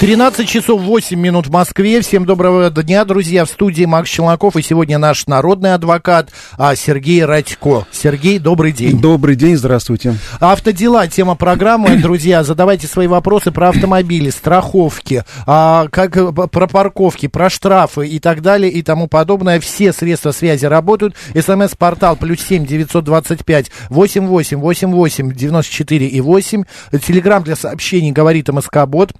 13 0.00 0.48
часов 0.48 0.80
8 0.80 1.20
минут 1.20 1.48
в 1.48 1.50
Москве. 1.50 2.00
Всем 2.00 2.24
доброго 2.24 2.70
дня, 2.70 3.04
друзья. 3.04 3.44
В 3.44 3.50
студии 3.50 3.84
Макс 3.84 4.08
Челноков. 4.08 4.56
И 4.56 4.62
сегодня 4.62 4.96
наш 4.96 5.26
народный 5.26 5.74
адвокат 5.74 6.30
а, 6.56 6.74
Сергей 6.74 7.22
Радько. 7.22 7.86
Сергей, 7.92 8.38
добрый 8.38 8.72
день. 8.72 8.98
Добрый 8.98 9.36
день, 9.36 9.58
здравствуйте. 9.58 10.14
Автодела, 10.40 11.06
тема 11.06 11.34
программы. 11.34 11.96
Друзья, 12.02 12.42
задавайте 12.44 12.86
свои 12.86 13.08
вопросы 13.08 13.50
про 13.50 13.68
автомобили, 13.68 14.30
страховки, 14.30 15.22
а, 15.46 15.86
как, 15.92 16.16
про 16.50 16.66
парковки, 16.66 17.28
про 17.28 17.50
штрафы 17.50 18.08
и 18.08 18.18
так 18.20 18.40
далее 18.40 18.72
и 18.72 18.80
тому 18.80 19.06
подобное. 19.06 19.60
Все 19.60 19.92
средства 19.92 20.30
связи 20.30 20.64
работают. 20.64 21.14
СМС-портал 21.38 22.16
плюс 22.16 22.40
семь 22.40 22.64
девятьсот 22.64 23.04
двадцать 23.04 23.44
пять 23.44 23.70
восемь 23.90 24.26
восемь 24.26 24.60
восемь 24.60 24.92
восемь 24.92 25.30
девяносто 25.30 25.70
четыре 25.70 26.06
и 26.06 26.22
восемь. 26.22 26.64
Телеграмм 26.90 27.42
для 27.42 27.54
сообщений 27.54 28.12
говорит 28.12 28.48
МСК-бот. 28.48 29.12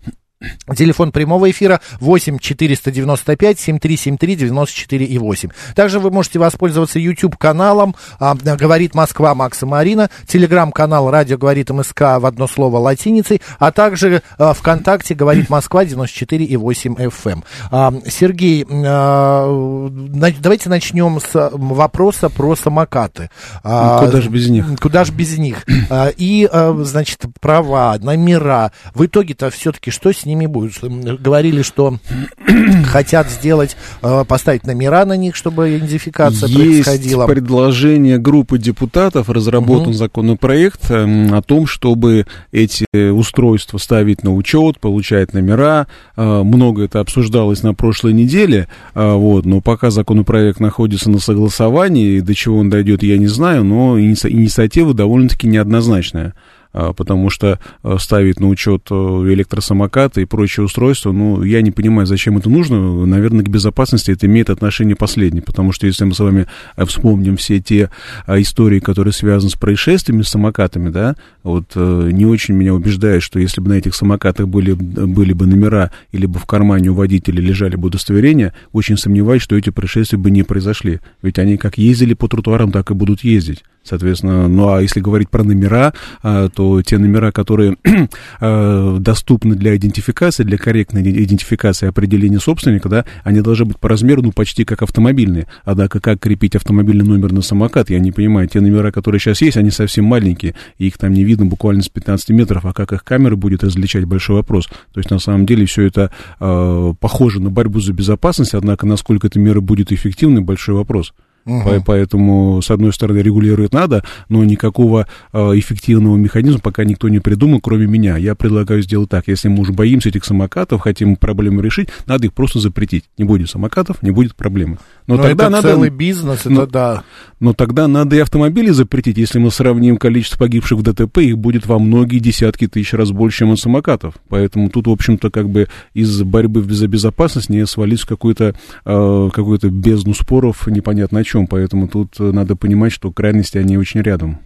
Телефон 0.74 1.12
прямого 1.12 1.50
эфира 1.50 1.80
8 2.00 2.38
495 2.38 3.60
7373 3.60 4.36
94 4.36 5.04
и 5.04 5.18
8. 5.18 5.50
Также 5.74 6.00
вы 6.00 6.10
можете 6.10 6.38
воспользоваться 6.38 6.98
YouTube 6.98 7.36
каналом 7.36 7.94
а, 8.18 8.34
«Говорит 8.34 8.94
Москва» 8.94 9.34
Макса 9.34 9.66
Марина, 9.66 10.08
телеграм-канал 10.26 11.10
«Радио 11.10 11.36
говорит 11.36 11.68
МСК» 11.68 12.00
в 12.00 12.24
одно 12.24 12.46
слово 12.46 12.78
латиницей, 12.78 13.42
а 13.58 13.70
также 13.70 14.22
а, 14.38 14.54
ВКонтакте 14.54 15.14
«Говорит 15.14 15.50
Москва» 15.50 15.84
94 15.84 16.42
и 16.42 16.56
8 16.56 16.94
FM. 16.94 17.44
А, 17.70 17.92
Сергей, 18.08 18.66
а, 18.70 19.88
давайте 19.90 20.70
начнем 20.70 21.20
с 21.20 21.50
вопроса 21.52 22.30
про 22.30 22.56
самокаты. 22.56 23.28
А, 23.62 24.06
куда 24.06 24.22
же 24.22 24.30
без 24.30 24.48
них? 24.48 24.64
Куда 24.80 25.04
же 25.04 25.12
без 25.12 25.36
них? 25.36 25.66
А, 25.90 26.08
и, 26.08 26.48
а, 26.50 26.74
значит, 26.82 27.26
права, 27.40 27.98
номера. 27.98 28.72
В 28.94 29.04
итоге-то 29.04 29.50
все-таки 29.50 29.90
что 29.90 30.12
с 30.12 30.24
ними 30.24 30.29
будет? 30.46 30.72
Говорили, 31.20 31.62
что 31.62 31.98
хотят 32.86 33.30
сделать, 33.30 33.76
э, 34.02 34.24
поставить 34.26 34.66
номера 34.66 35.04
на 35.04 35.16
них, 35.16 35.36
чтобы 35.36 35.76
идентификация 35.76 36.48
Есть 36.48 36.84
происходила. 36.84 37.26
предложение 37.26 38.18
группы 38.18 38.58
депутатов, 38.58 39.28
разработан 39.28 39.88
угу. 39.88 39.92
законопроект 39.92 40.90
эм, 40.90 41.34
о 41.34 41.42
том, 41.42 41.66
чтобы 41.66 42.26
эти 42.52 42.86
устройства 43.10 43.78
ставить 43.78 44.24
на 44.24 44.34
учет, 44.34 44.80
получать 44.80 45.32
номера. 45.32 45.86
Э, 46.16 46.42
много 46.42 46.84
это 46.84 47.00
обсуждалось 47.00 47.62
на 47.62 47.74
прошлой 47.74 48.12
неделе, 48.12 48.68
э, 48.94 49.12
вот, 49.12 49.46
но 49.46 49.60
пока 49.60 49.90
законопроект 49.90 50.60
находится 50.60 51.10
на 51.10 51.18
согласовании, 51.18 52.20
до 52.20 52.34
чего 52.34 52.58
он 52.58 52.70
дойдет, 52.70 53.02
я 53.02 53.18
не 53.18 53.26
знаю, 53.26 53.64
но 53.64 53.98
инициатива 54.00 54.94
довольно-таки 54.94 55.46
неоднозначная. 55.46 56.34
А, 56.72 56.92
потому 56.92 57.30
что 57.30 57.58
э, 57.82 57.96
ставить 57.98 58.38
на 58.38 58.48
учет 58.48 58.86
э, 58.90 58.94
электросамокаты 58.94 60.22
и 60.22 60.24
прочие 60.24 60.64
устройства, 60.64 61.10
ну, 61.10 61.42
я 61.42 61.62
не 61.62 61.72
понимаю, 61.72 62.06
зачем 62.06 62.38
это 62.38 62.48
нужно. 62.48 63.06
Наверное, 63.06 63.44
к 63.44 63.48
безопасности 63.48 64.12
это 64.12 64.26
имеет 64.26 64.50
отношение 64.50 64.94
последнее, 64.94 65.42
потому 65.42 65.72
что 65.72 65.88
если 65.88 66.04
мы 66.04 66.14
с 66.14 66.20
вами 66.20 66.46
э, 66.76 66.84
вспомним 66.84 67.36
все 67.36 67.58
те 67.60 67.90
истории, 68.28 68.78
которые 68.78 69.12
связаны 69.12 69.50
с 69.50 69.54
происшествиями 69.54 70.22
с 70.22 70.28
самокатами, 70.28 70.90
да, 70.90 71.16
вот 71.42 71.74
не 71.74 72.26
очень 72.26 72.54
меня 72.54 72.74
убеждает, 72.74 73.22
что 73.22 73.40
если 73.40 73.60
бы 73.60 73.70
на 73.70 73.74
этих 73.74 73.94
самокатах 73.94 74.46
были, 74.48 74.72
были 74.72 75.32
бы 75.32 75.46
номера 75.46 75.90
или 76.12 76.26
бы 76.26 76.38
в 76.38 76.46
кармане 76.46 76.90
у 76.90 76.94
водителя 76.94 77.40
лежали 77.40 77.76
бы 77.76 77.88
удостоверения, 77.88 78.54
очень 78.72 78.96
сомневаюсь, 78.96 79.42
что 79.42 79.56
эти 79.56 79.70
происшествия 79.70 80.18
бы 80.18 80.30
не 80.30 80.42
произошли. 80.42 81.00
Ведь 81.22 81.38
они 81.38 81.56
как 81.56 81.78
ездили 81.78 82.14
по 82.14 82.28
тротуарам, 82.28 82.70
так 82.72 82.90
и 82.90 82.94
будут 82.94 83.24
ездить. 83.24 83.64
Соответственно, 83.90 84.46
ну 84.46 84.72
а 84.72 84.80
если 84.80 85.00
говорить 85.00 85.30
про 85.30 85.42
номера, 85.42 85.92
а, 86.22 86.48
то 86.48 86.80
те 86.80 86.96
номера, 86.96 87.32
которые 87.32 87.76
а, 88.40 88.98
доступны 88.98 89.56
для 89.56 89.76
идентификации, 89.76 90.44
для 90.44 90.58
корректной 90.58 91.02
идентификации 91.02 91.88
определения 91.88 92.38
собственника, 92.38 92.88
да, 92.88 93.04
они 93.24 93.40
должны 93.40 93.64
быть 93.66 93.80
по 93.80 93.88
размеру, 93.88 94.22
ну, 94.22 94.30
почти 94.30 94.64
как 94.64 94.82
автомобильные. 94.82 95.48
Однако, 95.64 95.98
как 95.98 96.20
крепить 96.20 96.54
автомобильный 96.54 97.04
номер 97.04 97.32
на 97.32 97.42
самокат, 97.42 97.90
я 97.90 97.98
не 97.98 98.12
понимаю. 98.12 98.46
Те 98.46 98.60
номера, 98.60 98.92
которые 98.92 99.18
сейчас 99.18 99.40
есть, 99.40 99.56
они 99.56 99.72
совсем 99.72 100.04
маленькие, 100.04 100.54
и 100.78 100.86
их 100.86 100.96
там 100.96 101.12
не 101.12 101.24
видно 101.24 101.46
буквально 101.46 101.82
с 101.82 101.88
15 101.88 102.30
метров, 102.30 102.64
а 102.66 102.72
как 102.72 102.92
их 102.92 103.02
камера 103.02 103.34
будет 103.34 103.64
различать, 103.64 104.04
большой 104.04 104.36
вопрос. 104.36 104.68
То 104.92 105.00
есть, 105.00 105.10
на 105.10 105.18
самом 105.18 105.46
деле, 105.46 105.66
все 105.66 105.82
это 105.82 106.12
э, 106.38 106.94
похоже 107.00 107.42
на 107.42 107.50
борьбу 107.50 107.80
за 107.80 107.92
безопасность, 107.92 108.54
однако, 108.54 108.86
насколько 108.86 109.26
эта 109.26 109.40
мера 109.40 109.60
будет 109.60 109.90
эффективной, 109.90 110.42
большой 110.42 110.76
вопрос. 110.76 111.12
Угу. 111.46 111.82
Поэтому, 111.86 112.60
с 112.62 112.70
одной 112.70 112.92
стороны, 112.92 113.18
регулировать 113.18 113.72
надо, 113.72 114.04
но 114.28 114.44
никакого 114.44 115.06
э, 115.32 115.38
эффективного 115.58 116.16
механизма 116.16 116.60
пока 116.60 116.84
никто 116.84 117.08
не 117.08 117.18
придумал, 117.18 117.60
кроме 117.60 117.86
меня. 117.86 118.16
Я 118.16 118.34
предлагаю 118.34 118.82
сделать 118.82 119.10
так. 119.10 119.28
Если 119.28 119.48
мы 119.48 119.60
уже 119.60 119.72
боимся 119.72 120.10
этих 120.10 120.24
самокатов, 120.24 120.82
хотим 120.82 121.16
проблему 121.16 121.60
решить, 121.60 121.88
надо 122.06 122.26
их 122.26 122.34
просто 122.34 122.58
запретить. 122.58 123.04
Не 123.18 123.24
будет 123.24 123.48
самокатов, 123.48 124.02
не 124.02 124.10
будет 124.10 124.34
проблемы. 124.34 124.78
Но, 125.06 125.16
но 125.16 125.22
тогда 125.22 125.44
это 125.44 125.52
надо... 125.52 125.68
целый 125.68 125.90
бизнес, 125.90 126.44
но, 126.44 126.62
это 126.62 126.72
да. 126.72 127.02
Но 127.40 127.52
тогда 127.54 127.88
надо 127.88 128.16
и 128.16 128.18
автомобили 128.20 128.70
запретить. 128.70 129.16
Если 129.16 129.38
мы 129.38 129.50
сравним 129.50 129.96
количество 129.96 130.38
погибших 130.38 130.78
в 130.78 130.82
ДТП, 130.82 131.18
их 131.18 131.38
будет 131.38 131.66
во 131.66 131.78
многие 131.78 132.18
десятки 132.18 132.68
тысяч 132.68 132.92
раз 132.92 133.10
больше, 133.10 133.38
чем 133.38 133.52
от 133.52 133.58
самокатов. 133.58 134.14
Поэтому 134.28 134.68
тут, 134.68 134.86
в 134.86 134.90
общем-то, 134.90 135.30
как 135.30 135.48
бы 135.48 135.68
из 135.94 136.22
борьбы 136.22 136.62
за 136.62 136.86
безопасность 136.86 137.48
не 137.48 137.66
свалить 137.66 138.00
в 138.00 138.06
какую-то 138.06 138.54
э, 138.84 139.30
какую 139.32 139.58
бездну 139.70 140.14
споров 140.14 140.66
непонятно 140.66 141.20
о 141.20 141.24
чем. 141.24 141.29
Поэтому 141.48 141.88
тут 141.88 142.18
э, 142.18 142.24
надо 142.24 142.56
понимать, 142.56 142.92
что 142.92 143.12
крайности, 143.12 143.58
они 143.58 143.76
очень 143.78 144.02
рядом. 144.02 144.38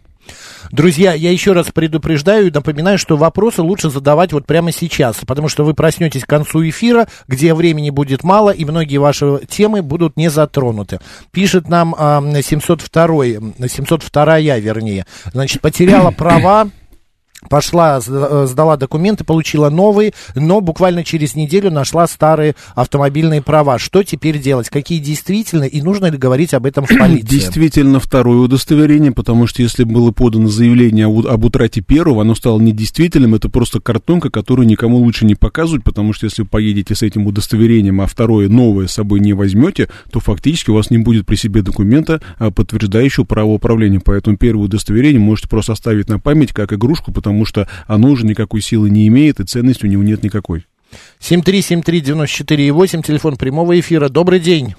Друзья, 0.72 1.12
я 1.12 1.30
еще 1.30 1.52
раз 1.52 1.66
предупреждаю 1.72 2.48
и 2.48 2.50
напоминаю, 2.50 2.98
что 2.98 3.16
вопросы 3.16 3.62
лучше 3.62 3.90
задавать 3.90 4.32
вот 4.32 4.46
прямо 4.46 4.72
сейчас, 4.72 5.16
потому 5.26 5.48
что 5.48 5.64
вы 5.64 5.74
проснетесь 5.74 6.24
к 6.24 6.28
концу 6.28 6.66
эфира, 6.68 7.06
где 7.28 7.54
времени 7.54 7.90
будет 7.90 8.24
мало, 8.24 8.50
и 8.50 8.64
многие 8.64 8.96
ваши 8.98 9.40
темы 9.48 9.82
будут 9.82 10.16
не 10.16 10.30
затронуты. 10.30 11.00
Пишет 11.30 11.68
нам 11.68 11.94
э, 11.96 12.42
702, 12.42 13.24
702 13.68 14.38
вернее, 14.38 15.06
значит, 15.32 15.60
потеряла 15.60 16.10
права 16.10 16.68
пошла, 17.48 18.00
э, 18.06 18.46
сдала 18.48 18.76
документы, 18.76 19.24
получила 19.24 19.70
новые, 19.70 20.12
но 20.34 20.60
буквально 20.60 21.04
через 21.04 21.34
неделю 21.34 21.70
нашла 21.70 22.06
старые 22.06 22.54
автомобильные 22.74 23.42
права. 23.42 23.78
Что 23.78 24.02
теперь 24.02 24.38
делать? 24.38 24.68
Какие 24.68 24.98
действительно 24.98 25.64
и 25.64 25.82
нужно 25.82 26.06
ли 26.06 26.18
говорить 26.18 26.54
об 26.54 26.66
этом 26.66 26.86
в 26.86 26.88
полиции? 26.98 27.26
Действительно 27.26 28.00
второе 28.00 28.38
удостоверение, 28.38 29.12
потому 29.12 29.46
что 29.46 29.62
если 29.62 29.84
было 29.84 30.10
подано 30.10 30.48
заявление 30.48 31.06
об 31.06 31.44
утрате 31.44 31.80
первого, 31.80 32.22
оно 32.22 32.34
стало 32.34 32.60
недействительным, 32.60 33.34
это 33.34 33.48
просто 33.48 33.80
картонка, 33.80 34.30
которую 34.30 34.66
никому 34.66 34.98
лучше 34.98 35.26
не 35.26 35.34
показывать, 35.34 35.84
потому 35.84 36.12
что 36.12 36.26
если 36.26 36.42
вы 36.42 36.48
поедете 36.48 36.94
с 36.94 37.02
этим 37.02 37.26
удостоверением, 37.26 38.00
а 38.00 38.06
второе 38.06 38.48
новое 38.48 38.86
с 38.86 38.92
собой 38.92 39.20
не 39.20 39.32
возьмете, 39.32 39.88
то 40.10 40.20
фактически 40.20 40.70
у 40.70 40.74
вас 40.74 40.90
не 40.90 40.98
будет 40.98 41.26
при 41.26 41.36
себе 41.36 41.62
документа, 41.62 42.20
а, 42.38 42.50
подтверждающего 42.50 43.24
право 43.24 43.50
управления. 43.50 44.00
Поэтому 44.00 44.36
первое 44.36 44.66
удостоверение 44.66 45.20
можете 45.20 45.48
просто 45.48 45.72
оставить 45.72 46.08
на 46.08 46.18
память 46.18 46.52
как 46.52 46.72
игрушку, 46.72 47.12
потому 47.12 47.33
потому 47.34 47.46
что 47.46 47.66
оно 47.88 48.10
уже 48.10 48.24
никакой 48.24 48.60
силы 48.60 48.90
не 48.90 49.08
имеет, 49.08 49.40
и 49.40 49.44
ценности 49.44 49.86
у 49.86 49.88
него 49.88 50.02
нет 50.02 50.22
никакой. 50.22 50.66
7373948, 51.18 53.02
телефон 53.02 53.36
прямого 53.36 53.78
эфира. 53.78 54.08
Добрый 54.08 54.38
день. 54.38 54.74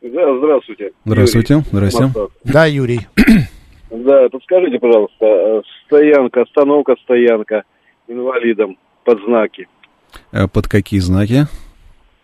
Да, 0.00 0.38
здравствуйте. 0.38 0.92
Здравствуйте. 1.04 1.54
Юрий. 1.54 1.66
Здравствуйте. 1.70 2.06
Москва. 2.06 2.28
Да, 2.44 2.66
Юрий. 2.66 3.00
Да, 3.88 4.28
подскажите, 4.28 4.80
пожалуйста, 4.80 5.62
стоянка, 5.86 6.42
остановка, 6.42 6.96
стоянка 7.04 7.62
инвалидам 8.08 8.76
под 9.04 9.20
знаки. 9.24 9.68
А 10.32 10.48
под 10.48 10.66
какие 10.66 10.98
знаки? 10.98 11.46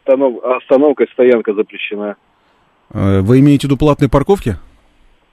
Останов... 0.00 0.43
Остановка, 0.44 1.06
стоянка 1.12 1.55
запрещена. 1.55 2.17
Вы 2.91 3.38
имеете 3.38 3.69
в 3.69 3.70
виду 3.70 3.79
платные 3.79 4.11
парковки? 4.11 4.56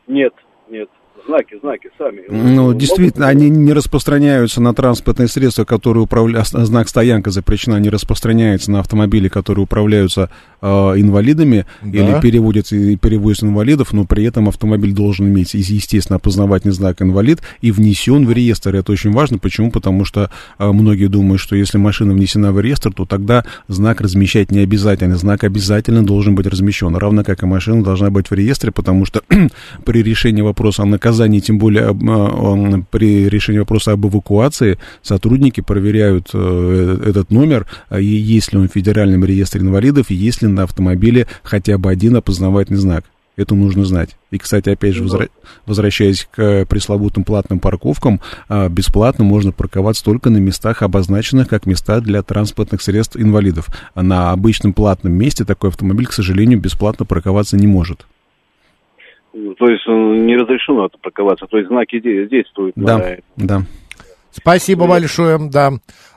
Нет, 0.08 0.34
нет 0.70 0.88
знаки, 1.28 1.56
знаки 1.62 1.90
сами. 1.98 2.22
Ну, 2.30 2.74
действительно, 2.74 3.28
они 3.28 3.50
не 3.50 3.74
распространяются 3.74 4.62
на 4.62 4.74
транспортные 4.74 5.28
средства, 5.28 5.64
которые 5.66 6.04
управляют... 6.04 6.48
Знак 6.48 6.90
«стоянка» 6.90 7.32
запрещена, 7.32 7.78
не 7.80 7.90
распространяется 7.90 8.72
на 8.72 8.80
автомобили, 8.80 9.28
которые 9.28 9.64
управляются 9.64 10.30
э, 10.62 10.68
инвалидами 10.68 11.66
Да. 11.82 11.90
или 11.90 12.22
переводятся 12.22 12.76
и 12.76 12.96
перевозят 12.96 13.44
инвалидов, 13.44 13.94
но 13.94 14.06
при 14.06 14.24
этом 14.26 14.48
автомобиль 14.50 14.94
должен 14.94 15.28
иметь, 15.28 15.56
и- 15.56 15.60
естественно, 15.60 16.18
опознавательный 16.18 16.74
знак 16.74 17.02
«инвалид» 17.02 17.40
и 17.62 17.72
внесен 17.72 18.26
в 18.26 18.32
реестр. 18.32 18.76
Это 18.76 18.92
очень 18.92 19.12
важно. 19.12 19.38
Почему? 19.38 19.72
Потому 19.72 20.06
что 20.06 20.30
э, 20.58 20.72
многие 20.72 21.08
думают, 21.08 21.42
что 21.42 21.56
если 21.56 21.78
машина 21.78 22.14
внесена 22.14 22.52
в 22.52 22.60
реестр, 22.60 22.94
то 22.94 23.06
тогда 23.06 23.46
знак 23.68 24.02
размещать 24.02 24.52
не 24.52 24.60
обязательно. 24.60 25.16
Знак 25.18 25.44
обязательно 25.44 26.04
должен 26.06 26.36
быть 26.36 26.48
размещен, 26.48 26.96
равно 26.96 27.24
как 27.24 27.44
и 27.44 27.46
машина 27.46 27.84
должна 27.84 28.10
быть 28.10 28.30
в 28.30 28.34
реестре, 28.34 28.72
потому 28.72 29.06
что 29.06 29.22
при 29.86 30.02
решении 30.04 30.42
вопроса 30.42 30.84
о 30.84 30.86
наказании, 30.86 31.09
тем 31.42 31.58
более 31.60 31.92
он- 31.92 32.86
при 32.90 33.28
решении 33.30 33.60
вопроса 33.60 33.94
об 33.94 34.06
эвакуации, 34.06 34.78
сотрудники 35.02 35.62
проверяют 35.62 36.30
э, 36.34 36.98
этот 37.06 37.32
номер, 37.32 37.66
а, 37.90 38.00
и 38.00 38.06
есть 38.06 38.54
ли 38.54 38.60
он 38.60 38.70
в 38.70 38.74
федеральном 38.74 39.26
реестре 39.26 39.62
инвалидов, 39.62 40.10
и 40.10 40.16
есть 40.16 40.42
ли 40.42 40.48
на 40.48 40.64
автомобиле 40.64 41.28
хотя 41.44 41.78
бы 41.78 41.90
один 41.90 42.16
опознавательный 42.16 42.80
знак. 42.80 43.06
Это 43.38 43.56
нужно 43.56 43.86
знать. 43.86 44.18
И, 44.32 44.38
кстати, 44.38 44.68
опять 44.68 44.96
же, 44.96 45.06
возра- 45.06 45.30
возвращаясь 45.66 46.28
к 46.30 46.42
э, 46.42 46.66
пресловутым 46.66 47.24
платным 47.24 47.60
парковкам, 47.60 48.20
а, 48.50 48.68
бесплатно 48.68 49.24
можно 49.24 49.54
парковаться 49.54 50.04
только 50.04 50.30
на 50.30 50.38
местах, 50.38 50.82
обозначенных 50.82 51.48
как 51.48 51.66
места 51.66 52.02
для 52.02 52.22
транспортных 52.22 52.82
средств 52.82 53.16
инвалидов. 53.16 53.68
А 53.94 54.04
на 54.04 54.32
обычном 54.32 54.74
платном 54.74 55.14
месте 55.14 55.46
такой 55.46 55.70
автомобиль, 55.70 56.08
к 56.08 56.14
сожалению, 56.14 56.60
бесплатно 56.60 57.06
парковаться 57.06 57.56
не 57.56 57.66
может. 57.68 58.06
То 59.58 59.66
есть 59.68 59.84
э, 59.88 59.92
не 59.92 60.36
разрешено 60.38 60.86
это 60.88 60.98
парковаться, 61.02 61.46
то 61.48 61.58
есть 61.58 61.70
знаки 61.70 62.00
де- 62.00 62.28
действуют. 62.28 62.74
Да, 62.76 62.98
на- 62.98 63.18
да. 63.38 63.62
Спасибо 64.32 64.86
большое, 64.88 65.40
да. 65.50 65.72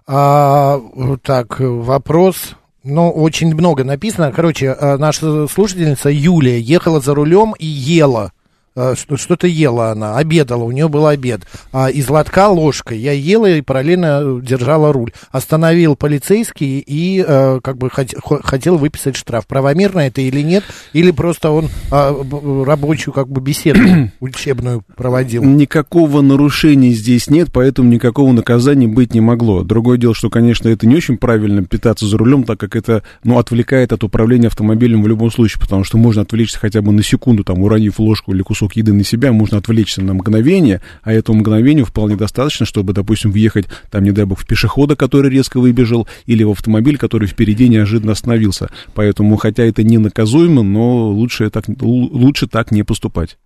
А, 0.07 0.79
так, 1.23 1.57
вопрос. 1.61 2.57
Ну, 2.85 3.11
очень 3.11 3.55
много 3.55 3.85
написано. 3.85 4.33
Короче, 4.33 4.71
а, 4.73 4.99
наша 4.99 5.47
слушательница 5.47 6.11
Юлия 6.11 6.59
ехала 6.59 7.01
за 7.01 7.15
рулем 7.15 7.55
и 7.59 7.67
ела. 7.67 8.33
Что- 8.75 9.17
Что-то 9.17 9.47
ела 9.47 9.91
она, 9.91 10.17
обедала, 10.17 10.65
у 10.65 10.71
нее 10.73 10.89
был 10.89 11.07
обед. 11.07 11.43
А, 11.73 11.91
из 11.91 12.09
лотка 12.09 12.49
ложкой. 12.49 12.99
Я 12.99 13.13
ела 13.13 13.47
и 13.51 13.61
параллельно 13.61 14.41
держала 14.43 14.93
руль. 14.93 15.13
Остановил 15.31 15.95
полицейский 15.97 16.79
и 16.79 17.23
э, 17.27 17.61
как 17.63 17.77
бы 17.77 17.89
хот- 17.89 18.17
хо- 18.23 18.41
хотел 18.43 18.79
выписать 18.79 19.17
штраф. 19.17 19.47
Правомерно 19.47 20.01
это 20.01 20.21
или 20.23 20.41
нет? 20.41 20.65
Или 20.95 21.11
просто 21.11 21.51
он 21.51 21.67
б- 21.91 22.65
рабочую 22.65 23.13
как 23.13 23.29
бы 23.29 23.41
беседу 23.41 23.81
учебную 24.21 24.83
проводил? 24.97 25.45
Никакого 25.45 26.23
нарушения 26.23 26.93
здесь 26.93 27.29
нет, 27.29 27.49
поэтому 27.53 27.91
никакого 27.91 28.33
наказания 28.33 28.89
быть 28.89 29.13
не 29.13 29.21
могло. 29.21 29.63
Другое 29.65 29.99
дело, 29.99 30.15
что, 30.15 30.31
конечно, 30.31 30.69
это 30.69 30.87
не 30.87 30.97
очень 30.97 31.19
правильно 31.19 31.63
питаться 31.65 32.07
за 32.07 32.17
рулем, 32.17 32.45
так 32.45 32.59
как 32.59 32.75
это, 32.77 33.03
ну, 33.25 33.39
отвлекает 33.39 33.93
от 33.93 34.03
управления 34.05 34.47
автомобилем 34.47 35.03
в 35.03 35.09
любом 35.09 35.31
случае, 35.31 35.61
потому 35.61 35.85
что 35.85 35.99
можно 35.99 36.23
отвлечься 36.23 36.59
хотя 36.59 36.81
бы 36.81 36.93
на 36.93 37.03
секунду, 37.03 37.45
там, 37.45 37.61
уронив 37.63 37.99
ложку 37.99 38.33
или 38.33 38.43
кусок 38.43 38.62
еды 38.73 38.93
на 38.93 39.05
себя, 39.05 39.33
можно 39.33 39.59
отвлечься 39.59 40.03
на 40.03 40.15
мгновение, 40.15 40.81
а 41.03 41.13
этому 41.13 41.41
мгновению 41.41 41.85
вполне 41.85 42.17
достаточно, 42.17 42.65
чтобы, 42.65 42.93
допустим, 42.93 43.33
въехать, 43.33 43.67
там, 43.91 44.05
не 44.05 44.13
дай 44.13 44.25
бог, 44.25 44.39
в 44.39 44.47
пешехода, 44.47 44.97
который 44.97 45.31
резко 45.31 45.59
выбежал, 45.59 46.07
или 46.27 46.45
в 46.45 46.51
автомобиль, 46.51 46.99
который 46.99 47.29
впереди 47.29 47.69
неожиданно 47.69 48.13
остановился. 48.13 48.71
Поэтому, 48.95 49.37
хотя 49.37 49.65
это 49.65 49.83
не 49.83 49.99
наказуемо, 49.99 50.63
но 50.63 51.09
лучше 51.11 51.51
так, 51.51 51.65
лучше 51.81 52.47
так 52.47 52.71
не 52.71 52.85
поступать. 52.85 53.37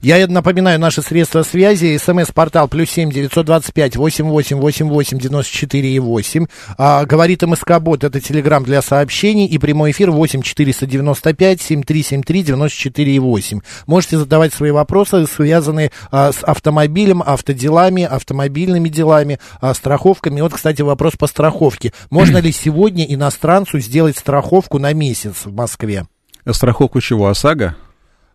Я 0.00 0.26
напоминаю 0.26 0.78
наши 0.78 1.02
средства 1.02 1.42
связи. 1.42 1.96
СМС-портал 1.96 2.68
плюс 2.68 2.90
семь 2.90 3.10
девятьсот 3.10 3.46
двадцать 3.46 3.74
пять 3.74 3.96
восемь 3.96 4.26
восемь 4.26 4.58
восемь 4.58 4.88
восемь 4.88 5.18
девяносто 5.18 5.52
четыре 5.52 5.90
и 5.90 5.98
восемь. 5.98 6.46
А, 6.76 7.04
говорит 7.04 7.42
МСК-бот, 7.42 8.04
это 8.04 8.20
телеграмм 8.20 8.64
для 8.64 8.82
сообщений. 8.82 9.46
И 9.46 9.58
прямой 9.58 9.90
эфир 9.90 10.10
восемь 10.10 10.42
четыреста 10.42 10.86
девяносто 10.86 11.34
пять 11.34 11.60
семь 11.60 11.82
три 11.82 12.02
семь 12.02 12.22
три 12.22 12.42
девяносто 12.42 12.78
четыре 12.78 13.16
и 13.16 13.18
восемь. 13.18 13.60
Можете 13.86 14.18
задавать 14.18 14.54
свои 14.54 14.70
вопросы, 14.70 15.26
связанные 15.26 15.90
а, 16.10 16.32
с 16.32 16.44
автомобилем, 16.44 17.22
автоделами, 17.24 18.04
автомобильными 18.04 18.88
делами, 18.88 19.40
а, 19.60 19.74
страховками. 19.74 20.40
Вот, 20.40 20.54
кстати, 20.54 20.82
вопрос 20.82 21.14
по 21.16 21.26
страховке. 21.26 21.92
Можно 22.10 22.38
ли 22.38 22.52
сегодня 22.52 23.04
иностранцу 23.04 23.80
сделать 23.80 24.16
страховку 24.16 24.78
на 24.78 24.92
месяц 24.92 25.44
в 25.44 25.52
Москве? 25.52 26.06
Страховку 26.50 27.00
чего? 27.00 27.28
ОСАГО? 27.28 27.76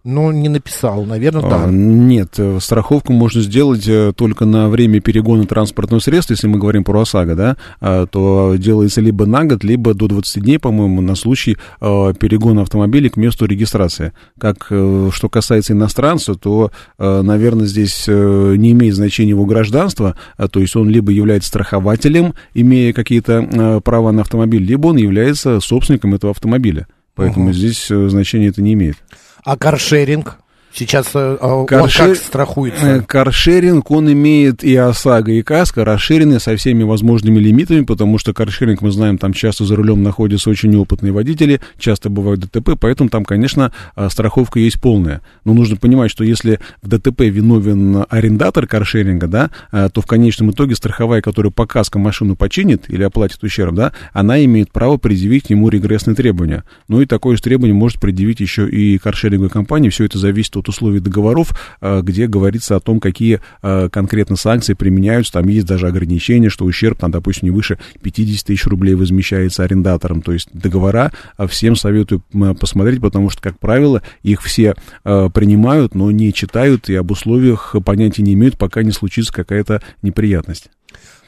Ну, 0.05 0.31
не 0.31 0.49
написал, 0.49 1.05
наверное, 1.05 1.43
А, 1.45 1.49
да. 1.65 1.71
Нет, 1.71 2.33
э, 2.37 2.57
страховку 2.59 3.13
можно 3.13 3.41
сделать 3.41 3.87
э, 3.87 4.11
только 4.13 4.43
на 4.43 4.67
время 4.67 4.99
перегона 4.99 5.45
транспортного 5.45 6.01
средства, 6.01 6.33
если 6.33 6.47
мы 6.47 6.59
говорим 6.59 6.83
про 6.83 6.99
ОСАГО, 7.01 7.35
да, 7.35 7.57
а, 7.79 8.05
то 8.05 8.55
делается 8.57 8.99
либо 8.99 9.25
на 9.25 9.45
год, 9.45 9.63
либо 9.63 9.93
до 9.93 10.09
20 10.09 10.43
дней, 10.43 10.59
по-моему, 10.59 10.99
на 10.99 11.15
случай 11.15 11.57
э, 11.79 12.13
перегона 12.19 12.63
автомобиля 12.63 13.09
к 13.09 13.15
месту 13.15 13.45
регистрации. 13.45 14.11
Как, 14.37 14.65
что 14.65 15.29
касается 15.29 15.71
иностранца, 15.71 16.35
то, 16.35 16.71
наверное, 16.97 17.65
здесь 17.65 18.05
не 18.07 18.71
имеет 18.71 18.95
значения 18.95 19.29
его 19.29 19.45
гражданство, 19.45 20.17
а, 20.35 20.49
то 20.49 20.59
есть 20.59 20.75
он 20.75 20.89
либо 20.89 21.11
является 21.13 21.47
страхователем, 21.47 22.33
имея 22.53 22.91
какие-то 22.91 23.81
права 23.83 24.11
на 24.11 24.21
автомобиль, 24.21 24.63
либо 24.63 24.87
он 24.87 24.97
является 24.97 25.61
собственником 25.61 26.13
этого 26.13 26.31
автомобиля. 26.31 26.87
Поэтому 27.15 27.49
Ага. 27.49 27.53
здесь 27.57 27.87
значения 27.87 28.47
это 28.47 28.61
не 28.61 28.73
имеет. 28.73 28.97
А 29.45 29.57
каршеринг? 29.57 30.37
Сейчас 30.73 31.11
э, 31.13 31.37
а, 31.39 31.65
Каршер- 31.65 32.15
как 32.15 32.17
страхуется? 32.17 32.85
Э, 32.85 33.01
Каршеринг, 33.01 33.91
он 33.91 34.11
имеет 34.11 34.63
и 34.63 34.75
ОСАГО, 34.75 35.31
и 35.33 35.43
КАСКО 35.43 35.85
расширенные 35.85 36.39
со 36.39 36.55
всеми 36.55 36.81
возможными 36.81 37.37
лимитами, 37.37 37.81
потому 37.81 38.17
что 38.17 38.33
каршеринг, 38.33 38.81
мы 38.81 38.91
знаем, 38.91 39.19
там 39.19 39.33
часто 39.33 39.65
за 39.65 39.75
рулем 39.75 40.01
находятся 40.01 40.49
очень 40.49 40.71
неопытные 40.71 41.11
водители, 41.11 41.61
часто 41.77 42.09
бывают 42.09 42.39
ДТП, 42.39 42.71
поэтому 42.79 43.09
там, 43.09 43.23
конечно, 43.23 43.71
э, 43.95 44.09
страховка 44.09 44.59
есть 44.59 44.81
полная. 44.81 45.21
Но 45.45 45.53
нужно 45.53 45.75
понимать, 45.75 46.09
что 46.09 46.23
если 46.23 46.59
в 46.81 46.87
ДТП 46.87 47.21
виновен 47.21 48.05
арендатор 48.09 48.65
каршеринга, 48.65 49.27
да, 49.27 49.51
э, 49.71 49.89
то 49.93 50.01
в 50.01 50.07
конечном 50.07 50.51
итоге 50.51 50.75
страховая, 50.75 51.21
которая 51.21 51.51
по 51.51 51.67
КАСКО 51.67 51.99
машину 51.99 52.35
починит 52.35 52.89
или 52.89 53.03
оплатит 53.03 53.43
ущерб, 53.43 53.75
да, 53.75 53.91
она 54.11 54.43
имеет 54.43 54.71
право 54.71 54.97
предъявить 54.97 55.45
к 55.45 55.49
нему 55.51 55.69
регрессные 55.69 56.15
требования. 56.15 56.63
Ну 56.87 56.99
и 56.99 57.05
такое 57.05 57.35
же 57.35 57.43
требование 57.43 57.75
может 57.75 58.01
предъявить 58.01 58.39
еще 58.39 58.67
и 58.67 58.97
каршеринговая 58.97 59.49
компания. 59.49 59.91
Все 59.91 60.05
это 60.05 60.17
зависит 60.17 60.57
от 60.57 60.62
условий 60.69 60.99
договоров, 60.99 61.49
э, 61.81 62.01
где 62.01 62.27
говорится 62.27 62.75
о 62.75 62.79
том, 62.79 62.99
какие 62.99 63.39
э, 63.61 63.89
конкретно 63.89 64.35
санкции 64.35 64.73
применяются. 64.73 65.33
Там 65.33 65.47
есть 65.47 65.67
даже 65.67 65.87
ограничения, 65.87 66.49
что 66.49 66.65
ущерб, 66.65 66.99
там, 66.99 67.11
допустим, 67.11 67.49
не 67.49 67.51
выше 67.51 67.77
50 68.01 68.45
тысяч 68.45 68.65
рублей 68.65 68.95
возмещается 68.95 69.63
арендатором. 69.63 70.21
То 70.21 70.31
есть 70.33 70.49
договора 70.53 71.11
э, 71.37 71.47
всем 71.47 71.75
советую 71.75 72.21
посмотреть, 72.59 73.01
потому 73.01 73.29
что, 73.29 73.41
как 73.41 73.59
правило, 73.59 74.01
их 74.21 74.41
все 74.41 74.75
принимают, 75.03 75.95
но 75.95 76.11
не 76.11 76.33
читают 76.33 76.89
и 76.89 76.95
об 76.95 77.11
условиях 77.11 77.75
понятия 77.85 78.23
не 78.23 78.33
имеют, 78.33 78.57
пока 78.57 78.83
не 78.83 78.91
случится 78.91 79.33
какая-то 79.33 79.81
неприятность. 80.01 80.69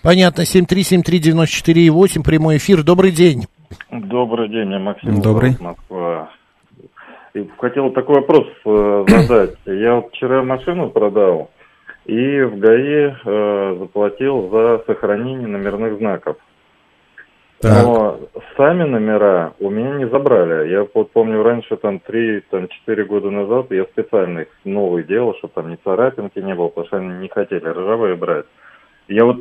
Понятно, 0.02 0.42
7373948, 0.42 2.24
прямой 2.24 2.58
эфир, 2.58 2.84
добрый 2.84 3.12
день. 3.12 3.46
Добрый 3.92 4.50
день, 4.50 4.72
я 4.72 4.80
Максим. 4.80 5.22
Добрый. 5.22 5.58
Москва. 5.60 6.30
И 7.36 7.50
хотел 7.58 7.92
такой 7.92 8.16
вопрос 8.16 8.48
э, 8.66 9.06
задать. 9.08 9.56
Я 9.66 9.96
вот 9.96 10.10
вчера 10.12 10.42
машину 10.42 10.90
продал 10.90 11.52
и 12.06 12.42
в 12.42 12.58
ГАИ 12.60 13.14
э, 13.26 13.76
заплатил 13.80 14.50
за 14.50 14.84
сохранение 14.88 15.48
номерных 15.48 15.98
знаков. 15.98 16.38
Так. 17.60 17.84
Но 17.84 18.20
сами 18.56 18.84
номера 18.84 19.54
у 19.60 19.70
меня 19.70 19.96
не 19.96 20.08
забрали. 20.08 20.70
Я 20.70 20.86
вот 20.94 21.12
помню 21.12 21.44
раньше, 21.44 21.76
там, 21.78 22.00
3-4 22.08 23.04
года 23.06 23.32
назад, 23.32 23.72
я 23.72 23.84
специально 23.86 24.40
их 24.40 24.48
новые 24.64 25.04
делал, 25.04 25.36
чтобы 25.36 25.54
там 25.56 25.72
ни 25.72 25.78
царапинки 25.84 26.40
не 26.40 26.54
было, 26.54 26.68
потому 26.70 26.88
что 26.88 26.98
они 26.98 27.18
не 27.18 27.28
хотели 27.28 27.66
ржавые 27.66 28.16
брать. 28.16 28.46
Я 29.08 29.26
вот 29.26 29.40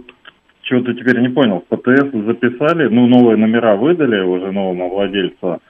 что-то 0.63 0.95
теперь 0.95 1.21
не 1.21 1.29
понял. 1.29 1.63
В 1.69 1.77
ПТС 1.77 2.11
записали, 2.27 2.89
ну, 2.89 3.07
новые 3.07 3.37
номера 3.37 3.77
выдали 3.77 4.21
уже 4.21 4.51
новому 4.51 4.91
владельцу. 4.91 5.61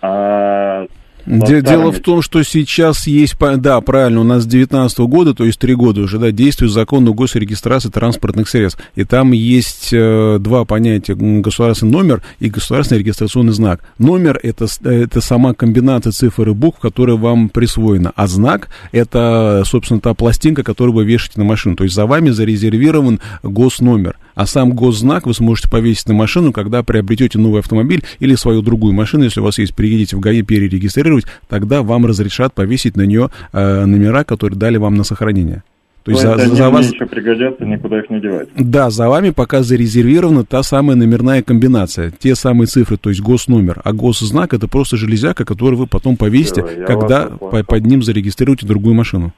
А 0.00 0.86
Де- 1.26 1.62
Дело 1.62 1.92
в 1.92 2.00
том, 2.00 2.22
что 2.22 2.42
сейчас 2.42 3.06
есть, 3.06 3.36
да, 3.58 3.80
правильно, 3.80 4.20
у 4.20 4.24
нас 4.24 4.42
с 4.42 4.46
19 4.46 4.98
года, 5.00 5.34
то 5.34 5.44
есть 5.44 5.58
три 5.58 5.74
года 5.74 6.00
уже, 6.02 6.18
да, 6.18 6.30
действует 6.32 6.72
закон 6.72 7.06
о 7.08 7.12
госрегистрации 7.14 7.90
транспортных 7.90 8.48
средств. 8.48 8.80
И 8.96 9.04
там 9.04 9.32
есть 9.32 9.90
э, 9.92 10.38
два 10.40 10.64
понятия, 10.64 11.14
государственный 11.14 11.92
номер 11.92 12.22
и 12.40 12.48
государственный 12.50 12.98
регистрационный 13.00 13.52
знак. 13.52 13.80
Номер 13.98 14.38
это, 14.42 14.66
с- 14.66 14.80
это 14.82 15.20
сама 15.20 15.54
комбинация 15.54 16.12
цифр 16.12 16.48
и 16.50 16.52
букв, 16.54 16.80
которая 16.80 17.16
вам 17.16 17.48
присвоена, 17.48 18.12
а 18.16 18.26
знак 18.26 18.68
это, 18.90 19.62
собственно, 19.64 20.00
та 20.00 20.14
пластинка, 20.14 20.62
которую 20.62 20.94
вы 20.94 21.04
вешаете 21.04 21.38
на 21.40 21.44
машину. 21.44 21.76
То 21.76 21.84
есть 21.84 21.94
за 21.94 22.06
вами 22.06 22.30
зарезервирован 22.30 23.20
госномер. 23.42 24.16
А 24.34 24.46
сам 24.46 24.72
госзнак 24.72 25.26
вы 25.26 25.34
сможете 25.34 25.68
повесить 25.68 26.08
на 26.08 26.14
машину, 26.14 26.52
когда 26.52 26.82
приобретете 26.82 27.38
новый 27.38 27.60
автомобиль 27.60 28.02
или 28.18 28.34
свою 28.34 28.62
другую 28.62 28.94
машину, 28.94 29.24
если 29.24 29.40
у 29.40 29.44
вас 29.44 29.58
есть, 29.58 29.74
приедете 29.74 30.16
в 30.16 30.20
ГАИ 30.20 30.42
перерегистрировать, 30.42 31.24
тогда 31.48 31.82
вам 31.82 32.06
разрешат 32.06 32.54
повесить 32.54 32.96
на 32.96 33.02
нее 33.02 33.30
э, 33.52 33.84
номера, 33.84 34.24
которые 34.24 34.58
дали 34.58 34.76
вам 34.76 34.94
на 34.94 35.04
сохранение. 35.04 35.62
То 36.04 36.10
есть 36.10 36.22
за, 36.22 36.36
за 36.36 36.68
вас... 36.68 36.92
еще 36.92 37.06
пригодятся, 37.06 37.64
никуда 37.64 38.00
их 38.00 38.10
не 38.10 38.20
девать. 38.20 38.48
Да, 38.56 38.90
за 38.90 39.08
вами 39.08 39.30
пока 39.30 39.62
зарезервирована 39.62 40.44
та 40.44 40.64
самая 40.64 40.96
номерная 40.96 41.42
комбинация, 41.42 42.10
те 42.10 42.34
самые 42.34 42.66
цифры, 42.66 42.96
то 42.96 43.08
есть 43.10 43.20
госномер. 43.20 43.80
А 43.84 43.92
госзнак 43.92 44.52
это 44.52 44.66
просто 44.66 44.96
железяка, 44.96 45.44
которую 45.44 45.78
вы 45.78 45.86
потом 45.86 46.16
повесите, 46.16 46.64
Все, 46.64 46.84
когда 46.84 47.26
по, 47.26 47.62
под 47.62 47.86
ним 47.86 48.02
зарегистрируете 48.02 48.66
другую 48.66 48.94
машину. 48.94 49.32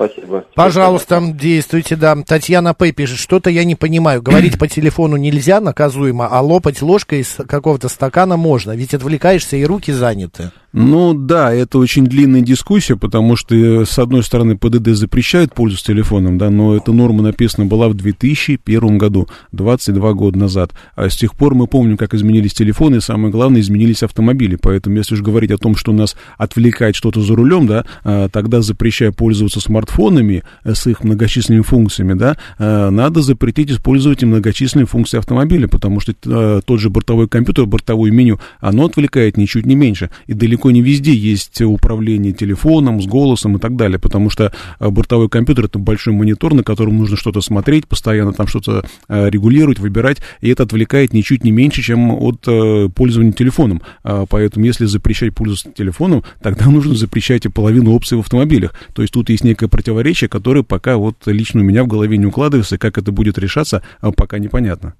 Спасибо. 0.00 0.44
Пожалуйста, 0.54 1.20
действуйте, 1.20 1.94
да. 1.94 2.16
Татьяна 2.26 2.72
П. 2.72 2.90
пишет, 2.92 3.18
что-то 3.18 3.50
я 3.50 3.64
не 3.64 3.74
понимаю. 3.74 4.22
Говорить 4.22 4.58
по 4.58 4.66
телефону 4.66 5.16
нельзя, 5.16 5.60
наказуемо, 5.60 6.26
а 6.26 6.40
лопать 6.40 6.80
ложкой 6.80 7.20
из 7.20 7.36
какого-то 7.46 7.90
стакана 7.90 8.38
можно, 8.38 8.74
ведь 8.74 8.94
отвлекаешься 8.94 9.58
и 9.58 9.64
руки 9.64 9.92
заняты. 9.92 10.52
Ну 10.72 11.14
да, 11.14 11.52
это 11.52 11.78
очень 11.78 12.06
длинная 12.06 12.42
дискуссия, 12.42 12.94
потому 12.94 13.34
что, 13.34 13.56
э, 13.56 13.84
с 13.84 13.98
одной 13.98 14.22
стороны, 14.22 14.56
ПДД 14.56 14.90
запрещает 14.90 15.52
пользоваться 15.52 15.86
телефоном, 15.86 16.38
да, 16.38 16.48
но 16.48 16.76
эта 16.76 16.92
норма 16.92 17.22
написана 17.22 17.66
была 17.66 17.88
в 17.88 17.94
2001 17.94 18.96
году, 18.96 19.26
22 19.50 20.12
года 20.12 20.38
назад. 20.38 20.70
А 20.94 21.10
с 21.10 21.16
тех 21.16 21.34
пор 21.34 21.56
мы 21.56 21.66
помним, 21.66 21.96
как 21.96 22.14
изменились 22.14 22.54
телефоны, 22.54 22.96
и 22.96 23.00
самое 23.00 23.32
главное, 23.32 23.60
изменились 23.60 24.04
автомобили. 24.04 24.54
Поэтому, 24.54 24.96
если 24.96 25.14
уж 25.14 25.22
говорить 25.22 25.50
о 25.50 25.58
том, 25.58 25.74
что 25.74 25.92
нас 25.92 26.16
отвлекает 26.38 26.94
что-то 26.94 27.20
за 27.20 27.34
рулем, 27.34 27.66
да, 27.66 27.84
а, 28.04 28.28
тогда 28.28 28.62
запрещая 28.62 29.10
пользоваться 29.10 29.58
смартфонами 29.90 30.42
э, 30.64 30.74
с 30.74 30.86
их 30.86 31.04
многочисленными 31.04 31.62
функциями, 31.62 32.14
да, 32.14 32.36
а, 32.58 32.90
надо 32.90 33.22
запретить 33.22 33.70
использовать 33.70 34.22
и 34.22 34.26
многочисленные 34.26 34.86
функции 34.86 35.18
автомобиля, 35.18 35.68
потому 35.68 36.00
что 36.00 36.12
э, 36.24 36.60
тот 36.64 36.80
же 36.80 36.90
бортовой 36.90 37.28
компьютер, 37.28 37.66
бортовое 37.66 38.10
меню, 38.10 38.38
оно 38.60 38.86
отвлекает 38.86 39.36
ничуть 39.36 39.66
не 39.66 39.74
меньше. 39.74 40.10
И 40.26 40.34
далеко 40.34 40.70
не 40.70 40.82
везде 40.82 41.14
есть 41.14 41.60
управление 41.60 42.32
телефоном, 42.32 43.02
с 43.02 43.06
голосом 43.06 43.56
и 43.56 43.60
так 43.60 43.76
далее, 43.76 43.98
потому 43.98 44.30
что 44.30 44.52
э, 44.78 44.88
бортовой 44.88 45.28
компьютер 45.28 45.66
это 45.66 45.78
большой 45.78 46.14
монитор, 46.14 46.54
на 46.54 46.62
котором 46.62 46.98
нужно 46.98 47.16
что-то 47.16 47.40
смотреть, 47.40 47.86
постоянно 47.86 48.32
там 48.32 48.46
что-то 48.46 48.84
э, 49.08 49.30
регулировать, 49.30 49.78
выбирать, 49.78 50.18
и 50.40 50.48
это 50.48 50.62
отвлекает 50.62 51.12
ничуть 51.12 51.44
не 51.44 51.50
меньше, 51.50 51.82
чем 51.82 52.10
от 52.10 52.46
э, 52.46 52.88
пользования 52.94 53.32
телефоном. 53.32 53.82
А, 54.02 54.26
поэтому 54.26 54.66
если 54.66 54.86
запрещать 54.86 55.34
пользоваться 55.34 55.70
телефоном, 55.70 56.22
тогда 56.42 56.66
нужно 56.70 56.94
запрещать 56.94 57.46
и 57.46 57.48
половину 57.48 57.92
опций 57.92 58.16
в 58.16 58.20
автомобилях. 58.20 58.74
То 58.94 59.02
есть 59.02 59.14
тут 59.14 59.30
есть 59.30 59.44
некое 59.44 59.68
противоречие, 59.80 60.28
которое 60.28 60.62
пока 60.62 60.98
вот 60.98 61.26
лично 61.26 61.62
у 61.62 61.64
меня 61.64 61.84
в 61.84 61.86
голове 61.86 62.18
не 62.18 62.26
укладывается, 62.26 62.76
как 62.76 62.98
это 62.98 63.12
будет 63.12 63.38
решаться, 63.38 63.82
пока 64.14 64.38
непонятно. 64.38 64.94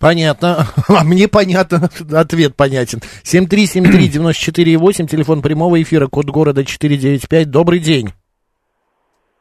Понятно. 0.00 0.66
А 0.88 1.04
мне 1.04 1.28
понятно. 1.28 1.90
Ответ 2.12 2.56
понятен. 2.56 3.00
7373948, 3.24 5.06
телефон 5.10 5.42
прямого 5.42 5.82
эфира, 5.82 6.06
код 6.06 6.26
города 6.26 6.64
495. 6.64 7.50
Добрый 7.50 7.78
день. 7.78 8.08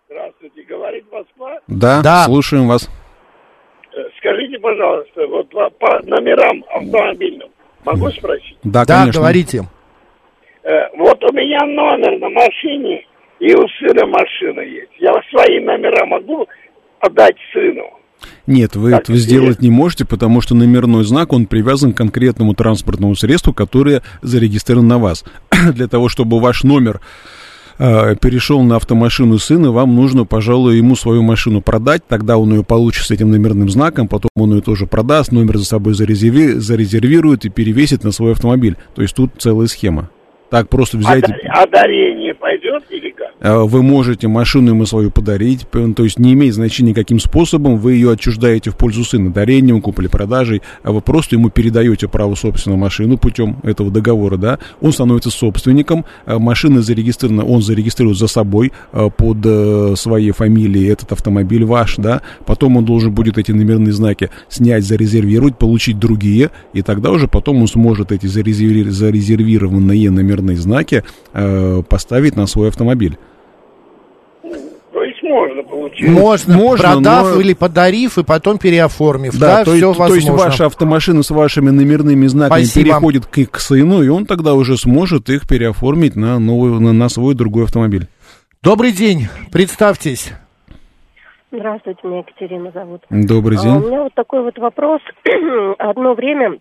Здравствуйте, 0.09 0.63
говорит 0.63 1.05
Москва? 1.11 1.59
Да, 1.67 2.01
да. 2.01 2.25
слушаем 2.25 2.67
вас. 2.67 2.89
Э, 3.93 3.99
скажите, 4.17 4.59
пожалуйста, 4.59 5.25
вот 5.27 5.49
по 5.79 5.99
номерам 6.03 6.65
автомобильным 6.69 7.49
могу 7.85 8.09
спросить? 8.11 8.57
Да, 8.63 8.83
да 8.85 9.01
конечно. 9.01 9.21
говорите. 9.21 9.63
Э, 10.63 10.89
вот 10.97 11.23
у 11.23 11.33
меня 11.33 11.59
номер 11.65 12.19
на 12.19 12.29
машине, 12.29 13.05
и 13.45 13.53
у 13.53 13.67
сына 13.79 14.07
машина 14.07 14.61
есть. 14.61 14.91
Я 14.99 15.13
свои 15.29 15.59
номера 15.59 16.05
могу 16.07 16.47
отдать 16.99 17.35
сыну? 17.53 17.83
Нет, 18.47 18.75
вы 18.75 18.89
так, 18.89 19.03
этого 19.03 19.17
сделать 19.19 19.61
не 19.61 19.69
можете, 19.69 20.03
потому 20.03 20.41
что 20.41 20.55
номерной 20.55 21.03
знак, 21.03 21.31
он 21.31 21.45
привязан 21.45 21.93
к 21.93 21.97
конкретному 21.97 22.55
транспортному 22.55 23.13
средству, 23.13 23.53
которое 23.53 24.01
зарегистрировано 24.23 24.89
на 24.89 24.97
вас. 24.97 25.23
Для 25.75 25.87
того, 25.87 26.09
чтобы 26.09 26.39
ваш 26.39 26.63
номер 26.63 27.01
э, 27.77 28.15
перешел 28.19 28.63
на 28.63 28.77
автомашину 28.77 29.37
сына, 29.37 29.71
вам 29.71 29.95
нужно, 29.95 30.25
пожалуй, 30.25 30.77
ему 30.77 30.95
свою 30.95 31.21
машину 31.21 31.61
продать, 31.61 32.01
тогда 32.07 32.39
он 32.39 32.51
ее 32.51 32.63
получит 32.63 33.05
с 33.05 33.11
этим 33.11 33.29
номерным 33.29 33.69
знаком, 33.69 34.07
потом 34.07 34.31
он 34.35 34.55
ее 34.55 34.61
тоже 34.61 34.87
продаст, 34.87 35.31
номер 35.31 35.57
за 35.57 35.65
собой 35.65 35.93
зарезерви, 35.93 36.53
зарезервирует 36.53 37.45
и 37.45 37.49
перевесит 37.49 38.03
на 38.03 38.11
свой 38.11 38.31
автомобиль. 38.31 38.75
То 38.95 39.03
есть 39.03 39.15
тут 39.15 39.33
целая 39.37 39.67
схема. 39.67 40.09
Так 40.49 40.69
просто 40.69 40.97
взять... 40.97 41.25
А, 41.29 41.63
а 41.63 41.67
дарение 41.67 42.33
пойдет 42.33 42.83
или 42.89 43.09
вы 43.45 43.83
можете 43.83 44.27
машину 44.27 44.71
ему 44.71 44.85
свою 44.85 45.11
подарить, 45.11 45.67
то 45.69 46.03
есть 46.03 46.17
не 46.17 46.33
имеет 46.33 46.55
значения 46.55 46.93
каким 46.95 47.19
способом, 47.19 47.77
вы 47.77 47.93
ее 47.93 48.11
отчуждаете 48.11 48.71
в 48.71 48.75
пользу 48.75 49.03
сына, 49.03 49.31
дарением, 49.31 49.81
куплей-продажей, 49.81 50.63
а 50.83 50.91
вы 50.91 51.01
просто 51.01 51.35
ему 51.35 51.49
передаете 51.49 52.07
право 52.07 52.33
собственную 52.35 52.79
машину 52.79 53.17
путем 53.17 53.57
этого 53.63 53.91
договора, 53.91 54.37
да, 54.37 54.57
он 54.81 54.93
становится 54.93 55.29
собственником, 55.29 56.05
а 56.25 56.39
машина 56.39 56.81
зарегистрирована, 56.81 57.45
он 57.45 57.61
зарегистрирует 57.61 58.17
за 58.17 58.27
собой 58.27 58.71
а, 58.91 59.09
под 59.09 59.37
э, 59.45 59.93
своей 59.95 60.31
фамилией 60.31 60.87
этот 60.87 61.11
автомобиль 61.11 61.65
ваш, 61.65 61.97
да, 61.97 62.23
потом 62.45 62.77
он 62.77 62.85
должен 62.85 63.13
будет 63.13 63.37
эти 63.37 63.51
номерные 63.51 63.93
знаки 63.93 64.31
снять, 64.49 64.83
зарезервировать, 64.83 65.57
получить 65.57 65.99
другие, 65.99 66.49
и 66.73 66.81
тогда 66.81 67.11
уже 67.11 67.27
потом 67.27 67.61
он 67.61 67.67
сможет 67.67 68.11
эти 68.11 68.25
зарезервированные 68.25 70.09
номерные 70.09 70.57
знаки 70.57 71.03
э, 71.33 71.83
поставить 71.87 72.35
на 72.35 72.47
свой 72.47 72.69
автомобиль 72.69 73.19
можно 75.25 75.63
получить. 75.63 76.07
Можно, 76.07 76.57
можно 76.57 76.91
продав 76.91 77.35
но... 77.35 77.41
или 77.41 77.53
подарив, 77.53 78.17
и 78.17 78.23
потом 78.23 78.57
переоформив. 78.57 79.37
Да, 79.37 79.57
да 79.57 79.65
то, 79.65 79.71
все 79.71 79.87
есть, 79.87 79.99
возможно. 79.99 80.07
то 80.07 80.15
есть 80.15 80.45
ваша 80.45 80.65
автомашина 80.67 81.23
с 81.23 81.29
вашими 81.29 81.69
номерными 81.69 82.27
знаками 82.27 82.63
Спасибо. 82.63 82.85
переходит 82.85 83.25
к, 83.25 83.45
к 83.51 83.59
сыну, 83.59 84.01
и 84.01 84.07
он 84.07 84.25
тогда 84.25 84.53
уже 84.53 84.77
сможет 84.77 85.29
их 85.29 85.47
переоформить 85.47 86.15
на, 86.15 86.39
новый, 86.39 86.79
на, 86.79 86.93
на 86.93 87.09
свой 87.09 87.35
другой 87.35 87.65
автомобиль. 87.65 88.07
Добрый 88.61 88.91
день, 88.91 89.27
представьтесь. 89.51 90.33
Здравствуйте, 91.51 91.99
меня 92.03 92.19
Екатерина 92.19 92.71
зовут. 92.71 93.01
Добрый 93.09 93.57
день. 93.57 93.71
А, 93.71 93.77
у 93.77 93.87
меня 93.87 94.03
вот 94.03 94.13
такой 94.13 94.43
вот 94.43 94.57
вопрос. 94.57 95.01
Одно 95.77 96.13
время 96.13 96.57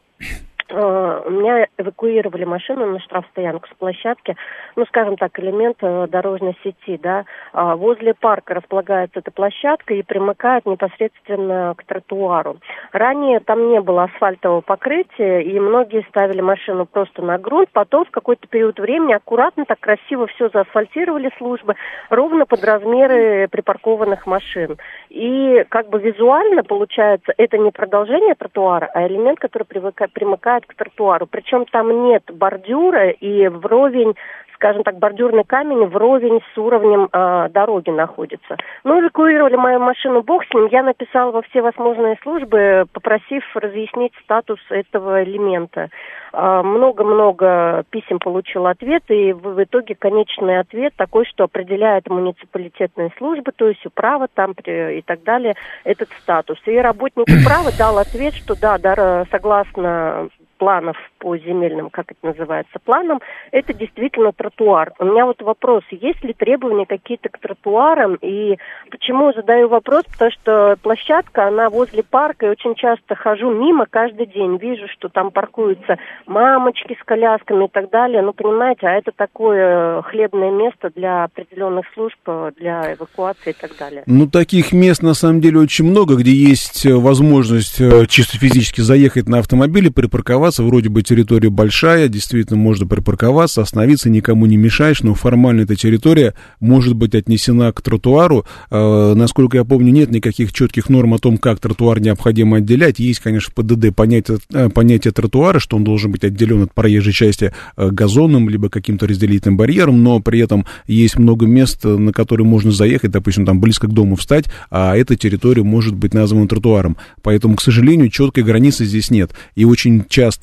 у 0.72 1.30
меня 1.30 1.66
эвакуировали 1.78 2.44
машину 2.44 2.86
на 2.86 3.00
штрафстоянку 3.00 3.68
с 3.68 3.74
площадки, 3.78 4.36
ну, 4.76 4.84
скажем 4.86 5.16
так, 5.16 5.38
элемент 5.38 5.76
э, 5.80 6.06
дорожной 6.08 6.56
сети, 6.62 6.98
да. 7.02 7.24
А 7.52 7.76
возле 7.76 8.14
парка 8.14 8.54
располагается 8.54 9.20
эта 9.20 9.30
площадка 9.30 9.94
и 9.94 10.02
примыкает 10.02 10.66
непосредственно 10.66 11.74
к 11.76 11.84
тротуару. 11.84 12.58
Ранее 12.92 13.40
там 13.40 13.68
не 13.68 13.80
было 13.80 14.04
асфальтового 14.04 14.60
покрытия, 14.60 15.40
и 15.40 15.58
многие 15.58 16.04
ставили 16.08 16.40
машину 16.40 16.86
просто 16.86 17.22
на 17.22 17.38
грунт. 17.38 17.68
Потом 17.72 18.04
в 18.04 18.10
какой-то 18.10 18.46
период 18.48 18.78
времени 18.78 19.12
аккуратно, 19.12 19.64
так 19.64 19.80
красиво 19.80 20.26
все 20.28 20.48
заасфальтировали 20.48 21.30
службы, 21.38 21.74
ровно 22.10 22.46
под 22.46 22.64
размеры 22.64 23.48
припаркованных 23.48 24.26
машин. 24.26 24.76
И 25.10 25.64
как 25.68 25.88
бы 25.88 26.00
визуально 26.00 26.62
получается, 26.62 27.32
это 27.36 27.58
не 27.58 27.70
продолжение 27.70 28.34
тротуара, 28.34 28.90
а 28.94 29.06
элемент, 29.06 29.38
который 29.38 29.64
примыкает 29.64 30.53
примыкает 30.54 30.66
к 30.66 30.74
тротуару. 30.74 31.26
Причем 31.26 31.64
там 31.66 32.04
нет 32.04 32.22
бордюра 32.32 33.10
и 33.10 33.48
вровень 33.48 34.14
скажем 34.54 34.82
так, 34.82 34.98
бордюрный 34.98 35.44
камень 35.44 35.84
вровень 35.86 36.40
с 36.54 36.58
уровнем 36.58 37.08
э, 37.12 37.48
дороги 37.50 37.90
находится. 37.90 38.56
Ну, 38.82 38.98
эвакуировали 38.98 39.56
мою 39.56 39.78
машину, 39.78 40.22
бог 40.22 40.42
с 40.44 40.54
ним. 40.54 40.68
Я 40.70 40.82
написала 40.82 41.32
во 41.32 41.42
все 41.42 41.60
возможные 41.60 42.16
службы, 42.22 42.86
попросив 42.92 43.44
разъяснить 43.54 44.12
статус 44.22 44.60
этого 44.70 45.22
элемента. 45.22 45.90
А, 46.32 46.62
много-много 46.62 47.84
писем 47.90 48.18
получил 48.20 48.66
ответ, 48.66 49.02
и 49.08 49.34
в, 49.34 49.54
в 49.54 49.62
итоге 49.62 49.96
конечный 49.96 50.60
ответ 50.60 50.94
такой, 50.96 51.26
что 51.26 51.44
определяет 51.44 52.08
муниципалитетные 52.08 53.12
службы, 53.18 53.52
то 53.54 53.68
есть 53.68 53.84
управа 53.84 54.28
там 54.32 54.52
и 54.64 55.02
так 55.02 55.22
далее, 55.24 55.56
этот 55.84 56.08
статус. 56.22 56.58
И 56.64 56.76
работник 56.78 57.26
управы 57.28 57.70
дал 57.78 57.98
ответ, 57.98 58.32
что 58.32 58.58
да, 58.58 58.78
да 58.78 59.26
согласно 59.30 60.30
планов 60.54 60.96
по 61.18 61.36
земельным, 61.36 61.90
как 61.90 62.12
это 62.12 62.26
называется, 62.26 62.78
планам, 62.84 63.20
это 63.50 63.72
действительно 63.72 64.32
тротуар. 64.32 64.92
У 64.98 65.04
меня 65.04 65.26
вот 65.26 65.42
вопрос, 65.42 65.82
есть 65.90 66.22
ли 66.22 66.32
требования 66.32 66.86
какие-то 66.86 67.28
к 67.28 67.38
тротуарам, 67.38 68.16
и 68.20 68.56
почему 68.90 69.32
задаю 69.32 69.68
вопрос, 69.68 70.04
потому 70.04 70.30
что 70.30 70.76
площадка, 70.82 71.48
она 71.48 71.70
возле 71.70 72.02
парка, 72.02 72.46
и 72.46 72.50
очень 72.50 72.74
часто 72.74 73.14
хожу 73.14 73.50
мимо 73.50 73.86
каждый 73.88 74.26
день, 74.26 74.56
вижу, 74.56 74.86
что 74.88 75.08
там 75.08 75.30
паркуются 75.30 75.98
мамочки 76.26 76.96
с 77.00 77.04
колясками 77.04 77.64
и 77.66 77.68
так 77.68 77.90
далее, 77.90 78.22
ну, 78.22 78.32
понимаете, 78.32 78.86
а 78.86 78.92
это 78.92 79.12
такое 79.14 80.02
хлебное 80.02 80.50
место 80.50 80.90
для 80.94 81.24
определенных 81.24 81.86
служб, 81.94 82.18
для 82.56 82.94
эвакуации 82.94 83.50
и 83.50 83.60
так 83.60 83.76
далее. 83.78 84.02
Ну, 84.06 84.28
таких 84.28 84.72
мест, 84.72 85.02
на 85.02 85.14
самом 85.14 85.40
деле, 85.40 85.58
очень 85.58 85.84
много, 85.84 86.16
где 86.16 86.32
есть 86.32 86.86
возможность 86.86 87.80
э, 87.80 88.06
чисто 88.06 88.38
физически 88.38 88.80
заехать 88.80 89.28
на 89.28 89.38
автомобиле, 89.38 89.90
припарковать 89.90 90.43
припарковаться, 90.44 90.62
вроде 90.62 90.88
бы 90.88 91.02
территория 91.02 91.48
большая, 91.48 92.08
действительно 92.08 92.58
можно 92.58 92.86
припарковаться, 92.86 93.62
остановиться, 93.62 94.10
никому 94.10 94.46
не 94.46 94.56
мешаешь, 94.56 95.02
но 95.02 95.14
формально 95.14 95.62
эта 95.62 95.76
территория 95.76 96.34
может 96.60 96.94
быть 96.94 97.14
отнесена 97.14 97.72
к 97.72 97.80
тротуару. 97.80 98.44
Э, 98.70 99.14
насколько 99.14 99.56
я 99.56 99.64
помню, 99.64 99.92
нет 99.92 100.10
никаких 100.10 100.52
четких 100.52 100.90
норм 100.90 101.14
о 101.14 101.18
том, 101.18 101.38
как 101.38 101.60
тротуар 101.60 102.00
необходимо 102.00 102.58
отделять. 102.58 102.98
Есть, 102.98 103.20
конечно, 103.20 103.50
в 103.50 103.54
ПДД 103.54 103.94
понятие, 103.94 104.38
э, 104.52 104.68
понятие 104.68 105.12
тротуара, 105.12 105.58
что 105.58 105.76
он 105.76 105.84
должен 105.84 106.12
быть 106.12 106.24
отделен 106.24 106.64
от 106.64 106.74
проезжей 106.74 107.12
части 107.12 107.52
э, 107.76 107.90
газоном, 107.90 108.48
либо 108.50 108.68
каким-то 108.68 109.06
разделительным 109.06 109.56
барьером, 109.56 110.02
но 110.02 110.20
при 110.20 110.40
этом 110.40 110.66
есть 110.86 111.18
много 111.18 111.46
мест, 111.46 111.84
на 111.84 112.12
которые 112.12 112.46
можно 112.46 112.70
заехать, 112.70 113.10
допустим, 113.10 113.46
там 113.46 113.60
близко 113.60 113.86
к 113.86 113.92
дому 113.92 114.16
встать, 114.16 114.46
а 114.70 114.96
эта 114.96 115.16
территория 115.16 115.62
может 115.62 115.94
быть 115.94 116.12
названа 116.12 116.48
тротуаром. 116.48 116.96
Поэтому, 117.22 117.56
к 117.56 117.62
сожалению, 117.62 118.10
четкой 118.10 118.44
границы 118.44 118.84
здесь 118.84 119.10
нет. 119.10 119.30
И 119.54 119.64
очень 119.64 120.04
часто 120.08 120.33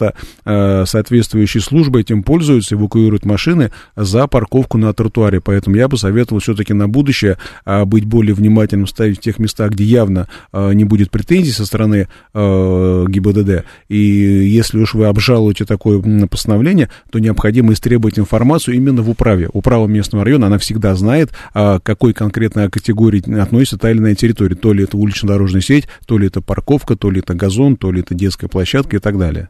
э, 0.45 0.83
соответствующие 0.85 1.61
службы 1.61 2.01
этим 2.01 2.23
пользуются, 2.23 2.75
эвакуируют 2.75 3.25
машины 3.25 3.71
за 3.95 4.27
парковку 4.27 4.77
на 4.77 4.93
тротуаре. 4.93 5.41
Поэтому 5.41 5.75
я 5.75 5.87
бы 5.87 5.97
советовал 5.97 6.41
все-таки 6.41 6.73
на 6.73 6.87
будущее 6.87 7.37
э, 7.65 7.85
быть 7.85 8.05
более 8.05 8.33
внимательным, 8.33 8.87
ставить 8.87 9.17
в 9.17 9.21
тех 9.21 9.39
местах, 9.39 9.71
где 9.71 9.83
явно 9.83 10.27
э, 10.53 10.73
не 10.73 10.83
будет 10.83 11.11
претензий 11.11 11.51
со 11.51 11.65
стороны 11.65 12.07
э, 12.33 13.05
ГИБДД. 13.07 13.65
И 13.89 13.97
если 13.97 14.79
уж 14.79 14.93
вы 14.93 15.05
обжалуете 15.05 15.65
такое 15.65 16.01
постановление, 16.27 16.89
то 17.11 17.19
необходимо 17.19 17.73
истребовать 17.73 18.19
информацию 18.19 18.75
именно 18.75 19.01
в 19.01 19.09
управе. 19.09 19.49
Управа 19.53 19.87
местного 19.87 20.25
района, 20.25 20.47
она 20.47 20.57
всегда 20.57 20.95
знает, 20.95 21.31
э, 21.53 21.79
какой 21.83 22.13
конкретной 22.13 22.69
категории 22.69 23.39
относится 23.39 23.77
та 23.77 23.91
или 23.91 23.99
иная 23.99 24.15
территория. 24.15 24.55
То 24.55 24.73
ли 24.73 24.83
это 24.83 24.97
улично-дорожная 24.97 25.61
сеть, 25.61 25.87
то 26.05 26.17
ли 26.17 26.27
это 26.27 26.41
парковка, 26.41 26.95
то 26.95 27.09
ли 27.09 27.19
это 27.19 27.33
газон, 27.33 27.77
то 27.77 27.91
ли 27.91 28.01
это 28.01 28.15
детская 28.15 28.47
площадка 28.47 28.97
и 28.97 28.99
так 28.99 29.17
далее. 29.17 29.49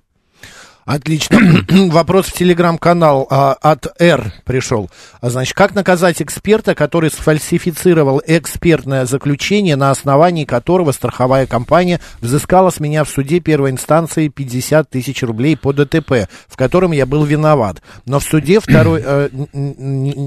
Отлично. 0.92 1.40
Вопрос 1.70 2.28
в 2.28 2.34
телеграм-канал 2.34 3.26
а, 3.30 3.54
от 3.54 3.88
Р 3.98 4.34
пришел. 4.44 4.90
А, 5.22 5.30
значит, 5.30 5.56
как 5.56 5.74
наказать 5.74 6.22
эксперта, 6.22 6.76
который 6.76 7.10
сфальсифицировал 7.10 8.22
экспертное 8.28 9.06
заключение, 9.06 9.78
на 9.78 9.92
основании 9.92 10.44
которого 10.44 10.92
страховая 10.92 11.48
компания 11.48 12.02
взыскала 12.20 12.72
с 12.72 12.82
меня 12.82 13.06
в 13.06 13.10
суде 13.10 13.40
первой 13.40 13.70
инстанции 13.70 14.28
50 14.28 14.90
тысяч 14.90 15.24
рублей 15.24 15.56
по 15.56 15.72
ДТП, 15.72 16.28
в 16.50 16.58
котором 16.58 16.92
я 16.92 17.06
был 17.06 17.24
виноват. 17.24 17.82
Но 18.06 18.20
в 18.20 18.26
суде 18.26 18.60
второй... 18.62 19.02
Э, 19.02 19.30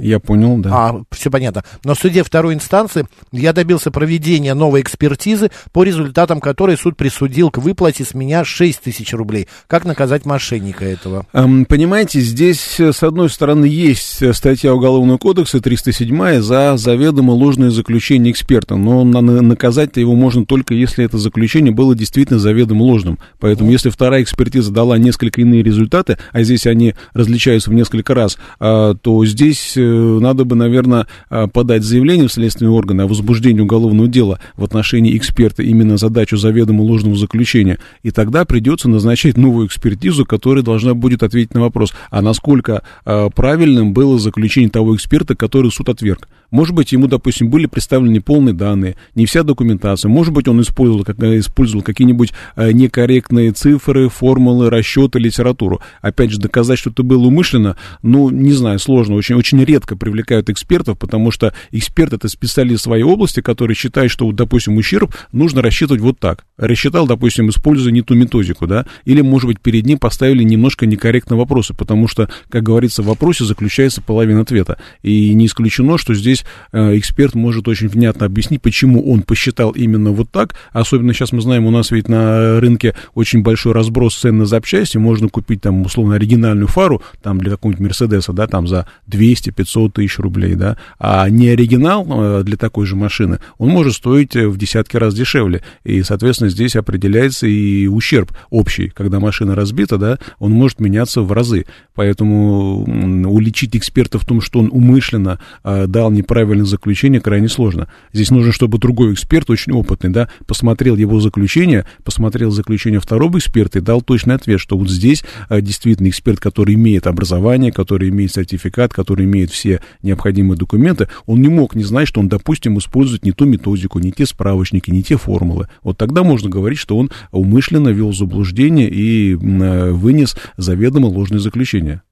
я 0.00 0.18
понял, 0.18 0.56
да. 0.56 0.70
А, 0.72 1.02
все 1.10 1.30
понятно. 1.30 1.62
Но 1.84 1.94
в 1.94 1.98
суде 1.98 2.22
второй 2.22 2.54
инстанции 2.54 3.06
я 3.32 3.52
добился 3.52 3.90
проведения 3.90 4.54
новой 4.54 4.80
экспертизы, 4.80 5.50
по 5.72 5.82
результатам 5.82 6.40
которой 6.40 6.78
суд 6.78 6.96
присудил 6.96 7.50
к 7.50 7.58
выплате 7.58 8.02
с 8.02 8.14
меня 8.14 8.46
6 8.46 8.80
тысяч 8.80 9.12
рублей. 9.12 9.46
Как 9.66 9.84
наказать 9.84 10.24
мошенника? 10.24 10.53
Мошенника 10.54 10.84
этого? 10.84 11.26
Понимаете, 11.32 12.20
здесь, 12.20 12.78
э, 12.78 12.92
с 12.92 13.02
одной 13.02 13.28
стороны, 13.28 13.66
есть 13.66 14.22
э, 14.22 14.32
статья 14.32 14.74
Уголовного 14.74 15.18
кодекса 15.18 15.60
307 15.60 16.40
за 16.40 16.76
заведомо 16.76 17.32
ложное 17.32 17.70
заключение 17.70 18.32
эксперта, 18.32 18.76
но 18.76 19.04
наказать-то 19.04 20.00
его 20.00 20.14
можно 20.14 20.44
только 20.44 20.74
если 20.74 21.04
это 21.04 21.18
заключение 21.18 21.72
было 21.72 21.94
действительно 21.94 22.38
заведомо 22.38 22.82
ложным. 22.82 23.18
Поэтому, 23.40 23.70
если 23.70 23.90
вторая 23.90 24.22
экспертиза 24.22 24.72
дала 24.72 24.98
несколько 24.98 25.40
иные 25.40 25.62
результаты, 25.62 26.18
а 26.32 26.42
здесь 26.42 26.66
они 26.66 26.94
различаются 27.12 27.70
в 27.70 27.74
несколько 27.74 28.14
раз, 28.14 28.38
а, 28.58 28.94
то 28.94 29.24
здесь 29.24 29.74
э, 29.76 29.80
надо 29.80 30.44
бы, 30.44 30.56
наверное, 30.56 31.06
а, 31.30 31.48
подать 31.48 31.84
заявление 31.84 32.28
в 32.28 32.32
следственные 32.32 32.72
органы 32.72 33.02
о 33.02 33.06
возбуждении 33.06 33.60
уголовного 33.60 34.08
дела 34.08 34.40
в 34.56 34.64
отношении 34.64 35.16
эксперта 35.16 35.62
именно 35.62 35.96
задачу 35.96 36.36
заведомо 36.36 36.82
ложного 36.82 37.16
заключения. 37.16 37.78
И 38.02 38.10
тогда 38.10 38.44
придется 38.44 38.88
назначать 38.88 39.36
новую 39.36 39.66
экспертизу, 39.66 40.24
которая 40.34 40.64
должна 40.64 40.94
будет 40.94 41.22
ответить 41.22 41.54
на 41.54 41.60
вопрос, 41.60 41.94
а 42.10 42.20
насколько 42.20 42.82
э, 43.06 43.30
правильным 43.36 43.92
было 43.92 44.18
заключение 44.18 44.68
того 44.68 44.96
эксперта, 44.96 45.36
который 45.36 45.70
суд 45.70 45.88
отверг. 45.88 46.28
Может 46.50 46.74
быть, 46.74 46.90
ему, 46.90 47.06
допустим, 47.06 47.50
были 47.50 47.66
представлены 47.66 48.14
неполные 48.14 48.52
данные, 48.52 48.96
не 49.14 49.26
вся 49.26 49.44
документация. 49.44 50.08
Может 50.08 50.32
быть, 50.32 50.48
он 50.48 50.60
использовал, 50.60 51.04
как, 51.04 51.20
использовал 51.20 51.84
какие-нибудь 51.84 52.32
э, 52.56 52.72
некорректные 52.72 53.52
цифры, 53.52 54.08
формулы, 54.08 54.70
расчеты, 54.70 55.20
литературу. 55.20 55.80
Опять 56.00 56.32
же, 56.32 56.40
доказать, 56.40 56.80
что 56.80 56.90
это 56.90 57.04
было 57.04 57.26
умышленно, 57.26 57.76
ну, 58.02 58.30
не 58.30 58.52
знаю, 58.52 58.80
сложно. 58.80 59.14
Очень, 59.14 59.36
очень 59.36 59.62
редко 59.62 59.96
привлекают 59.96 60.50
экспертов, 60.50 60.98
потому 60.98 61.30
что 61.30 61.54
эксперт 61.70 62.12
это 62.12 62.28
специалист 62.28 62.82
своей 62.82 63.04
области, 63.04 63.40
который 63.40 63.76
считает, 63.76 64.10
что, 64.10 64.26
вот, 64.26 64.34
допустим, 64.34 64.76
ущерб 64.76 65.14
нужно 65.30 65.62
рассчитывать 65.62 66.02
вот 66.02 66.18
так. 66.18 66.44
Рассчитал, 66.56 67.06
допустим, 67.06 67.50
используя 67.50 67.92
не 67.92 68.02
ту 68.02 68.14
методику, 68.14 68.66
да, 68.66 68.84
или, 69.04 69.20
может 69.20 69.46
быть, 69.46 69.60
перед 69.60 69.86
ним 69.86 69.98
поставил 69.98 70.23
поставили 70.24 70.42
немножко 70.42 70.86
некорректно 70.86 71.36
вопросы, 71.36 71.74
потому 71.74 72.08
что, 72.08 72.30
как 72.48 72.62
говорится, 72.62 73.02
в 73.02 73.06
вопросе 73.06 73.44
заключается 73.44 74.00
половина 74.00 74.40
ответа. 74.40 74.78
И 75.02 75.34
не 75.34 75.44
исключено, 75.44 75.98
что 75.98 76.14
здесь 76.14 76.46
э, 76.72 76.96
эксперт 76.96 77.34
может 77.34 77.68
очень 77.68 77.88
внятно 77.88 78.24
объяснить, 78.24 78.62
почему 78.62 79.06
он 79.06 79.20
посчитал 79.20 79.72
именно 79.72 80.12
вот 80.12 80.30
так. 80.30 80.54
Особенно 80.72 81.12
сейчас 81.12 81.32
мы 81.32 81.42
знаем, 81.42 81.66
у 81.66 81.70
нас 81.70 81.90
ведь 81.90 82.08
на 82.08 82.58
рынке 82.58 82.94
очень 83.12 83.42
большой 83.42 83.74
разброс 83.74 84.14
цен 84.14 84.38
на 84.38 84.46
запчасти. 84.46 84.96
Можно 84.96 85.28
купить 85.28 85.60
там, 85.60 85.82
условно, 85.82 86.14
оригинальную 86.14 86.68
фару, 86.68 87.02
там, 87.22 87.38
для 87.38 87.50
какого-нибудь 87.50 87.84
Мерседеса, 87.84 88.32
да, 88.32 88.46
там 88.46 88.66
за 88.66 88.86
200-500 89.10 89.90
тысяч 89.92 90.18
рублей, 90.18 90.54
да. 90.54 90.78
А 90.98 91.28
не 91.28 91.48
оригинал 91.48 92.06
э, 92.08 92.44
для 92.44 92.56
такой 92.56 92.86
же 92.86 92.96
машины, 92.96 93.40
он 93.58 93.68
может 93.68 93.92
стоить 93.92 94.34
в 94.34 94.56
десятки 94.56 94.96
раз 94.96 95.14
дешевле. 95.14 95.62
И, 95.84 96.02
соответственно, 96.02 96.48
здесь 96.48 96.76
определяется 96.76 97.46
и 97.46 97.86
ущерб 97.88 98.32
общий, 98.48 98.88
когда 98.88 99.20
машина 99.20 99.54
разбита, 99.54 99.98
да, 99.98 100.13
он 100.38 100.52
может 100.52 100.80
меняться 100.80 101.22
в 101.22 101.32
разы. 101.32 101.66
Поэтому 101.94 102.84
уличить 103.28 103.76
эксперта 103.76 104.18
в 104.18 104.24
том, 104.24 104.40
что 104.40 104.58
он 104.58 104.68
умышленно 104.72 105.38
э, 105.62 105.86
дал 105.86 106.10
неправильное 106.10 106.66
заключение, 106.66 107.20
крайне 107.20 107.48
сложно. 107.48 107.88
Здесь 108.12 108.30
нужно, 108.30 108.52
чтобы 108.52 108.78
другой 108.78 109.12
эксперт, 109.12 109.48
очень 109.50 109.72
опытный, 109.72 110.10
да, 110.10 110.28
посмотрел 110.46 110.96
его 110.96 111.20
заключение, 111.20 111.86
посмотрел 112.02 112.50
заключение 112.50 113.00
второго 113.00 113.38
эксперта 113.38 113.78
и 113.78 113.82
дал 113.82 114.02
точный 114.02 114.34
ответ, 114.34 114.60
что 114.60 114.76
вот 114.76 114.90
здесь 114.90 115.24
э, 115.48 115.60
действительно 115.60 116.08
эксперт, 116.08 116.40
который 116.40 116.74
имеет 116.74 117.06
образование, 117.06 117.72
который 117.72 118.08
имеет 118.08 118.32
сертификат, 118.32 118.92
который 118.92 119.24
имеет 119.24 119.50
все 119.50 119.80
необходимые 120.02 120.58
документы, 120.58 121.08
он 121.26 121.42
не 121.42 121.48
мог 121.48 121.74
не 121.74 121.84
знать, 121.84 122.08
что 122.08 122.20
он, 122.20 122.28
допустим, 122.28 122.78
использует 122.78 123.24
не 123.24 123.32
ту 123.32 123.44
методику, 123.44 123.98
не 123.98 124.12
те 124.12 124.26
справочники, 124.26 124.90
не 124.90 125.02
те 125.02 125.16
формулы. 125.16 125.68
Вот 125.82 125.96
тогда 125.98 126.22
можно 126.22 126.50
говорить, 126.50 126.78
что 126.78 126.96
он 126.96 127.10
умышленно 127.30 127.88
вел 127.88 128.12
заблуждение 128.12 128.88
и 128.90 129.34
э, 129.34 129.92
вынес 130.04 130.36
заведомо 130.56 131.06
ложное 131.06 131.40
заключение. 131.40 132.02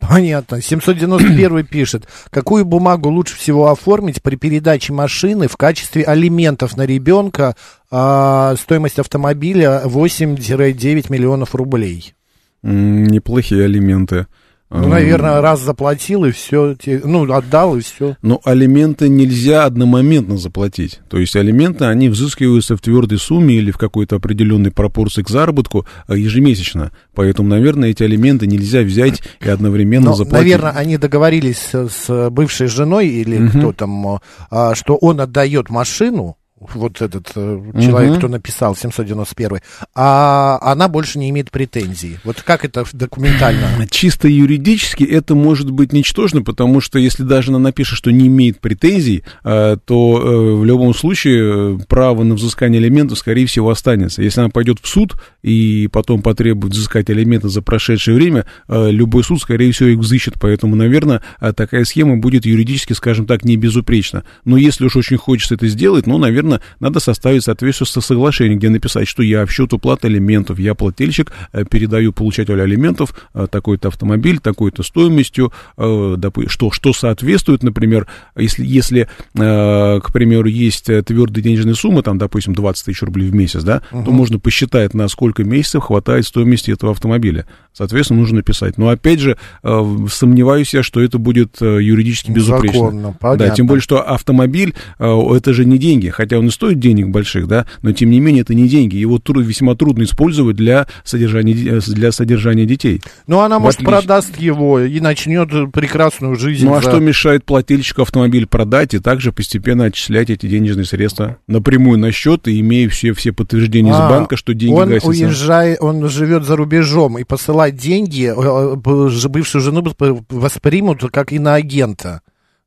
Понятно. 0.00 0.60
791 0.60 1.66
пишет, 1.70 2.08
какую 2.30 2.64
бумагу 2.64 3.10
лучше 3.10 3.36
всего 3.36 3.70
оформить 3.70 4.22
при 4.22 4.36
передаче 4.36 4.92
машины 4.92 5.46
в 5.46 5.56
качестве 5.56 6.02
алиментов 6.04 6.76
на 6.76 6.86
ребенка, 6.86 7.54
а, 7.90 8.54
стоимость 8.56 8.98
автомобиля 8.98 9.82
8-9 9.84 11.06
миллионов 11.12 11.54
рублей? 11.54 12.14
Неплохие 12.62 13.64
алименты. 13.64 14.26
Ну, 14.70 14.86
наверное, 14.86 15.40
раз 15.40 15.60
заплатил 15.60 16.24
и 16.24 16.30
все, 16.30 16.76
ну, 17.02 17.30
отдал 17.32 17.76
и 17.76 17.80
все. 17.80 18.16
Но 18.22 18.40
алименты 18.44 19.08
нельзя 19.08 19.64
одномоментно 19.64 20.38
заплатить. 20.38 21.00
То 21.08 21.18
есть 21.18 21.34
алименты, 21.34 21.86
они 21.86 22.08
взыскиваются 22.08 22.76
в 22.76 22.80
твердой 22.80 23.18
сумме 23.18 23.56
или 23.56 23.72
в 23.72 23.78
какой-то 23.78 24.16
определенной 24.16 24.70
пропорции 24.70 25.22
к 25.22 25.28
заработку 25.28 25.86
а, 26.06 26.14
ежемесячно. 26.14 26.92
Поэтому, 27.14 27.48
наверное, 27.48 27.90
эти 27.90 28.04
алименты 28.04 28.46
нельзя 28.46 28.82
взять 28.82 29.20
и 29.40 29.48
одновременно 29.48 30.10
Но, 30.10 30.14
заплатить. 30.14 30.52
Наверное, 30.52 30.72
они 30.72 30.98
договорились 30.98 31.70
с 31.72 32.30
бывшей 32.30 32.68
женой 32.68 33.08
или 33.08 33.42
угу. 33.42 33.58
кто 33.58 33.72
там, 33.72 34.20
а, 34.50 34.74
что 34.76 34.94
он 34.94 35.20
отдает 35.20 35.68
машину, 35.68 36.36
вот 36.60 37.00
этот 37.00 37.32
э, 37.34 37.60
человек, 37.80 38.12
угу. 38.12 38.18
кто 38.18 38.28
написал 38.28 38.76
791, 38.76 39.60
а 39.94 40.58
она 40.60 40.88
больше 40.88 41.18
не 41.18 41.30
имеет 41.30 41.50
претензий. 41.50 42.18
Вот 42.22 42.42
как 42.42 42.64
это 42.64 42.84
документально? 42.92 43.86
Чисто 43.90 44.28
юридически 44.28 45.04
это 45.04 45.34
может 45.34 45.70
быть 45.70 45.92
ничтожно, 45.92 46.42
потому 46.42 46.80
что 46.80 46.98
если 46.98 47.22
даже 47.22 47.50
она 47.50 47.58
напишет, 47.58 47.96
что 47.96 48.12
не 48.12 48.26
имеет 48.26 48.60
претензий, 48.60 49.24
э, 49.42 49.76
то 49.84 50.20
э, 50.22 50.54
в 50.56 50.64
любом 50.64 50.94
случае 50.94 51.78
право 51.88 52.22
на 52.24 52.34
взыскание 52.34 52.80
элементов, 52.80 53.18
скорее 53.18 53.46
всего, 53.46 53.70
останется. 53.70 54.22
Если 54.22 54.40
она 54.40 54.50
пойдет 54.50 54.78
в 54.82 54.86
суд 54.86 55.14
и 55.42 55.88
потом 55.90 56.20
потребует 56.20 56.74
взыскать 56.74 57.10
элементы 57.10 57.48
за 57.48 57.62
прошедшее 57.62 58.14
время, 58.14 58.44
любой 58.68 59.24
суд, 59.24 59.40
скорее 59.40 59.72
всего, 59.72 59.88
их 59.88 59.98
взыщет. 59.98 60.34
Поэтому, 60.38 60.76
наверное, 60.76 61.22
такая 61.56 61.84
схема 61.84 62.18
будет 62.18 62.44
юридически, 62.44 62.92
скажем 62.92 63.26
так, 63.26 63.44
не 63.44 63.56
безупречна. 63.56 64.24
Но 64.44 64.56
если 64.56 64.84
уж 64.84 64.96
очень 64.96 65.16
хочется 65.16 65.54
это 65.54 65.68
сделать, 65.68 66.06
ну, 66.06 66.18
наверное, 66.18 66.49
угодно, 66.50 66.60
надо 66.80 67.00
составить 67.00 67.44
соответствующее 67.44 68.02
соглашение, 68.02 68.56
где 68.56 68.68
написать, 68.68 69.08
что 69.08 69.22
я 69.22 69.46
в 69.46 69.50
счет 69.50 69.72
уплаты 69.72 70.08
алиментов, 70.08 70.58
я 70.58 70.74
плательщик, 70.74 71.32
э, 71.52 71.64
передаю 71.64 72.12
получателю 72.12 72.62
алиментов 72.62 73.14
э, 73.34 73.46
такой-то 73.50 73.88
автомобиль, 73.88 74.38
такой-то 74.38 74.82
стоимостью, 74.82 75.52
э, 75.76 76.16
что, 76.46 76.70
что 76.70 76.92
соответствует, 76.92 77.62
например, 77.62 78.06
если, 78.36 78.64
если 78.64 79.08
к 79.34 80.12
примеру, 80.12 80.48
есть 80.48 80.84
твердая 80.84 81.42
денежная 81.42 81.74
сумма, 81.74 82.02
там, 82.02 82.18
допустим, 82.18 82.54
20 82.54 82.86
тысяч 82.86 83.02
рублей 83.02 83.28
в 83.28 83.34
месяц, 83.34 83.62
да, 83.62 83.82
угу. 83.90 84.04
то 84.04 84.10
можно 84.10 84.38
посчитать, 84.38 84.94
на 84.94 85.08
сколько 85.08 85.44
месяцев 85.44 85.84
хватает 85.84 86.26
стоимости 86.26 86.70
этого 86.70 86.92
автомобиля. 86.92 87.46
Соответственно, 87.72 88.20
нужно 88.20 88.36
написать. 88.36 88.78
Но, 88.78 88.88
опять 88.88 89.20
же, 89.20 89.36
сомневаюсь 89.62 90.74
я, 90.74 90.82
что 90.82 91.00
это 91.00 91.18
будет 91.18 91.60
юридически 91.60 92.30
безупречно. 92.30 92.86
Законно, 92.86 93.16
понятно. 93.18 93.46
Да, 93.46 93.54
тем 93.54 93.66
более, 93.66 93.82
что 93.82 94.02
автомобиль, 94.02 94.74
это 94.98 95.52
же 95.52 95.64
не 95.64 95.78
деньги, 95.78 96.08
хотя 96.08 96.38
он 96.40 96.48
и 96.48 96.50
стоит 96.50 96.78
денег 96.78 97.08
больших, 97.08 97.46
да, 97.46 97.66
но, 97.82 97.92
тем 97.92 98.10
не 98.10 98.20
менее, 98.20 98.42
это 98.42 98.54
не 98.54 98.68
деньги. 98.68 98.96
Его 98.96 99.18
труд, 99.18 99.46
весьма 99.46 99.74
трудно 99.74 100.02
использовать 100.02 100.56
для 100.56 100.86
содержания, 101.04 101.80
для 101.80 102.12
содержания 102.12 102.66
детей. 102.66 103.00
Ну, 103.26 103.40
она, 103.40 103.58
может, 103.58 103.80
отлич... 103.80 103.88
продаст 103.88 104.36
его 104.38 104.80
и 104.80 105.00
начнет 105.00 105.48
прекрасную 105.72 106.36
жизнь. 106.36 106.66
Ну, 106.66 106.74
а 106.74 106.82
за... 106.82 106.90
что 106.90 107.00
мешает 107.00 107.44
плательщику 107.44 108.02
автомобиль 108.02 108.46
продать 108.46 108.94
и 108.94 108.98
также 108.98 109.32
постепенно 109.32 109.84
отчислять 109.84 110.30
эти 110.30 110.46
денежные 110.46 110.84
средства 110.84 111.38
напрямую 111.46 111.98
на 111.98 112.12
счет, 112.12 112.48
и 112.48 112.60
имея 112.60 112.88
все, 112.88 113.12
все 113.12 113.32
подтверждения 113.32 113.92
а, 113.92 114.06
из 114.06 114.10
банка, 114.10 114.36
что 114.36 114.54
деньги 114.54 114.74
он 114.74 114.88
гасятся? 114.88 115.08
Уезжает, 115.08 115.78
он 115.80 116.08
живет 116.08 116.44
за 116.44 116.56
рубежом 116.56 117.18
и 117.18 117.24
посылать 117.24 117.76
деньги, 117.76 118.32
э, 118.34 118.74
э, 118.74 119.28
бывшую 119.28 119.62
жену 119.62 119.84
воспримут 120.30 121.02
как 121.12 121.32
иноагента. 121.32 122.22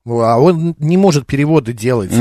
А 0.05 0.37
он 0.37 0.75
не 0.79 0.97
может 0.97 1.25
переводы 1.25 1.71
делать. 1.71 2.11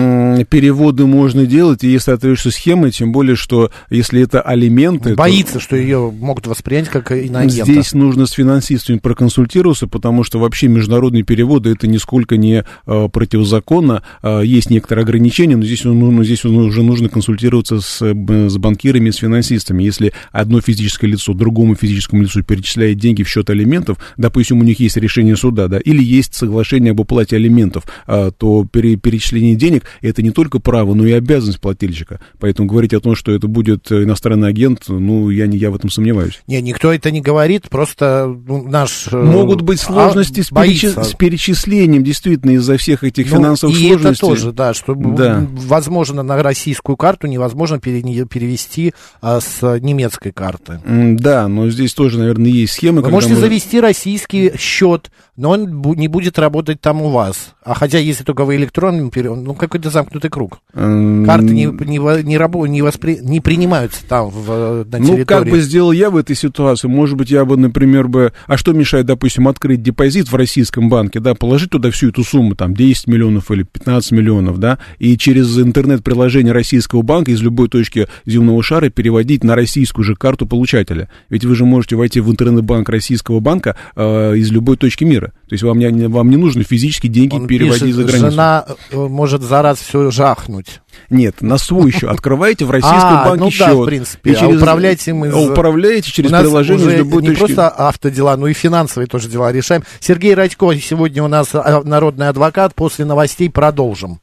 Переводы 0.49 1.05
можно 1.05 1.47
делать, 1.47 1.83
и 1.83 1.88
если 1.88 2.12
соответствующая 2.12 2.57
схемы, 2.57 2.90
тем 2.92 3.11
более, 3.11 3.35
что 3.35 3.73
если 3.90 4.23
это 4.23 4.40
алименты... 4.40 5.16
Боится, 5.16 5.55
то... 5.55 5.61
что 5.61 5.75
ее 5.75 6.12
могут 6.12 6.47
воспринять 6.47 6.88
как 6.88 7.11
иноагента. 7.11 7.64
Здесь 7.64 7.92
нужно 7.92 8.27
с 8.27 8.31
финансистами 8.31 8.99
проконсультироваться, 8.99 9.88
потому 9.88 10.23
что 10.23 10.38
вообще 10.38 10.68
международные 10.68 11.25
переводы 11.25 11.71
это 11.71 11.88
нисколько 11.88 12.37
не 12.37 12.64
э, 12.87 13.09
противозаконно. 13.09 14.05
Э, 14.23 14.42
есть 14.45 14.71
некоторые 14.71 15.03
ограничения, 15.03 15.57
но 15.57 15.64
здесь, 15.64 15.83
ну, 15.83 16.23
здесь 16.23 16.45
уже 16.45 16.85
нужно 16.85 17.09
консультироваться 17.09 17.81
с, 17.81 18.01
с 18.01 18.59
банкирами, 18.59 19.11
с 19.11 19.16
финансистами. 19.16 19.83
Если 19.83 20.12
одно 20.31 20.61
физическое 20.61 21.09
лицо 21.09 21.35
другому 21.35 21.75
физическому 21.75 22.23
лицу 22.23 22.45
перечисляет 22.45 22.99
деньги 22.99 23.25
в 23.25 23.29
счет 23.29 23.51
алиментов, 23.51 23.99
допустим, 24.16 24.61
у 24.61 24.62
них 24.62 24.79
есть 24.79 24.97
решение 24.99 25.35
суда, 25.35 25.66
да, 25.66 25.79
или 25.79 26.01
есть 26.01 26.35
соглашение 26.35 26.92
об 26.92 27.01
уплате 27.01 27.35
алиментов, 27.35 27.72
документов, 27.73 27.85
а, 28.07 28.31
то 28.31 28.67
пере, 28.71 28.97
перечисление 28.97 29.55
денег 29.55 29.85
это 30.01 30.23
не 30.23 30.31
только 30.31 30.59
право, 30.59 30.95
но 30.95 31.07
и 31.07 31.13
обязанность 31.13 31.61
плательщика. 31.61 32.21
Поэтому 32.39 32.69
говорить 32.69 32.95
о 32.95 33.01
том, 33.01 33.15
что 33.15 33.33
это 33.33 33.49
будет 33.49 33.91
иностранный 33.91 34.49
агент, 34.49 34.85
ну, 34.89 35.31
я, 35.31 35.47
не, 35.47 35.57
я 35.57 35.71
в 35.71 35.77
этом 35.77 35.91
сомневаюсь. 35.91 36.43
Не, 36.47 36.61
никто 36.61 36.93
это 36.93 37.11
не 37.11 37.21
говорит, 37.21 37.69
просто 37.69 38.27
ну, 38.47 38.67
наш... 38.67 39.09
Э, 39.11 39.17
Могут 39.17 39.63
быть 39.63 39.81
а, 39.81 39.85
сложности 39.85 40.41
а, 40.41 40.45
с, 40.45 40.49
перечис... 40.49 40.95
с 40.95 41.15
перечислением, 41.15 42.05
действительно, 42.05 42.53
из-за 42.53 42.77
всех 42.77 43.05
этих 43.05 43.31
ну, 43.31 43.39
финансовых 43.39 43.77
и 43.77 43.89
сложностей. 43.89 44.11
это 44.11 44.21
тоже, 44.21 44.53
да, 44.53 44.75
что 44.75 44.95
да. 44.95 45.47
возможно 45.51 46.23
на 46.23 46.43
российскую 46.43 46.97
карту 46.97 47.27
невозможно 47.27 47.79
перевести 47.81 48.93
а, 49.21 49.41
с 49.41 49.79
немецкой 49.81 50.33
карты. 50.33 50.81
Да, 50.85 51.49
но 51.49 51.71
здесь 51.71 51.95
тоже, 51.95 52.19
наверное, 52.19 52.51
есть 52.51 52.75
схемы. 52.75 53.03
Вы 53.03 53.11
можете 53.11 53.35
мы... 53.35 53.41
завести 53.41 53.81
российский 53.81 54.53
счет, 54.59 55.11
но 55.37 55.51
он 55.51 55.83
не 55.97 56.09
будет 56.09 56.39
работать 56.39 56.81
там 56.81 57.01
у 57.03 57.11
вас. 57.11 57.55
А 57.64 57.75
хотя, 57.75 57.98
если 57.98 58.25
только 58.25 58.44
вы 58.44 58.57
электронным 58.57 59.11
переводом, 59.11 59.44
ну, 59.44 59.55
какой-то 59.55 59.88
замкнутый 59.88 60.31
круг. 60.31 60.61
Карты 60.72 61.46
не, 61.46 61.66
не, 61.66 62.22
не, 62.22 62.37
рабо, 62.37 62.66
не, 62.66 62.83
воспри, 62.83 63.18
не 63.22 63.40
принимаются 63.40 64.01
там, 64.09 64.31
в, 64.31 64.85
на 64.85 64.98
территории. 64.98 65.20
Ну, 65.20 65.27
как 65.27 65.48
бы 65.48 65.61
сделал 65.61 65.92
я 65.92 66.11
в 66.11 66.16
этой 66.16 66.35
ситуации? 66.35 66.88
Может 66.88 67.16
быть, 67.16 67.31
я 67.31 67.44
бы, 67.44 67.57
например, 67.57 68.09
бы... 68.09 68.33
А 68.46 68.57
что 68.57 68.72
мешает, 68.72 69.07
допустим, 69.07 69.46
открыть 69.46 69.81
депозит 69.81 70.31
в 70.31 70.35
российском 70.35 70.88
банке, 70.88 71.20
да, 71.20 71.35
положить 71.35 71.70
туда 71.70 71.92
всю 71.92 72.09
эту 72.09 72.25
сумму, 72.25 72.57
там, 72.57 72.75
10 72.75 73.07
миллионов 73.07 73.51
или 73.53 73.62
15 73.62 74.11
миллионов, 74.11 74.59
да, 74.59 74.79
и 74.98 75.16
через 75.16 75.57
интернет-приложение 75.57 76.53
российского 76.53 77.03
банка 77.03 77.31
из 77.31 77.40
любой 77.42 77.68
точки 77.68 78.09
земного 78.27 78.62
шара 78.64 78.88
переводить 78.90 79.44
на 79.44 79.55
российскую 79.55 80.05
же 80.05 80.16
карту 80.16 80.46
получателя. 80.46 81.09
Ведь 81.29 81.44
вы 81.44 81.55
же 81.55 81.64
можете 81.64 81.94
войти 81.94 82.18
в 82.18 82.29
интернет-банк 82.29 82.88
российского 82.88 83.38
банка 83.38 83.77
э, 83.94 84.37
из 84.37 84.51
любой 84.51 84.77
точки 84.77 85.05
мира. 85.05 85.29
То 85.48 85.55
есть 85.55 85.62
вам 85.62 85.79
не, 85.79 86.09
вам 86.09 86.29
не 86.29 86.37
нужно 86.37 86.64
физически 86.64 87.07
деньги 87.07 87.35
Он 87.35 87.46
переводить 87.59 87.83
пишет, 87.83 87.97
за 87.97 88.05
границу. 88.05 88.31
Жена 88.31 88.65
э, 88.91 88.97
может 88.97 89.43
за 89.43 89.62
раз 89.62 89.79
все 89.79 90.11
жахнуть. 90.11 90.81
Нет, 91.11 91.43
на 91.43 91.59
свой 91.59 91.91
счет. 91.91 92.05
Открываете 92.05 92.65
в 92.65 92.71
российском 92.71 93.01
а, 93.01 93.25
банке 93.25 93.45
ну 93.45 93.51
счет. 93.51 93.69
Да, 93.69 93.75
в 93.75 93.85
принципе. 93.85 94.31
И 94.31 94.35
а 94.35 94.37
через, 94.38 94.55
а 94.55 94.57
управляете 94.59 95.11
им 95.11 95.25
из... 95.25 95.35
Управляете 95.35 96.11
через 96.11 96.31
приложение 96.31 96.97
любой 96.99 97.23
не 97.23 97.29
точки. 97.29 97.41
Просто 97.41 97.69
автодела, 97.69 98.37
но 98.37 98.49
и 98.49 98.53
финансовые 98.53 99.07
тоже 99.07 99.29
дела 99.29 99.53
решаем. 99.53 99.83
Сергей 100.01 100.35
Радько 100.35 100.75
сегодня 100.77 101.23
у 101.23 101.29
нас 101.29 101.51
а, 101.53 101.83
народный 101.85 102.29
адвокат. 102.29 102.75
После 102.75 103.05
новостей 103.05 103.51
продолжим. 103.51 104.21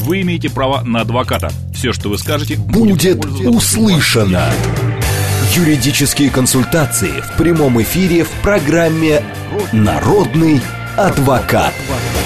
Вы 0.00 0.22
имеете 0.22 0.50
право 0.50 0.82
на 0.82 1.02
адвоката. 1.02 1.50
Все, 1.74 1.92
что 1.92 2.08
вы 2.08 2.18
скажете, 2.18 2.56
будет, 2.56 3.18
будет 3.18 3.46
услышано. 3.46 4.50
Юридические 5.54 6.30
консультации 6.30 7.12
в 7.20 7.36
прямом 7.36 7.80
эфире 7.82 8.24
в 8.24 8.30
программе 8.42 9.22
«Народный 9.72 10.54
адвокат» 10.54 10.81
адвокат. 10.96 11.72
адвокат. 11.72 12.21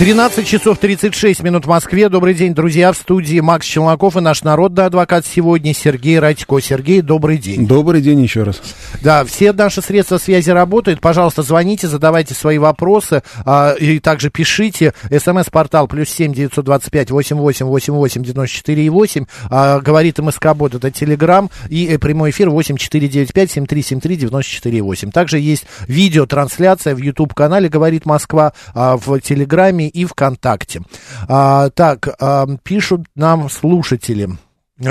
13 0.00 0.46
часов 0.46 0.78
36 0.78 1.42
минут 1.42 1.66
в 1.66 1.68
Москве. 1.68 2.08
Добрый 2.08 2.32
день, 2.32 2.54
друзья. 2.54 2.90
В 2.90 2.96
студии 2.96 3.38
Макс 3.40 3.66
Челноков 3.66 4.16
и 4.16 4.20
наш 4.20 4.42
народный 4.42 4.86
адвокат 4.86 5.26
сегодня 5.26 5.74
Сергей 5.74 6.18
Радько. 6.18 6.58
Сергей, 6.58 7.02
добрый 7.02 7.36
день. 7.36 7.66
Добрый 7.66 8.00
день 8.00 8.22
еще 8.22 8.44
раз. 8.44 8.62
Да, 9.02 9.26
все 9.26 9.52
наши 9.52 9.82
средства 9.82 10.16
связи 10.16 10.48
работают. 10.48 11.02
Пожалуйста, 11.02 11.42
звоните, 11.42 11.86
задавайте 11.86 12.32
свои 12.32 12.56
вопросы 12.56 13.22
а, 13.44 13.74
и 13.74 13.98
также 13.98 14.30
пишите. 14.30 14.94
СМС-портал 15.10 15.86
плюс 15.86 16.08
семь 16.08 16.32
девятьсот 16.32 16.64
двадцать 16.64 16.90
пять 16.90 17.10
восемь 17.10 17.36
восемь 17.36 17.66
восемь 17.66 17.92
восемь 17.92 18.22
девяносто 18.22 18.56
четыре 18.56 18.86
и 18.86 18.88
восемь. 18.88 19.26
А, 19.50 19.80
говорит 19.80 20.18
МСК 20.18 20.54
Бот, 20.54 20.74
это 20.74 20.90
Телеграм. 20.90 21.50
И 21.68 21.86
э, 21.86 21.98
прямой 21.98 22.30
эфир 22.30 22.48
восемь 22.48 22.78
четыре 22.78 23.06
девять 23.06 23.34
пять 23.34 23.50
семь 23.50 23.66
три 23.66 23.82
семь 23.82 24.00
три 24.00 24.16
девяносто 24.16 24.50
четыре 24.50 24.78
и 24.78 24.80
восемь. 24.80 25.10
Также 25.10 25.38
есть 25.38 25.66
видеотрансляция 25.88 26.94
в 26.94 26.98
YouTube-канале 27.00 27.68
«Говорит 27.68 28.06
Москва», 28.06 28.54
а, 28.72 28.96
в 28.96 29.20
Телеграме 29.20 29.89
и 29.90 30.04
ВКонтакте. 30.04 30.82
А, 31.28 31.70
так, 31.70 32.08
а, 32.20 32.46
пишут 32.62 33.02
нам 33.14 33.50
слушатели. 33.50 34.30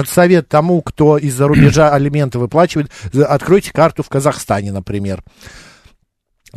Совет 0.06 0.48
тому, 0.48 0.82
кто 0.82 1.18
из-за 1.18 1.48
рубежа 1.48 1.90
алименты 1.94 2.38
выплачивает, 2.38 2.92
откройте 3.28 3.72
карту 3.74 4.04
в 4.04 4.10
Казахстане, 4.10 4.72
например. 4.72 5.24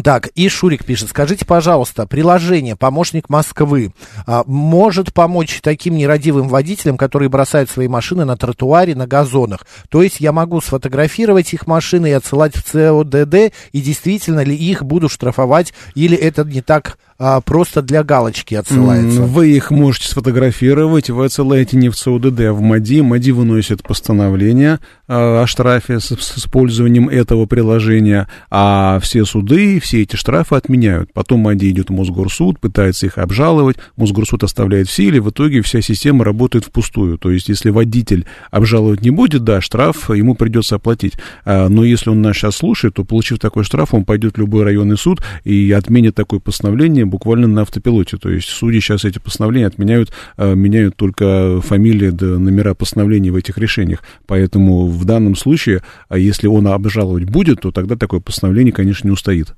Так, 0.03 0.29
и 0.29 0.49
Шурик 0.49 0.87
пишет, 0.87 1.11
скажите, 1.11 1.45
пожалуйста, 1.45 2.07
приложение 2.07 2.77
«Помощник 2.77 3.29
Москвы» 3.29 3.93
а, 4.27 4.43
может 4.47 5.13
помочь 5.13 5.61
таким 5.63 5.97
нерадивым 5.97 6.49
водителям, 6.49 6.97
которые 6.97 7.29
бросают 7.29 7.69
свои 7.69 7.89
машины 7.89 8.25
на 8.25 8.39
тротуаре, 8.39 8.95
на 8.95 9.07
газонах? 9.07 9.67
То 9.91 10.03
есть 10.03 10.19
я 10.19 10.33
могу 10.33 10.63
сфотографировать 10.63 11.53
их 11.53 11.67
машины 11.67 12.09
и 12.09 12.13
отсылать 12.13 12.57
в 12.57 12.63
ЦОДД, 12.63 13.53
и 13.73 13.81
действительно 13.83 14.43
ли 14.43 14.57
их 14.57 14.83
буду 14.83 15.11
штрафовать, 15.11 15.75
или 15.95 16.17
это 16.17 16.45
не 16.45 16.63
так 16.63 16.97
а, 17.25 17.41
просто 17.41 17.83
для 17.83 18.03
галочки 18.03 18.57
отсылается. 18.57 19.23
Вы 19.23 19.51
их 19.51 19.71
можете 19.71 20.09
сфотографировать, 20.09 21.09
вы 21.09 21.27
отсылаете 21.27 21.77
не 21.77 21.89
в 21.89 21.95
ЦУДД, 21.95 22.41
а 22.41 22.53
в 22.53 22.61
МАДИ. 22.61 23.03
МАДИ 23.03 23.31
выносит 23.31 23.85
постановление 23.85 24.81
а, 25.07 25.43
о 25.43 25.47
штрафе 25.47 26.01
с, 26.01 26.07
с 26.07 26.39
использованием 26.39 27.09
этого 27.09 27.47
приложения, 27.47 28.27
а 28.51 28.99
все 29.01 29.25
суды 29.25 29.79
все 29.79 30.03
эти 30.03 30.17
штрафы 30.17 30.57
отменяют. 30.57 31.13
Потом 31.13 31.39
МАДИ 31.41 31.71
идет 31.71 31.91
в 31.91 31.93
Мосгорсуд, 31.93 32.59
пытается 32.59 33.07
их 33.07 33.19
обжаловать, 33.19 33.77
Мосгорсуд 33.95 34.43
оставляет 34.43 34.89
в 34.89 34.93
силе, 34.93 35.21
в 35.21 35.31
итоге 35.31 35.63
вся 35.63 35.81
система 35.81 36.25
работает 36.25 36.65
впустую. 36.65 37.19
То 37.19 37.31
есть, 37.31 37.49
если 37.49 37.71
водитель 37.71 38.27
обжаловать 38.51 39.03
не 39.03 39.11
будет, 39.11 39.45
да, 39.45 39.61
штраф 39.61 40.11
ему 40.11 40.35
придется 40.35 40.75
оплатить. 40.75 41.13
А, 41.45 41.69
но 41.69 41.85
если 41.85 42.11
он 42.11 42.21
нас 42.21 42.37
сейчас 42.37 42.57
слушает, 42.57 42.95
то, 42.95 43.05
получив 43.05 43.39
такой 43.39 43.63
штраф, 43.63 43.95
он 43.95 44.05
пойдет 44.05 44.35
в 44.35 44.39
любой 44.39 44.65
районный 44.65 44.99
суд 44.99 45.23
и 45.45 45.71
отменит 45.71 46.17
такое 46.17 46.41
постановление 46.41 47.12
буквально 47.13 47.47
на 47.47 47.63
автопилоте. 47.63 48.17
То 48.17 48.31
есть 48.31 48.49
судьи 48.49 48.81
сейчас 48.81 49.05
эти 49.05 49.19
постановления 49.19 49.67
отменяют, 49.67 50.11
э, 50.39 50.55
меняют 50.55 50.97
только 50.97 51.61
фамилии 51.61 52.11
да 52.11 52.27
номера 52.27 52.75
постановлений 52.75 53.31
в 53.31 53.37
этих 53.37 53.59
решениях. 53.59 54.03
Поэтому 54.27 54.87
в 54.87 55.05
данном 55.05 55.37
случае, 55.37 55.83
а 56.09 56.17
если 56.17 56.47
он 56.47 56.67
обжаловать 56.67 57.25
будет, 57.25 57.61
то 57.61 57.71
тогда 57.71 57.97
такое 57.97 58.21
постановление, 58.21 58.73
конечно, 58.73 59.07
не 59.07 59.13
устоит. 59.13 59.55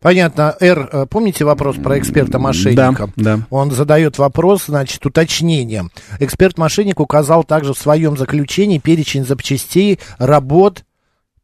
Понятно. 0.00 0.54
Р, 0.60 0.88
э, 0.92 1.06
помните 1.08 1.44
вопрос 1.44 1.76
про 1.76 1.98
эксперта-мошенника? 1.98 3.10
Да, 3.16 3.36
да. 3.36 3.46
Он 3.50 3.70
задает 3.72 4.18
вопрос, 4.18 4.66
значит, 4.66 5.04
уточнение. 5.04 5.88
Эксперт-мошенник 6.20 7.00
указал 7.00 7.42
также 7.42 7.74
в 7.74 7.78
своем 7.78 8.16
заключении 8.16 8.78
перечень 8.78 9.24
запчастей, 9.24 9.98
работ, 10.18 10.84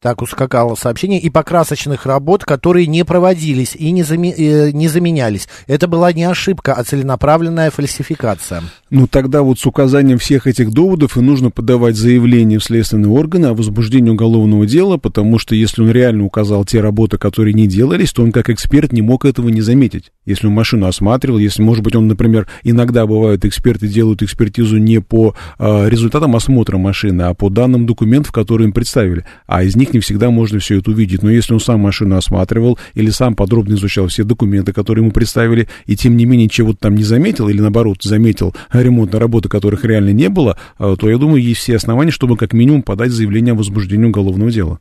Так 0.02 0.20
ускакало 0.20 0.74
сообщение. 0.74 1.20
И 1.20 1.30
покрасочных 1.30 2.06
работ, 2.06 2.44
которые 2.44 2.88
не 2.88 3.04
проводились 3.04 3.76
и 3.76 3.92
не, 3.92 4.02
заме, 4.02 4.32
э, 4.32 4.72
не 4.72 4.88
заменялись. 4.88 5.48
Это 5.68 5.86
была 5.86 6.12
не 6.12 6.24
ошибка, 6.24 6.74
а 6.74 6.82
целенаправленная 6.82 7.70
фальсификация. 7.70 8.64
Ну, 8.90 9.06
тогда 9.06 9.42
вот 9.42 9.60
с 9.60 9.64
указанием 9.64 10.18
всех 10.18 10.48
этих 10.48 10.72
доводов 10.72 11.16
и 11.16 11.20
нужно 11.20 11.52
подавать 11.52 11.94
заявление 11.94 12.58
в 12.58 12.64
следственные 12.64 13.10
органы 13.10 13.46
о 13.46 13.54
возбуждении 13.54 14.10
уголовного 14.10 14.66
дела, 14.66 14.96
потому 14.96 15.38
что 15.38 15.54
если 15.54 15.82
он 15.82 15.92
реально 15.92 16.24
указал 16.24 16.64
те 16.64 16.80
работы, 16.80 17.16
которые 17.16 17.54
не 17.54 17.68
делались, 17.68 18.12
то 18.12 18.24
он 18.24 18.32
как 18.32 18.50
эксперт 18.50 18.92
не 18.92 19.02
мог 19.02 19.24
этого 19.24 19.50
не 19.50 19.60
заметить. 19.60 20.10
Если 20.26 20.48
он 20.48 20.52
машину 20.52 20.88
осматривал, 20.88 21.38
если, 21.38 21.62
может 21.62 21.84
быть, 21.84 21.94
он, 21.94 22.08
например, 22.08 22.48
иногда 22.64 23.06
бывают 23.06 23.44
эксперты 23.44 23.86
делают 23.86 24.22
экспертизу 24.22 24.78
не 24.78 25.00
по 25.00 25.36
э, 25.60 25.88
результатам 25.88 26.34
осмотра 26.34 26.76
машины, 26.76 27.22
а 27.22 27.34
по 27.34 27.50
данным 27.50 27.86
документов, 27.86 28.32
которые 28.32 28.66
им 28.66 28.72
представили. 28.72 29.24
А 29.46 29.62
из 29.62 29.76
них 29.76 29.91
не 29.94 30.00
всегда 30.00 30.30
можно 30.30 30.58
все 30.58 30.78
это 30.78 30.90
увидеть. 30.90 31.22
Но 31.22 31.30
если 31.30 31.54
он 31.54 31.60
сам 31.60 31.80
машину 31.80 32.16
осматривал 32.16 32.78
или 32.94 33.10
сам 33.10 33.34
подробно 33.34 33.74
изучал 33.74 34.08
все 34.08 34.24
документы, 34.24 34.72
которые 34.72 35.02
ему 35.02 35.12
представили, 35.12 35.68
и 35.86 35.96
тем 35.96 36.16
не 36.16 36.24
менее 36.24 36.48
чего-то 36.48 36.80
там 36.80 36.94
не 36.94 37.04
заметил, 37.04 37.48
или 37.48 37.60
наоборот 37.60 38.02
заметил 38.02 38.54
ремонтные 38.72 39.20
работы, 39.20 39.48
которых 39.48 39.84
реально 39.84 40.10
не 40.10 40.28
было, 40.28 40.56
а, 40.78 40.96
то 40.96 41.08
я 41.08 41.18
думаю, 41.18 41.42
есть 41.42 41.60
все 41.60 41.76
основания, 41.76 42.10
чтобы 42.10 42.36
как 42.36 42.52
минимум 42.52 42.82
подать 42.82 43.10
заявление 43.10 43.52
о 43.52 43.56
возбуждении 43.56 44.06
уголовного 44.06 44.50
дела. 44.50 44.78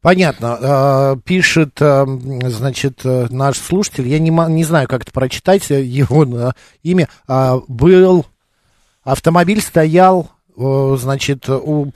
Понятно. 0.00 0.58
А, 0.60 1.16
пишет, 1.16 1.80
а, 1.80 2.06
значит, 2.46 3.00
наш 3.04 3.58
слушатель, 3.58 4.08
я 4.08 4.18
не, 4.18 4.30
не 4.30 4.64
знаю, 4.64 4.88
как 4.88 5.02
это 5.02 5.12
прочитать, 5.12 5.68
его 5.70 6.52
имя, 6.82 7.08
был, 7.68 8.26
автомобиль 9.02 9.60
стоял, 9.60 10.30
значит, 10.56 11.48
у, 11.48 11.90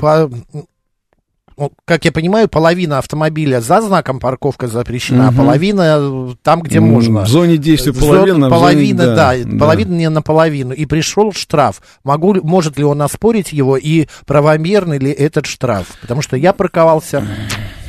как 1.85 2.05
я 2.05 2.13
понимаю, 2.13 2.49
половина 2.49 2.99
автомобиля 2.99 3.61
за 3.61 3.81
знаком 3.81 4.21
парковка 4.21 4.69
запрещена, 4.69 5.29
угу. 5.29 5.35
а 5.35 5.37
половина 5.37 5.97
э, 5.99 6.35
там, 6.43 6.63
где 6.63 6.81
можно. 6.81 7.25
В 7.25 7.29
зоне 7.29 7.57
действия 7.57 7.93
половина. 7.93 8.49
Половина, 8.49 9.05
зоне, 9.05 9.17
да, 9.17 9.35
да, 9.37 9.59
половина 9.59 9.95
не 9.95 10.09
наполовину. 10.09 10.73
И 10.75 10.87
пришел 10.87 11.33
штраф. 11.33 11.83
Могу, 12.05 12.35
может 12.43 12.79
ли 12.79 12.85
он 12.85 13.03
оспорить 13.03 13.53
его 13.53 13.77
и 13.77 14.07
правомерный 14.27 14.99
ли 14.99 15.11
этот 15.11 15.47
штраф? 15.47 15.87
Потому 16.01 16.23
что 16.23 16.37
я 16.37 16.53
парковался 16.53 17.25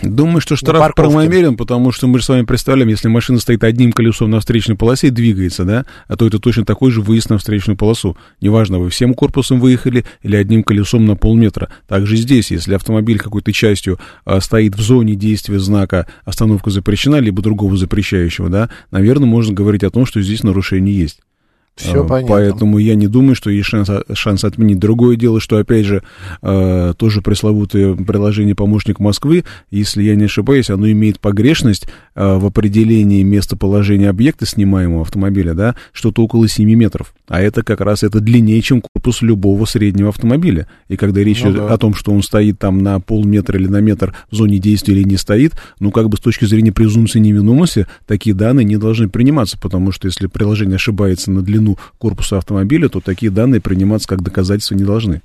Думаю, 0.04 0.42
что 0.42 0.56
штраф 0.56 0.94
правомерен, 0.96 1.56
потому 1.56 1.92
что 1.92 2.08
мы 2.08 2.20
же 2.20 2.26
с 2.26 2.30
вами 2.30 2.44
представляем, 2.44 2.90
если 2.90 3.08
машина 3.08 3.40
стоит 3.40 3.64
одним 3.64 3.92
колесом 3.92 4.30
на 4.30 4.40
встречной 4.40 4.76
полосе 4.76 5.08
и 5.08 5.12
двигается, 5.12 5.64
да, 5.64 5.86
а 6.08 6.18
то 6.18 6.28
это 6.28 6.40
точно 6.40 6.66
такой 6.66 6.92
же 6.92 7.02
выезд 7.02 7.30
на 7.30 7.38
встречную 7.38 7.78
полосу. 7.78 8.18
Неважно, 8.42 8.80
вы 8.80 8.90
всем 8.90 9.14
корпусом 9.14 9.60
выехали 9.60 10.06
или 10.22 10.36
одним 10.36 10.64
колесом 10.64 11.06
на 11.06 11.16
полметра. 11.16 11.70
Также 11.88 12.18
здесь, 12.18 12.52
если 12.52 12.76
автомобиль 12.76 13.18
какой-то 13.18 13.54
частью 13.54 14.00
а, 14.26 14.42
стоит 14.42 14.76
в 14.76 14.82
зоне 14.82 15.16
действия 15.16 15.60
знака 15.60 16.08
«остановка 16.26 16.70
запрещена», 16.70 17.20
либо 17.20 17.42
другого 17.42 17.78
запрещающего, 17.78 18.50
да, 18.50 18.70
наверное, 18.92 19.28
можно 19.28 19.54
говорить 19.54 19.84
о 19.84 19.90
том, 19.90 20.06
что 20.06 20.22
здесь 20.22 20.44
нарушение 20.44 20.96
есть. 20.96 21.20
Все 21.76 22.04
а, 22.04 22.08
понятно. 22.08 22.36
Поэтому 22.36 22.78
я 22.78 22.94
не 22.94 23.08
думаю, 23.08 23.36
что 23.36 23.50
есть 23.50 23.68
шанс, 23.68 23.90
шанс 24.14 24.44
отменить. 24.44 24.78
Другое 24.78 25.16
дело, 25.16 25.40
что, 25.40 25.58
опять 25.58 25.86
же, 25.86 26.04
э, 26.44 26.94
тоже 26.98 27.22
пресловутое 27.22 27.96
приложение 27.96 28.54
«Помощник 28.54 29.00
Москвы», 29.00 29.44
если 29.72 30.04
я 30.04 30.16
не 30.16 30.26
ошибаюсь, 30.26 30.70
оно 30.70 30.90
имеет 30.92 31.20
погрешность 31.20 31.88
э, 32.14 32.38
в 32.38 32.46
определении 32.46 33.24
местоположения 33.24 34.10
объекта 34.10 34.46
снимаемого 34.46 35.02
автомобиля, 35.02 35.56
да, 35.56 35.76
что-то 35.94 36.24
около 36.24 36.48
7 36.48 36.72
метров. 36.76 37.16
А 37.28 37.42
это 37.42 37.64
как 37.64 37.82
раз 37.82 38.04
это 38.04 38.20
длиннее, 38.20 38.62
чем 38.62 38.82
корпус 38.82 39.24
любого 39.24 39.66
среднего 39.66 40.10
автомобиля. 40.10 40.68
И 40.90 40.96
когда 40.96 41.22
речь 41.22 41.42
ну, 41.42 41.52
идет 41.52 41.68
да. 41.68 41.74
о 41.74 41.78
том, 41.80 41.96
что 41.96 42.12
он 42.12 42.22
стоит 42.22 42.60
там 42.60 42.84
на 42.84 43.00
полметра 43.00 43.58
или 43.60 43.68
на 43.68 43.82
метр 43.82 44.16
в 44.30 44.36
зоне 44.36 44.60
действия 44.60 44.94
или 44.94 45.04
не 45.04 45.18
стоит, 45.18 45.54
ну, 45.80 45.92
как 45.92 46.10
бы 46.10 46.18
с 46.18 46.20
точки 46.20 46.46
зрения 46.46 46.72
презумпции 46.72 47.18
невиновности, 47.18 47.88
такие 48.06 48.36
данные 48.36 48.66
не 48.66 48.78
должны 48.78 49.10
приниматься, 49.10 49.58
потому 49.60 49.92
что 49.92 50.08
если 50.08 50.28
приложение 50.28 50.76
ошибается 50.76 51.32
на 51.32 51.42
длину 51.42 51.63
длину 51.64 51.78
корпуса 51.98 52.38
автомобиля, 52.38 52.90
то 52.90 53.00
такие 53.00 53.32
данные 53.32 53.62
приниматься 53.62 54.08
как 54.08 54.22
доказательства 54.22 54.76
не 54.76 54.84
должны. 54.84 55.22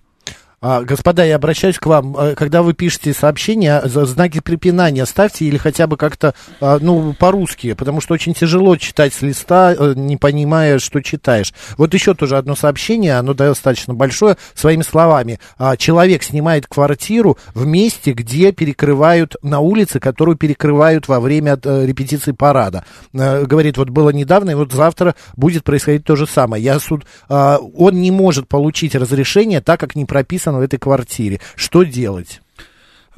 А, 0.61 0.83
господа, 0.83 1.25
я 1.25 1.37
обращаюсь 1.37 1.79
к 1.79 1.87
вам. 1.87 2.17
А, 2.17 2.35
когда 2.35 2.63
вы 2.63 2.75
пишете 2.75 3.13
сообщения, 3.13 3.81
знаки 3.85 4.41
препинания 4.41 5.07
ставьте 5.07 5.45
или 5.45 5.57
хотя 5.57 5.87
бы 5.87 5.97
как-то, 5.97 6.35
а, 6.61 6.79
ну, 6.81 7.15
по-русски, 7.15 7.75
потому 7.75 8.01
что 8.01 8.15
очень 8.15 8.35
тяжело 8.35 8.77
читать 8.77 9.15
с 9.15 9.23
листа, 9.23 9.73
э, 9.73 9.93
не 9.95 10.17
понимая, 10.17 10.81
что 10.81 11.01
читаешь. 11.01 11.55
Вот 11.77 11.95
еще 11.95 12.15
тоже 12.15 12.37
одно 12.37 12.57
сообщение, 12.57 13.15
оно 13.19 13.35
достаточно 13.35 13.95
большое, 13.95 14.37
своими 14.55 14.83
словами. 14.83 15.39
А, 15.59 15.77
человек 15.77 16.25
снимает 16.25 16.67
квартиру 16.67 17.39
в 17.55 17.65
месте, 17.65 18.13
где 18.13 18.51
перекрывают 18.51 19.37
на 19.43 19.61
улице, 19.61 20.01
которую 20.01 20.37
перекрывают 20.37 21.07
во 21.07 21.21
время 21.21 21.57
э, 21.63 21.87
репетиции 21.87 22.33
парада. 22.33 22.85
Э, 23.13 23.45
говорит, 23.45 23.77
вот 23.77 23.91
было 23.91 24.11
недавно, 24.11 24.51
и 24.51 24.55
вот 24.55 24.73
завтра 24.73 25.15
будет 25.37 25.63
происходить 25.63 26.03
то 26.03 26.17
же 26.17 26.27
самое. 26.27 26.63
Я 26.65 26.81
суд, 26.81 27.05
он 27.29 28.01
не 28.01 28.11
может 28.11 28.49
получить 28.49 28.95
разрешение, 28.95 29.61
так 29.61 29.79
как 29.81 29.95
не 29.95 30.05
прописано 30.05 30.48
прописано 30.49 30.59
в 30.59 30.63
этой 30.63 30.79
квартире. 30.79 31.41
Что 31.55 31.83
делать? 31.83 32.41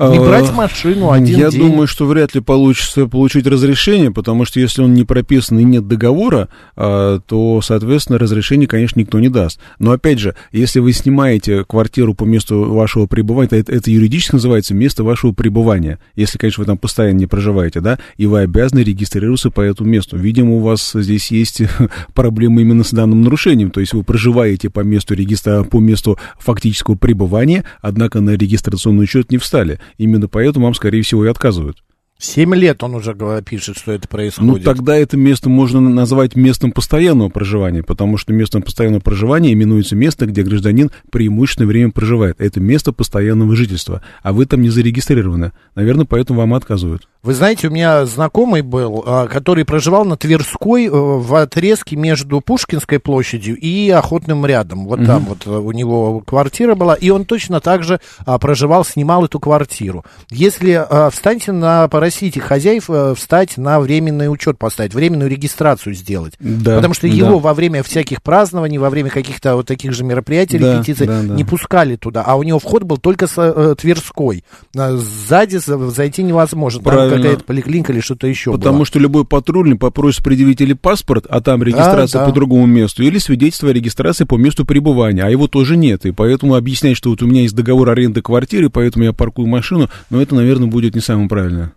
Не 0.09 0.17
а, 0.17 0.21
брать 0.23 0.51
машину 0.55 1.11
один 1.11 1.39
Я 1.39 1.51
день. 1.51 1.61
думаю, 1.61 1.87
что 1.87 2.07
вряд 2.07 2.35
ли 2.35 2.41
получится 2.41 3.07
получить 3.07 3.47
разрешение, 3.47 4.11
потому 4.11 4.47
что 4.47 4.59
если 4.59 4.81
он 4.81 4.95
не 4.95 5.05
прописан 5.05 5.59
и 5.59 5.65
нет 5.65 5.87
договора, 5.87 6.49
а, 6.75 7.21
то, 7.21 7.61
соответственно, 7.63 8.19
разрешение, 8.19 8.67
конечно, 8.67 8.99
никто 8.99 9.21
не 9.21 9.29
даст. 9.29 9.61
Но, 9.79 9.91
опять 9.91 10.19
же, 10.19 10.35
если 10.53 10.81
вы 10.81 10.95
снимаете 10.95 11.65
квартиру 11.65 12.15
по 12.15 12.25
месту 12.25 12.73
вашего 12.73 13.07
пребывания, 13.07 13.49
это, 13.51 13.73
это 13.73 13.91
юридически 13.91 14.37
называется 14.37 14.75
место 14.75 15.05
вашего 15.05 15.33
пребывания. 15.33 15.99
Если, 16.17 16.39
конечно, 16.39 16.63
вы 16.63 16.67
там 16.67 16.79
постоянно 16.79 17.19
не 17.19 17.27
проживаете, 17.27 17.81
да, 17.81 17.99
и 18.17 18.25
вы 18.25 18.41
обязаны 18.41 18.81
регистрироваться 18.81 19.51
по 19.51 19.61
этому 19.61 19.91
месту. 19.91 20.17
Видимо, 20.17 20.55
у 20.55 20.61
вас 20.61 20.93
здесь 20.95 21.31
есть 21.31 21.61
проблемы 22.15 22.63
именно 22.63 22.85
с 22.85 22.91
данным 22.93 23.21
нарушением, 23.21 23.71
то 23.71 23.81
есть 23.81 23.93
вы 23.93 24.03
проживаете 24.03 24.71
по 24.71 24.81
месту 24.81 25.15
регистра, 25.15 25.63
по 25.63 25.79
месту 25.79 26.19
фактического 26.39 26.95
пребывания, 26.95 27.65
однако 27.83 28.23
на 28.23 28.31
регистрационный 28.31 29.05
счет 29.05 29.31
не 29.31 29.37
встали. 29.37 29.79
Именно 29.99 30.29
поэтому 30.29 30.67
вам, 30.67 30.75
скорее 30.75 31.03
всего, 31.03 31.25
и 31.25 31.29
отказывают. 31.29 31.83
Семь 32.21 32.55
лет 32.55 32.83
он 32.83 32.95
уже 32.95 33.17
пишет, 33.45 33.79
что 33.79 33.93
это 33.93 34.07
происходит. 34.07 34.53
Ну, 34.53 34.59
тогда 34.63 34.95
это 34.97 35.17
место 35.17 35.49
можно 35.49 35.81
назвать 35.81 36.37
местом 36.37 36.71
постоянного 36.71 37.31
проживания, 37.31 37.83
потому 37.83 38.19
что 38.19 38.35
местом 38.35 38.61
постоянного 38.61 39.01
проживания 39.01 39.55
именуется 39.55 39.97
место, 39.97 40.27
где 40.27 40.43
гражданин 40.43 40.91
преимущественное 41.11 41.69
время 41.69 41.93
проживает. 41.93 42.39
Это 42.39 42.61
место 42.61 42.93
постоянного 42.93 43.57
жительства, 43.57 44.03
а 44.23 44.35
вы 44.35 44.45
там 44.45 44.61
не 44.61 44.69
зарегистрированы. 44.69 45.53
Наверное, 45.75 46.05
поэтому 46.05 46.41
вам 46.41 46.53
отказывают. 46.53 47.09
Вы 47.23 47.35
знаете, 47.35 47.69
у 47.69 47.71
меня 47.71 48.07
знакомый 48.07 48.63
был, 48.63 49.05
а, 49.07 49.27
который 49.27 49.67
проживал 49.67 50.07
на 50.07 50.17
Тверской 50.17 50.87
э, 50.87 50.91
в 50.91 51.35
отрезке 51.35 51.95
между 51.95 52.41
Пушкинской 52.41 52.99
площадью 52.99 53.59
и 53.59 53.91
Охотным 53.91 54.47
рядом. 54.47 54.87
Вот 54.87 55.01
угу. 55.01 55.07
там 55.07 55.25
вот 55.27 55.47
э, 55.47 55.51
у 55.51 55.71
него 55.73 56.21
квартира 56.21 56.75
была, 56.75 56.95
и 56.95 57.11
он 57.11 57.27
точно 57.27 57.61
так 57.61 57.83
же 57.83 58.01
а, 58.25 58.39
проживал, 58.39 58.87
снимал 58.87 59.27
эту 59.27 59.39
квартиру. 59.39 60.03
Если 60.31 60.73
а, 60.73 61.11
встаньте 61.11 61.53
на, 61.53 61.87
попросите 62.11 62.41
хозяев 62.41 62.91
э, 62.91 63.15
встать 63.17 63.57
на 63.57 63.79
временный 63.79 64.33
учет 64.33 64.59
поставить, 64.59 64.95
временную 64.95 65.31
регистрацию 65.31 65.95
сделать. 65.95 66.35
Да, 66.41 66.77
Потому 66.77 66.93
что 66.93 67.07
да. 67.07 67.15
его 67.15 67.39
во 67.39 67.55
время 67.55 67.85
всяких 67.85 68.21
празднований, 68.21 68.79
во 68.79 68.91
время 68.91 69.11
каких-то 69.11 69.55
вот 69.55 69.67
таких 69.67 69.93
же 69.93 70.03
мероприятий, 70.03 70.59
да, 70.59 70.75
репетиций, 70.75 71.07
да, 71.07 71.23
да. 71.23 71.35
не 71.35 71.45
пускали 71.45 71.95
туда. 71.95 72.23
А 72.27 72.35
у 72.35 72.43
него 72.43 72.59
вход 72.59 72.83
был 72.83 72.99
только 72.99 73.29
с 73.29 73.35
э, 73.37 73.75
Тверской. 73.79 74.45
Сзади 74.75 75.59
зайти 75.59 76.25
невозможно. 76.25 76.83
Правильно 76.83 77.17
какая-то 77.17 77.45
поликлиника 77.45 77.93
или 77.93 78.01
что-то 78.01 78.27
еще 78.27 78.53
Потому 78.53 78.79
было. 78.79 78.87
что 78.87 78.99
любой 78.99 79.25
патрульный 79.25 79.77
попросит 79.77 80.25
предъявить 80.25 80.61
или 80.61 80.73
паспорт, 80.73 81.27
а 81.29 81.41
там 81.41 81.63
регистрация 81.63 82.19
да, 82.19 82.25
да. 82.25 82.31
по 82.31 82.35
другому 82.35 82.67
месту, 82.67 83.05
или 83.05 83.19
свидетельство 83.19 83.71
о 83.71 83.73
регистрации 83.73 84.25
по 84.25 84.37
месту 84.37 84.65
пребывания, 84.65 85.23
а 85.23 85.31
его 85.31 85.47
тоже 85.47 85.77
нет. 85.77 86.07
И 86.07 86.11
поэтому 86.11 86.57
объяснять, 86.57 86.97
что 86.97 87.11
вот 87.11 87.23
у 87.23 87.27
меня 87.27 87.43
есть 87.43 87.55
договор 87.55 87.91
аренды 87.91 88.21
квартиры, 88.21 88.69
поэтому 88.69 89.05
я 89.05 89.13
паркую 89.13 89.47
машину, 89.47 89.89
но 90.11 90.21
это, 90.21 90.35
наверное, 90.35 90.67
будет 90.67 90.95
не 90.95 91.01
самое 91.01 91.29
правильное. 91.29 91.73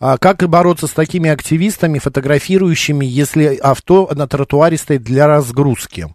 А 0.00 0.16
как 0.18 0.48
бороться 0.48 0.86
с 0.86 0.92
такими 0.92 1.28
активистами, 1.28 1.98
фотографирующими, 1.98 3.04
если 3.04 3.56
авто 3.56 4.08
на 4.14 4.28
тротуаре 4.28 4.76
стоит 4.76 5.02
для 5.02 5.26
разгрузки? 5.26 6.14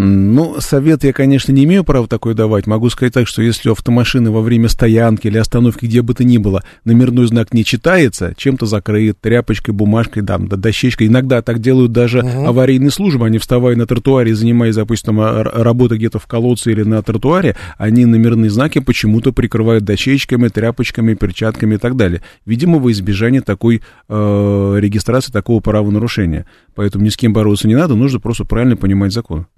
Ну, 0.00 0.60
совет 0.60 1.02
я, 1.02 1.12
конечно, 1.12 1.50
не 1.50 1.64
имею 1.64 1.82
права 1.82 2.06
такой 2.06 2.34
давать. 2.34 2.68
Могу 2.68 2.88
сказать 2.88 3.14
так, 3.14 3.26
что 3.26 3.42
если 3.42 3.68
у 3.68 3.72
автомашины 3.72 4.30
во 4.30 4.42
время 4.42 4.68
стоянки 4.68 5.26
или 5.26 5.38
остановки, 5.38 5.86
где 5.86 6.02
бы 6.02 6.14
то 6.14 6.22
ни 6.22 6.38
было, 6.38 6.62
номерной 6.84 7.26
знак 7.26 7.52
не 7.52 7.64
читается, 7.64 8.32
чем-то 8.36 8.64
закрыт, 8.64 9.20
тряпочкой, 9.20 9.74
бумажкой, 9.74 10.22
да, 10.22 10.38
дощечкой. 10.38 11.08
Иногда 11.08 11.42
так 11.42 11.58
делают 11.58 11.90
даже 11.90 12.20
угу. 12.20 12.46
аварийные 12.46 12.92
службы. 12.92 13.26
Они, 13.26 13.38
вставая 13.38 13.74
на 13.74 13.86
тротуаре, 13.86 14.36
занимаясь, 14.36 14.76
допустим, 14.76 15.20
работой 15.20 15.98
где-то 15.98 16.20
в 16.20 16.28
колодце 16.28 16.70
или 16.70 16.84
на 16.84 17.02
тротуаре, 17.02 17.56
они 17.76 18.06
номерные 18.06 18.50
знаки 18.50 18.78
почему-то 18.78 19.32
прикрывают 19.32 19.82
дощечками, 19.82 20.46
тряпочками, 20.46 21.14
перчатками 21.14 21.74
и 21.74 21.78
так 21.78 21.96
далее. 21.96 22.22
Видимо, 22.46 22.78
во 22.78 22.92
избежание 22.92 23.40
такой 23.40 23.82
э, 24.08 24.76
регистрации, 24.78 25.32
такого 25.32 25.58
правонарушения. 25.58 26.46
Поэтому 26.76 27.04
ни 27.04 27.08
с 27.08 27.16
кем 27.16 27.32
бороться 27.32 27.66
не 27.66 27.74
надо, 27.74 27.96
нужно 27.96 28.20
просто 28.20 28.44
правильно 28.44 28.76
понимать 28.76 29.12
закон. 29.12 29.48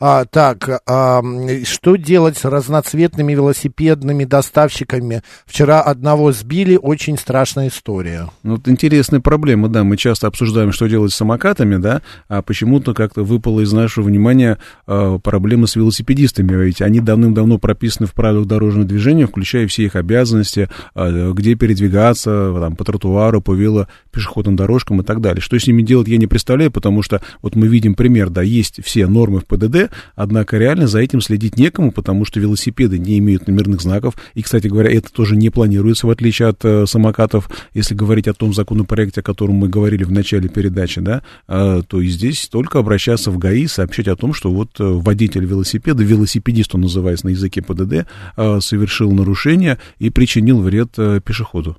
А, 0.00 0.24
так, 0.24 0.82
а, 0.86 1.22
что 1.64 1.96
делать 1.96 2.36
с 2.36 2.44
разноцветными 2.44 3.32
велосипедными 3.32 4.24
доставщиками? 4.24 5.22
Вчера 5.46 5.80
одного 5.80 6.32
сбили, 6.32 6.76
очень 6.76 7.18
страшная 7.18 7.68
история. 7.68 8.28
Ну, 8.42 8.56
вот 8.56 8.68
интересная 8.68 9.20
проблема, 9.20 9.68
да. 9.68 9.84
Мы 9.84 9.96
часто 9.96 10.26
обсуждаем, 10.26 10.72
что 10.72 10.86
делать 10.86 11.12
с 11.12 11.16
самокатами, 11.16 11.76
да, 11.76 12.02
а 12.28 12.42
почему-то 12.42 12.94
как-то 12.94 13.22
выпало 13.22 13.60
из 13.60 13.72
нашего 13.72 14.04
внимания 14.06 14.58
а, 14.86 15.18
проблема 15.18 15.66
с 15.66 15.76
велосипедистами. 15.76 16.54
Ведь 16.64 16.82
они 16.82 17.00
давным-давно 17.00 17.58
прописаны 17.58 18.06
в 18.06 18.12
правилах 18.12 18.46
дорожного 18.46 18.86
движения, 18.86 19.26
включая 19.26 19.66
все 19.66 19.84
их 19.84 19.96
обязанности, 19.96 20.68
а, 20.94 21.32
где 21.32 21.54
передвигаться, 21.54 22.54
там, 22.58 22.76
по 22.76 22.84
тротуару, 22.84 23.40
по 23.40 23.54
велопешеходным 23.54 24.56
дорожкам 24.56 25.00
и 25.00 25.04
так 25.04 25.20
далее. 25.20 25.40
Что 25.40 25.58
с 25.58 25.66
ними 25.66 25.82
делать, 25.82 26.08
я 26.08 26.16
не 26.16 26.26
представляю, 26.26 26.70
потому 26.70 27.02
что 27.02 27.22
вот 27.42 27.56
мы 27.56 27.66
видим 27.68 27.94
пример, 27.94 28.30
да, 28.30 28.42
есть 28.42 28.84
все 28.84 29.06
нормы 29.06 29.40
в 29.40 29.46
ПДД, 29.46 29.83
однако 30.14 30.56
реально 30.58 30.86
за 30.86 31.00
этим 31.00 31.20
следить 31.20 31.56
некому, 31.56 31.92
потому 31.92 32.24
что 32.24 32.40
велосипеды 32.40 32.98
не 32.98 33.18
имеют 33.18 33.46
номерных 33.46 33.80
знаков, 33.80 34.14
и, 34.34 34.42
кстати 34.42 34.66
говоря, 34.66 34.90
это 34.90 35.12
тоже 35.12 35.36
не 35.36 35.50
планируется, 35.50 36.06
в 36.06 36.10
отличие 36.10 36.48
от 36.48 36.64
э, 36.64 36.86
самокатов, 36.86 37.48
если 37.72 37.94
говорить 37.94 38.28
о 38.28 38.34
том 38.34 38.54
законопроекте, 38.54 39.20
о 39.20 39.24
котором 39.24 39.56
мы 39.56 39.68
говорили 39.68 40.04
в 40.04 40.12
начале 40.12 40.48
передачи, 40.48 41.00
да, 41.00 41.22
э, 41.48 41.82
то 41.86 42.00
и 42.00 42.08
здесь 42.08 42.48
только 42.48 42.78
обращаться 42.78 43.30
в 43.30 43.38
ГАИ, 43.38 43.66
сообщать 43.66 44.08
о 44.08 44.16
том, 44.16 44.34
что 44.34 44.52
вот 44.52 44.80
э, 44.80 44.84
водитель 44.84 45.44
велосипеда, 45.44 46.02
велосипедист 46.02 46.74
он 46.74 46.82
называется 46.82 47.26
на 47.26 47.30
языке 47.30 47.62
ПДД, 47.62 48.06
э, 48.36 48.60
совершил 48.60 49.12
нарушение 49.12 49.78
и 49.98 50.10
причинил 50.10 50.60
вред 50.60 50.94
э, 50.98 51.20
пешеходу. 51.24 51.76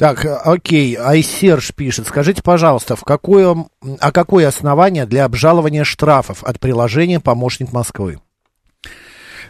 Так, 0.00 0.24
окей, 0.46 0.96
Айсерж 0.96 1.74
пишет, 1.74 2.06
скажите, 2.08 2.40
пожалуйста, 2.42 2.96
в 2.96 3.04
какое, 3.04 3.54
а 4.00 4.12
какое 4.12 4.48
основание 4.48 5.04
для 5.04 5.26
обжалования 5.26 5.84
штрафов 5.84 6.42
от 6.42 6.58
приложения 6.58 7.20
«Помощник 7.20 7.74
Москвы»? 7.74 8.18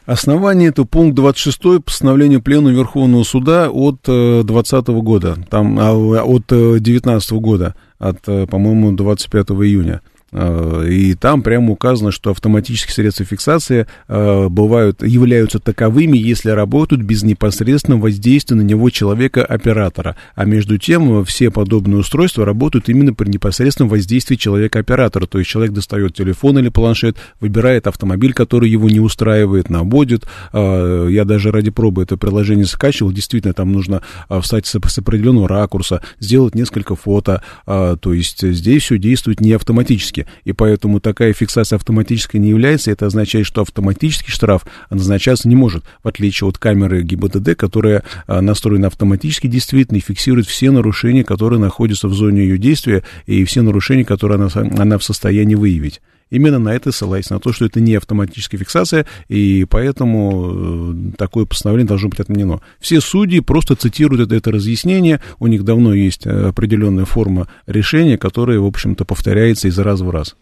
Основание 0.07 0.71
это 0.71 0.85
пункт 0.85 1.15
26 1.15 1.85
постановления 1.85 2.41
Пленума 2.41 2.73
Верховного 2.73 3.23
Суда 3.23 3.71
от 3.71 4.01
2020 4.03 4.89
года, 4.89 5.37
там, 5.49 5.79
а, 5.79 5.93
от 5.93 6.47
2019 6.49 7.31
года, 7.39 7.77
от, 8.01 8.21
по-моему, 8.23 8.91
25 8.91 9.51
июня. 9.51 10.01
Э, 10.33 10.87
и 10.89 11.15
там 11.15 11.43
прямо 11.43 11.73
указано, 11.73 12.13
что 12.13 12.31
автоматические 12.31 12.95
средства 12.95 13.25
фиксации 13.25 13.87
э, 14.09 14.49
бывают, 14.49 15.03
являются 15.03 15.59
таковыми, 15.59 16.17
если 16.17 16.51
работают 16.51 17.03
без 17.03 17.23
непосредственного 17.23 18.03
воздействия 18.03 18.57
на 18.57 18.63
него 18.63 18.91
человека-оператора. 18.91 20.17
А 20.35 20.45
между 20.45 20.79
тем, 20.79 21.25
все 21.25 21.51
подобные 21.51 21.99
устройства 21.99 22.45
работают 22.45 22.89
именно 22.89 23.15
при 23.15 23.29
непосредственном 23.29 23.89
воздействии 23.89 24.37
человека-оператора. 24.37 25.27
То 25.27 25.39
есть 25.39 25.51
человек 25.51 25.73
достает 25.73 26.15
телефон 26.15 26.59
или 26.59 26.69
планшет, 26.69 27.17
выбирает 27.41 27.87
автомобиль, 27.87 28.33
который 28.33 28.71
его 28.71 28.89
не 28.89 29.01
устраивает, 29.01 29.71
наводит. 29.71 30.27
Э, 30.53 31.09
я 31.11 31.25
даже 31.25 31.51
ради 31.51 31.71
пробы 31.71 32.03
это 32.03 32.17
приложение 32.17 32.67
скачивал. 32.67 33.13
Действительно, 33.13 33.55
там 33.55 33.73
нужно 33.73 34.03
встать 34.41 34.67
с 34.67 34.99
определенного 34.99 35.49
ракурса, 35.49 36.03
сделать 36.19 36.55
несколько 36.55 36.95
фото. 36.95 37.43
То 37.65 38.13
есть 38.13 38.43
здесь 38.43 38.83
все 38.83 38.99
действует 38.99 39.41
не 39.41 39.53
автоматически 39.53 40.20
автоматически, 40.21 40.27
и 40.45 40.53
поэтому 40.53 41.01
такая 41.01 41.33
фиксация 41.33 41.77
автоматической 41.77 42.41
не 42.41 42.51
является, 42.51 42.91
это 42.91 43.07
означает, 43.07 43.47
что 43.47 43.63
автоматический 43.63 44.31
штраф 44.31 44.65
назначаться 44.91 45.49
не 45.49 45.57
может, 45.57 45.85
в 46.03 46.09
отличие 46.09 46.49
от 46.49 46.59
камеры 46.59 47.03
ГИБДД, 47.03 47.57
которая 47.57 48.03
а, 48.27 48.41
настроена 48.41 48.89
автоматически 48.89 49.47
действительно 49.47 49.99
и 49.99 50.01
фиксирует 50.01 50.47
все 50.47 50.71
нарушения, 50.71 51.25
которые 51.25 51.61
находятся 51.61 52.09
в 52.09 52.15
зоне 52.15 52.43
ее 52.43 52.59
действия, 52.59 53.03
и 53.27 53.45
все 53.45 53.63
нарушения, 53.63 54.05
которые 54.05 54.37
она, 54.37 54.49
она 54.79 54.99
в 54.99 55.05
состоянии 55.05 55.55
выявить 55.55 56.01
именно 56.31 56.59
на 56.59 56.75
это 56.75 56.93
ссылаясь, 56.93 57.31
на 57.31 57.39
то, 57.41 57.53
что 57.53 57.65
это 57.65 57.81
не 57.81 57.95
автоматическая 57.95 58.59
фиксация, 58.59 59.07
и 59.29 59.67
поэтому 59.69 61.13
э, 61.13 61.17
такое 61.17 61.45
постановление 61.45 61.89
должно 61.89 62.09
быть 62.09 62.21
отменено. 62.21 62.61
Все 62.79 63.01
судьи 63.01 63.41
просто 63.41 63.77
цитируют 63.77 64.23
это, 64.23 64.35
это 64.35 64.51
разъяснение, 64.53 65.21
у 65.39 65.47
них 65.47 65.65
давно 65.65 65.95
есть 65.95 66.27
э, 66.27 66.49
определенная 66.49 67.05
форма 67.05 67.49
решения, 67.67 68.17
которая, 68.17 68.61
в 68.61 68.67
общем-то, 68.67 69.05
повторяется 69.05 69.69
из 69.69 69.79
раза 69.79 70.05
в 70.05 70.11
раз. 70.11 70.37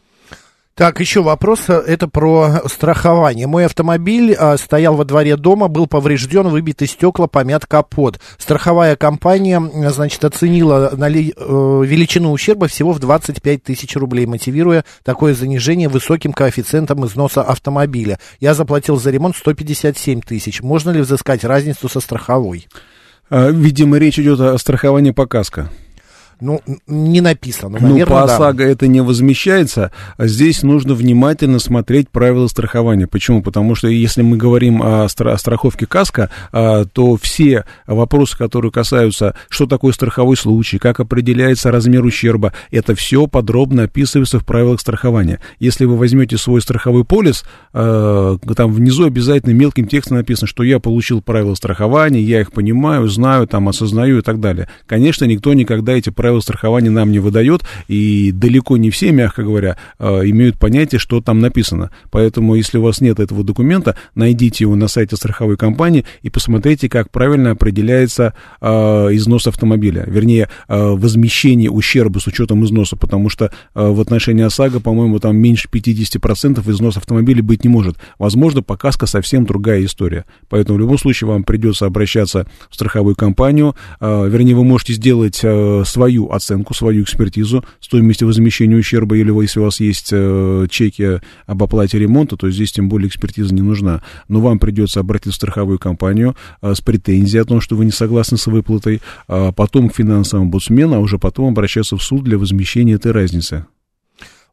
Так, 0.78 1.00
еще 1.00 1.22
вопрос, 1.22 1.64
э, 1.66 1.72
это 1.72 2.06
про 2.06 2.62
страхование. 2.66 3.48
Мой 3.48 3.64
автомобиль 3.64 4.32
а, 4.38 4.56
стоял 4.56 4.94
во 4.94 5.04
дворе 5.04 5.36
дома, 5.36 5.66
был 5.66 5.88
поврежден, 5.88 6.46
выбиты 6.46 6.86
стекла, 6.86 7.26
помят 7.26 7.66
капот. 7.66 8.20
Страховая 8.38 8.94
компания, 8.94 9.60
значит, 9.90 10.24
оценила 10.24 10.92
нали, 10.96 11.34
э, 11.36 11.82
величину 11.84 12.30
ущерба 12.30 12.68
всего 12.68 12.92
в 12.92 13.00
25 13.00 13.64
тысяч 13.64 13.96
рублей, 13.96 14.26
мотивируя 14.26 14.84
такое 15.02 15.34
занижение 15.34 15.88
высоким 15.88 16.32
коэффициентом 16.32 17.04
износа 17.04 17.42
автомобиля. 17.42 18.20
Я 18.38 18.54
заплатил 18.54 19.00
за 19.00 19.10
ремонт 19.10 19.36
157 19.36 20.20
тысяч. 20.20 20.62
Можно 20.62 20.90
ли 20.90 21.00
взыскать 21.00 21.42
разницу 21.42 21.88
со 21.88 21.98
страховой? 21.98 22.68
А, 23.30 23.50
видимо, 23.50 23.98
речь 23.98 24.20
идет 24.20 24.38
о 24.38 24.56
страховании 24.58 25.10
по 25.10 25.26
каско. 25.26 25.70
Ну, 26.40 26.60
не 26.86 27.20
написано. 27.20 27.78
Наверное, 27.80 28.00
ну, 28.00 28.06
по 28.06 28.22
ОСАГО 28.22 28.64
да. 28.64 28.70
это 28.70 28.86
не 28.86 29.00
возмещается. 29.00 29.90
А 30.16 30.26
здесь 30.26 30.62
нужно 30.62 30.94
внимательно 30.94 31.58
смотреть 31.58 32.08
правила 32.10 32.46
страхования. 32.46 33.06
Почему? 33.06 33.42
Потому 33.42 33.74
что 33.74 33.88
если 33.88 34.22
мы 34.22 34.36
говорим 34.36 34.80
о 34.82 35.08
страховке 35.08 35.86
КАСКО, 35.86 36.30
а, 36.52 36.84
то 36.84 37.16
все 37.16 37.64
вопросы, 37.86 38.36
которые 38.36 38.70
касаются, 38.70 39.34
что 39.48 39.66
такое 39.66 39.92
страховой 39.92 40.36
случай, 40.36 40.78
как 40.78 41.00
определяется 41.00 41.70
размер 41.70 42.04
ущерба, 42.04 42.52
это 42.70 42.94
все 42.94 43.26
подробно 43.26 43.84
описывается 43.84 44.38
в 44.38 44.46
правилах 44.46 44.80
страхования. 44.80 45.40
Если 45.58 45.84
вы 45.84 45.96
возьмете 45.96 46.36
свой 46.38 46.60
страховой 46.60 47.04
полис, 47.04 47.44
а, 47.72 48.38
там 48.56 48.72
внизу 48.72 49.06
обязательно 49.06 49.52
мелким 49.52 49.86
текстом 49.86 50.18
написано, 50.18 50.46
что 50.46 50.62
я 50.62 50.78
получил 50.78 51.20
правила 51.20 51.54
страхования, 51.54 52.20
я 52.20 52.40
их 52.40 52.52
понимаю, 52.52 53.08
знаю, 53.08 53.46
там, 53.46 53.68
осознаю 53.68 54.18
и 54.18 54.22
так 54.22 54.40
далее. 54.40 54.68
Конечно, 54.86 55.24
никто 55.24 55.52
никогда 55.54 55.92
эти 55.94 56.10
правила 56.10 56.27
правила 56.28 56.40
страхования 56.40 56.90
нам 56.90 57.10
не 57.10 57.20
выдает, 57.20 57.62
и 57.88 58.32
далеко 58.32 58.76
не 58.76 58.90
все, 58.90 59.12
мягко 59.12 59.42
говоря, 59.42 59.78
э, 59.98 60.20
имеют 60.26 60.58
понятие, 60.58 60.98
что 60.98 61.22
там 61.22 61.40
написано. 61.40 61.90
Поэтому, 62.10 62.54
если 62.54 62.76
у 62.76 62.82
вас 62.82 63.00
нет 63.00 63.18
этого 63.18 63.44
документа, 63.44 63.96
найдите 64.14 64.64
его 64.64 64.76
на 64.76 64.88
сайте 64.88 65.16
страховой 65.16 65.56
компании 65.56 66.04
и 66.20 66.28
посмотрите, 66.28 66.90
как 66.90 67.10
правильно 67.10 67.52
определяется 67.52 68.34
э, 68.60 68.68
износ 68.68 69.46
автомобиля, 69.46 70.04
вернее, 70.06 70.50
э, 70.68 70.78
возмещение 70.78 71.70
ущерба 71.70 72.18
с 72.18 72.26
учетом 72.26 72.62
износа, 72.66 72.96
потому 72.96 73.30
что 73.30 73.50
в 73.74 74.00
отношении 74.00 74.44
ОСАГО, 74.44 74.80
по-моему, 74.80 75.18
там 75.18 75.36
меньше 75.36 75.68
50% 75.72 76.70
износ 76.70 76.98
автомобиля 76.98 77.42
быть 77.42 77.64
не 77.64 77.70
может. 77.70 77.96
Возможно, 78.18 78.62
по 78.62 78.76
КАСКО 78.76 79.06
совсем 79.06 79.46
другая 79.46 79.82
история. 79.84 80.26
Поэтому 80.50 80.76
в 80.76 80.80
любом 80.80 80.98
случае 80.98 81.28
вам 81.28 81.44
придется 81.44 81.86
обращаться 81.86 82.46
в 82.68 82.74
страховую 82.74 83.16
компанию, 83.16 83.74
вернее, 84.00 84.54
вы 84.54 84.64
можете 84.64 84.92
сделать 84.92 85.36
свою 85.36 86.17
свою 86.18 86.32
оценку, 86.32 86.74
свою 86.74 87.02
экспертизу 87.02 87.64
стоимости 87.80 88.24
возмещения 88.24 88.76
ущерба, 88.76 89.16
или 89.16 89.30
если 89.42 89.60
у 89.60 89.64
вас 89.64 89.80
есть 89.80 90.08
э, 90.12 90.66
чеки 90.70 91.20
об 91.46 91.62
оплате 91.62 91.98
ремонта, 91.98 92.36
то 92.36 92.50
здесь 92.50 92.72
тем 92.72 92.88
более 92.88 93.08
экспертиза 93.08 93.54
не 93.54 93.62
нужна. 93.62 94.02
Но 94.28 94.40
вам 94.40 94.58
придется 94.58 95.00
обратиться 95.00 95.32
в 95.32 95.34
страховую 95.36 95.78
компанию 95.78 96.36
э, 96.62 96.74
с 96.74 96.80
претензией 96.80 97.42
о 97.42 97.44
том, 97.44 97.60
что 97.60 97.76
вы 97.76 97.84
не 97.84 97.92
согласны 97.92 98.36
с 98.36 98.46
выплатой, 98.46 99.00
а 99.28 99.52
потом 99.52 99.88
к 99.88 99.94
финансовому 99.94 100.46
омбудсмену, 100.46 100.96
а 100.96 100.98
уже 100.98 101.18
потом 101.18 101.48
обращаться 101.48 101.96
в 101.96 102.02
суд 102.02 102.24
для 102.24 102.38
возмещения 102.38 102.96
этой 102.96 103.12
разницы. 103.12 103.66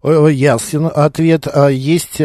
Ясен 0.03 0.89
ответ. 0.93 1.47
А 1.51 1.69
есть... 1.69 2.21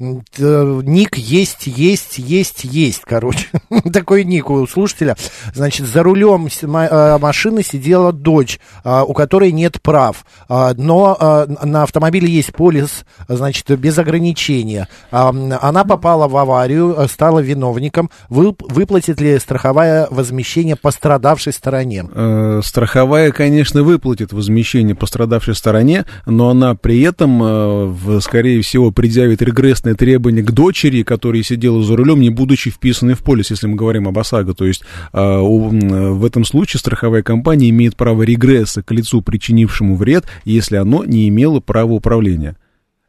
А, 0.00 0.80
ник 0.82 1.16
есть, 1.16 1.66
есть, 1.66 2.18
есть, 2.18 2.64
есть, 2.64 3.02
короче. 3.04 3.48
Такой 3.92 4.24
ник 4.24 4.50
у 4.50 4.66
слушателя. 4.66 5.16
Значит, 5.54 5.86
за 5.86 6.02
рулем 6.02 6.48
а, 6.72 7.18
машины 7.18 7.62
сидела 7.62 8.12
дочь, 8.12 8.60
а, 8.82 9.04
у 9.04 9.12
которой 9.12 9.52
нет 9.52 9.80
прав. 9.82 10.24
А, 10.48 10.72
но 10.76 11.46
на 11.62 11.82
автомобиле 11.82 12.28
есть 12.28 12.52
полис, 12.52 13.04
значит, 13.28 13.70
без 13.78 13.98
ограничения. 13.98 14.88
Она 15.10 15.84
попала 15.84 16.28
в 16.28 16.36
аварию, 16.36 16.96
стала 17.08 17.40
виновником. 17.40 18.10
Выплатит 18.28 19.20
ли 19.20 19.38
страховая 19.38 20.06
возмещение 20.10 20.76
пострадавшей 20.76 21.52
стороне? 21.52 22.04
Э, 22.12 22.60
страховая, 22.64 23.32
конечно, 23.32 23.82
выплатит 23.82 24.32
возмещение 24.32 24.94
пострадавшей 24.94 25.54
стороне, 25.54 26.04
но 26.26 26.50
она 26.50 26.74
при 26.74 27.00
этом, 27.02 27.40
э, 27.42 28.20
скорее 28.20 28.62
всего, 28.62 28.90
предъявит 28.90 29.42
регрессное 29.42 29.89
конкретное 29.90 29.94
требование 29.94 30.44
к 30.44 30.52
дочери, 30.52 31.02
которая 31.02 31.42
сидела 31.42 31.82
за 31.82 31.96
рулем, 31.96 32.20
не 32.20 32.30
будучи 32.30 32.70
вписанной 32.70 33.14
в 33.14 33.20
полис, 33.20 33.50
если 33.50 33.66
мы 33.66 33.76
говорим 33.76 34.08
об 34.08 34.18
ОСАГО. 34.18 34.54
То 34.54 34.64
есть 34.64 34.82
а, 35.12 35.40
в 35.40 36.24
этом 36.24 36.44
случае 36.44 36.80
страховая 36.80 37.22
компания 37.22 37.70
имеет 37.70 37.96
право 37.96 38.22
регресса 38.22 38.82
к 38.82 38.92
лицу, 38.92 39.22
причинившему 39.22 39.96
вред, 39.96 40.24
если 40.44 40.76
оно 40.76 41.04
не 41.04 41.28
имело 41.28 41.60
права 41.60 41.92
управления. 41.92 42.56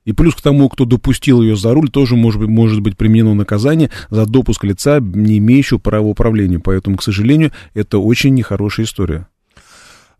И 0.03 0.13
плюс 0.13 0.33
к 0.33 0.41
тому, 0.41 0.67
кто 0.67 0.85
допустил 0.85 1.43
ее 1.43 1.55
за 1.55 1.73
руль, 1.73 1.89
тоже 1.89 2.15
может 2.15 2.39
быть, 2.39 2.49
может 2.49 2.81
быть 2.81 2.97
применено 2.97 3.35
наказание 3.35 3.91
за 4.09 4.25
допуск 4.25 4.63
лица, 4.63 4.99
не 4.99 5.37
имеющего 5.37 5.77
права 5.77 6.07
управления. 6.07 6.59
Поэтому, 6.59 6.97
к 6.97 7.03
сожалению, 7.03 7.51
это 7.75 7.99
очень 7.99 8.33
нехорошая 8.33 8.87
история. 8.87 9.27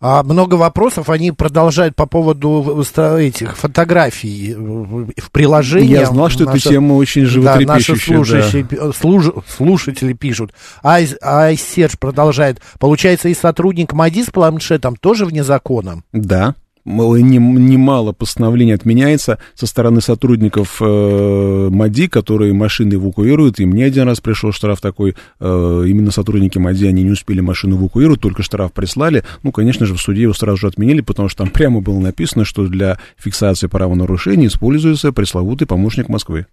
А 0.01 0.23
много 0.23 0.55
вопросов 0.55 1.11
они 1.11 1.31
продолжают 1.31 1.95
по 1.95 2.07
поводу 2.07 2.83
этих 3.19 3.55
фотографий 3.55 4.55
в 4.55 5.29
приложении. 5.31 5.91
Я 5.91 6.07
знал, 6.07 6.29
что 6.29 6.45
наша, 6.45 6.57
эта 6.57 6.69
тема 6.69 6.93
очень 6.93 7.25
животрепещущая. 7.25 7.67
Да, 7.67 7.73
наши 7.73 7.95
слушатели, 7.95 8.67
да. 8.71 8.91
служ, 8.93 9.25
слушатели 9.47 10.13
пишут. 10.13 10.53
iSearch 10.83 11.97
продолжает. 11.99 12.61
Получается, 12.79 13.29
и 13.29 13.35
сотрудник 13.35 13.93
МАДИ 13.93 14.23
с 14.23 14.29
планшетом 14.31 14.95
тоже 14.95 15.27
вне 15.27 15.43
закона? 15.43 16.01
Да, 16.11 16.55
немало 16.85 18.11
постановлений 18.11 18.73
отменяется 18.73 19.39
со 19.53 19.67
стороны 19.67 20.01
сотрудников 20.01 20.81
э, 20.81 21.69
МАДИ, 21.71 22.07
которые 22.07 22.53
машины 22.53 22.95
эвакуируют, 22.95 23.59
и 23.59 23.65
мне 23.65 23.85
один 23.85 24.03
раз 24.03 24.19
пришел 24.19 24.51
штраф 24.51 24.81
такой, 24.81 25.15
э, 25.39 25.83
именно 25.87 26.11
сотрудники 26.11 26.57
МАДИ, 26.57 26.85
они 26.85 27.03
не 27.03 27.11
успели 27.11 27.39
машину 27.41 27.77
эвакуировать, 27.77 28.21
только 28.21 28.43
штраф 28.43 28.73
прислали, 28.73 29.23
ну, 29.43 29.51
конечно 29.51 29.85
же, 29.85 29.93
в 29.93 30.01
суде 30.01 30.23
его 30.23 30.33
сразу 30.33 30.57
же 30.57 30.67
отменили, 30.67 31.01
потому 31.01 31.29
что 31.29 31.43
там 31.43 31.49
прямо 31.53 31.81
было 31.81 31.99
написано, 31.99 32.45
что 32.45 32.67
для 32.67 32.97
фиксации 33.17 33.67
правонарушений 33.67 34.47
используется 34.47 35.11
пресловутый 35.11 35.67
помощник 35.67 36.09
Москвы. 36.09 36.45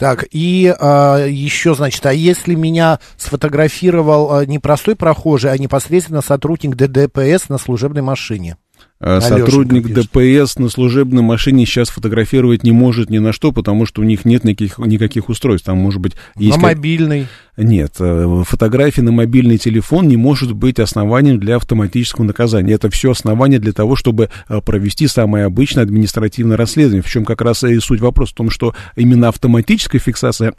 Так, 0.00 0.26
и 0.30 0.74
а, 0.80 1.26
еще, 1.26 1.74
значит, 1.74 2.06
а 2.06 2.12
если 2.14 2.54
меня 2.54 3.00
сфотографировал 3.18 4.32
а, 4.32 4.46
не 4.46 4.58
простой 4.58 4.96
прохожий, 4.96 5.52
а 5.52 5.58
непосредственно 5.58 6.22
сотрудник 6.22 6.74
ДДПС 6.74 7.50
на 7.50 7.58
служебной 7.58 8.00
машине? 8.00 8.56
Алешенька 9.00 9.46
Сотрудник. 9.46 9.88
ДПС 9.94 10.58
на 10.58 10.68
служебной 10.68 11.22
машине 11.22 11.64
сейчас 11.64 11.88
фотографировать 11.88 12.64
не 12.64 12.70
может 12.70 13.08
ни 13.08 13.16
на 13.16 13.32
что, 13.32 13.50
потому 13.50 13.86
что 13.86 14.02
у 14.02 14.04
них 14.04 14.26
нет 14.26 14.44
никаких, 14.44 14.78
никаких 14.78 15.30
устройств. 15.30 15.66
Там, 15.66 15.78
может 15.78 16.02
быть, 16.02 16.12
есть... 16.36 16.58
На 16.58 16.62
мобильный? 16.62 17.26
Нет, 17.56 17.94
э, 17.98 18.42
фотография 18.46 19.00
на 19.00 19.10
мобильный 19.10 19.56
телефон 19.56 20.06
не 20.06 20.18
может 20.18 20.52
быть 20.52 20.78
основанием 20.78 21.40
для 21.40 21.56
автоматического 21.56 22.24
наказания. 22.24 22.74
Это 22.74 22.90
все 22.90 23.12
основание 23.12 23.58
для 23.58 23.72
того, 23.72 23.96
чтобы 23.96 24.28
э, 24.48 24.60
провести 24.60 25.06
самое 25.06 25.46
обычное 25.46 25.84
административное 25.84 26.58
расследование. 26.58 27.02
В 27.02 27.08
чем 27.08 27.24
как 27.24 27.40
раз 27.40 27.64
и 27.64 27.78
суть 27.80 28.00
вопроса 28.00 28.32
в 28.32 28.36
том, 28.36 28.50
что 28.50 28.74
именно 28.96 29.28
автоматическая 29.28 30.00
фиксация 30.00 30.52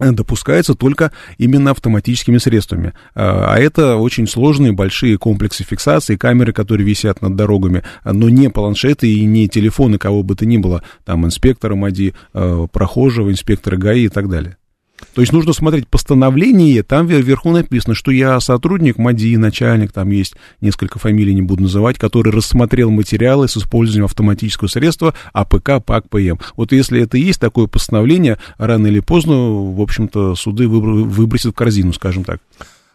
допускается 0.00 0.74
только 0.74 1.12
именно 1.38 1.70
автоматическими 1.70 2.38
средствами. 2.38 2.94
А, 3.14 3.54
а 3.54 3.58
это 3.58 3.96
очень 3.96 4.26
сложные 4.26 4.72
большие 4.72 5.18
комплексы 5.18 5.64
фиксации, 5.64 6.16
камеры, 6.16 6.52
которые 6.52 6.86
висят 6.86 7.22
над 7.22 7.36
дорогами, 7.36 7.82
но 8.04 8.28
не 8.28 8.50
планшеты 8.50 9.12
и 9.12 9.24
не 9.24 9.48
телефоны 9.48 9.98
кого 9.98 10.22
бы 10.22 10.34
то 10.34 10.46
ни 10.46 10.56
было, 10.56 10.82
там 11.04 11.26
инспектора 11.26 11.74
МАДИ, 11.74 12.14
а, 12.32 12.66
прохожего, 12.66 13.30
инспектора 13.30 13.76
ГАИ 13.76 14.04
и 14.04 14.08
так 14.08 14.28
далее. 14.28 14.56
То 15.14 15.20
есть 15.20 15.32
нужно 15.32 15.52
смотреть 15.52 15.88
постановление, 15.88 16.82
там 16.82 17.06
вверху 17.06 17.50
написано, 17.50 17.94
что 17.94 18.10
я 18.10 18.38
сотрудник 18.40 18.98
МАДИ, 18.98 19.36
начальник, 19.36 19.92
там 19.92 20.10
есть 20.10 20.34
несколько 20.60 20.98
фамилий, 20.98 21.34
не 21.34 21.42
буду 21.42 21.62
называть, 21.62 21.98
который 21.98 22.32
рассмотрел 22.32 22.90
материалы 22.90 23.48
с 23.48 23.56
использованием 23.56 24.04
автоматического 24.04 24.68
средства 24.68 25.14
АПК, 25.32 25.84
ПАК, 25.84 26.08
ПМ. 26.08 26.38
Вот 26.56 26.72
если 26.72 27.02
это 27.02 27.18
есть 27.18 27.40
такое 27.40 27.66
постановление, 27.66 28.38
рано 28.58 28.86
или 28.86 29.00
поздно, 29.00 29.34
в 29.34 29.80
общем-то, 29.80 30.34
суды 30.34 30.68
выбросят 30.68 31.52
в 31.52 31.56
корзину, 31.56 31.92
скажем 31.92 32.24
так. 32.24 32.40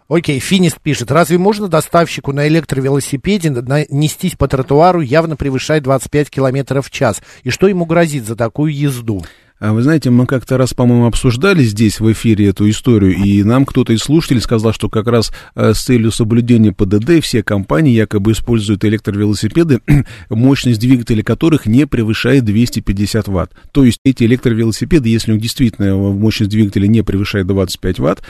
Окей, 0.08 0.40
Финист 0.40 0.80
пишет, 0.82 1.10
разве 1.10 1.40
можно 1.40 1.68
доставщику 1.68 2.32
на 2.32 2.48
электровелосипеде 2.48 3.50
нестись 3.90 4.36
по 4.36 4.48
тротуару, 4.48 5.02
явно 5.02 5.36
превышая 5.36 5.82
25 5.82 6.30
километров 6.30 6.88
в 6.88 6.92
час? 6.92 7.24
И 7.44 7.50
что 7.50 7.68
ему 7.68 7.86
грозит 7.86 8.26
за 8.26 8.36
такую 8.36 8.72
езду? 8.76 9.24
А 9.58 9.72
вы 9.72 9.84
знаете, 9.84 10.10
мы 10.10 10.26
как-то 10.26 10.58
раз, 10.58 10.74
по-моему, 10.74 11.06
обсуждали 11.06 11.64
здесь 11.64 12.02
в 12.02 12.12
эфире 12.12 12.48
эту 12.50 12.70
историю, 12.70 13.16
и 13.16 13.42
нам 13.44 13.66
кто-то 13.66 13.94
из 13.94 14.02
слушателей 14.02 14.42
сказал, 14.42 14.74
что 14.74 14.90
как 14.90 15.08
раз 15.08 15.32
э, 15.56 15.74
с 15.74 15.82
целью 15.82 16.12
соблюдения 16.12 16.74
ПДД 16.74 17.24
все 17.24 17.42
компании 17.42 17.94
якобы 17.94 18.34
используют 18.34 18.84
электровелосипеды, 18.84 19.80
мощность 20.30 20.82
двигателя 20.82 21.24
которых 21.24 21.68
не 21.68 21.88
превышает 21.88 22.44
250 22.44 23.30
ватт. 23.30 23.54
То 23.72 23.86
есть 23.86 24.00
эти 24.04 24.26
электровелосипеды, 24.26 25.08
если 25.08 25.32
у 25.32 25.36
них 25.36 25.44
действительно 25.44 25.96
мощность 25.96 26.52
двигателя 26.52 26.88
не 26.88 27.02
превышает 27.02 27.48
25 27.48 28.00
ватт, 28.00 28.24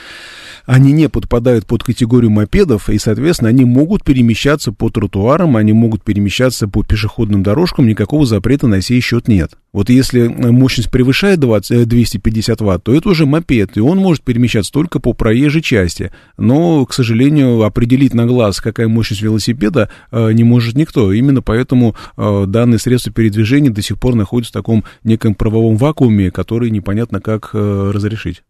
они 0.68 0.92
не 0.92 1.10
подпадают 1.10 1.66
под 1.66 1.84
категорию 1.84 2.30
мопедов, 2.30 2.88
и, 2.88 3.00
соответственно, 3.00 3.50
они 3.50 3.66
могут 3.66 4.04
перемещаться 4.04 4.72
по 4.72 4.92
тротуарам, 4.92 5.58
они 5.58 5.74
могут 5.74 6.04
перемещаться 6.04 6.68
по 6.68 6.84
пешеходным 6.84 7.42
дорожкам, 7.42 7.88
никакого 7.88 8.28
запрета 8.28 8.68
на 8.68 8.82
сей 8.82 9.02
счет 9.02 9.28
нет. 9.28 9.54
Вот 9.74 9.90
если 9.90 10.28
мощность 10.28 10.90
превышает 10.90 11.15
20, 11.22 11.88
250 11.88 12.62
ватт, 12.62 12.84
то 12.84 12.94
это 12.94 13.10
уже 13.10 13.26
мопед, 13.26 13.78
и 13.78 13.80
он 13.80 13.98
может 13.98 14.24
перемещаться 14.24 14.72
только 14.72 15.00
по 15.00 15.14
проезжей 15.14 15.62
части. 15.62 16.12
Но, 16.38 16.86
к 16.86 16.94
сожалению, 16.94 17.64
определить 17.64 18.14
на 18.14 18.26
глаз, 18.26 18.62
какая 18.62 18.88
мощность 18.88 19.22
велосипеда, 19.22 19.90
э, 20.12 20.32
не 20.34 20.44
может 20.44 20.76
никто. 20.76 21.12
Именно 21.12 21.42
поэтому 21.42 21.96
э, 22.18 22.46
данные 22.48 22.80
средства 22.80 23.12
передвижения 23.12 23.70
до 23.70 23.82
сих 23.82 24.00
пор 24.00 24.16
находятся 24.16 24.52
в 24.52 24.62
таком 24.62 24.84
неком 25.04 25.36
правовом 25.36 25.78
вакууме, 25.78 26.32
который 26.32 26.70
непонятно 26.70 27.22
как 27.22 27.52
э, 27.54 27.92
разрешить. 27.94 28.44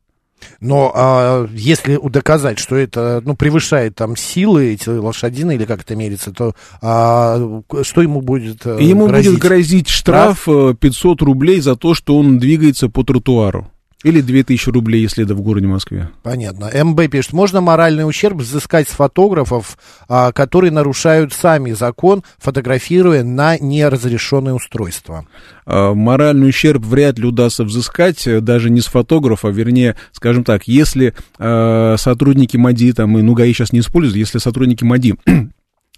Но 0.59 0.91
а, 0.95 1.47
если 1.53 1.99
доказать, 2.09 2.59
что 2.59 2.75
это 2.75 3.21
ну, 3.23 3.35
превышает 3.35 3.95
там 3.95 4.15
силы 4.15 4.73
эти 4.73 4.89
лошадины, 4.89 5.55
или 5.55 5.65
как 5.65 5.81
это 5.81 5.95
мерится, 5.95 6.31
то 6.31 6.55
а, 6.81 7.61
что 7.83 8.01
ему 8.01 8.21
будет 8.21 8.65
э, 8.65 8.77
Ему 8.81 9.07
грозить? 9.07 9.31
будет 9.31 9.41
грозить 9.41 9.89
штраф 9.89 10.45
500 10.45 11.21
э, 11.21 11.25
рублей 11.25 11.61
за 11.61 11.75
то, 11.75 11.93
что 11.93 12.17
он 12.17 12.39
двигается 12.39 12.89
по 12.89 13.03
тротуару. 13.03 13.69
Или 14.05 14.21
2000 14.21 14.69
рублей, 14.69 15.01
если 15.01 15.25
это 15.25 15.33
в 15.33 15.41
городе 15.41 15.65
Москве. 15.65 16.09
Понятно. 16.21 16.69
МБ 16.71 17.09
пишет, 17.09 17.33
можно 17.33 17.59
моральный 17.59 18.07
ущерб 18.07 18.37
взыскать 18.37 18.87
с 18.87 18.91
фотографов, 18.91 19.79
а, 20.07 20.31
которые 20.31 20.69
нарушают 20.69 21.33
сами 21.33 21.71
закон, 21.71 22.21
фотографируя 22.37 23.23
на 23.23 23.57
неразрешенное 23.57 24.53
устройство? 24.53 25.25
А, 25.65 25.95
моральный 25.95 26.49
ущерб 26.49 26.85
вряд 26.85 27.17
ли 27.17 27.25
удастся 27.25 27.63
взыскать, 27.63 28.27
э, 28.27 28.41
даже 28.41 28.69
не 28.69 28.81
с 28.81 28.85
фотографа, 28.85 29.47
вернее, 29.47 29.95
скажем 30.11 30.43
так, 30.43 30.67
если 30.67 31.15
а, 31.39 31.95
сотрудники 31.97 32.57
МАДИ, 32.57 32.93
там, 32.93 33.17
и 33.17 33.23
НУГАИ 33.23 33.53
сейчас 33.53 33.73
не 33.73 33.79
используют, 33.79 34.17
если 34.17 34.37
сотрудники 34.37 34.83
МАДИ 34.83 35.15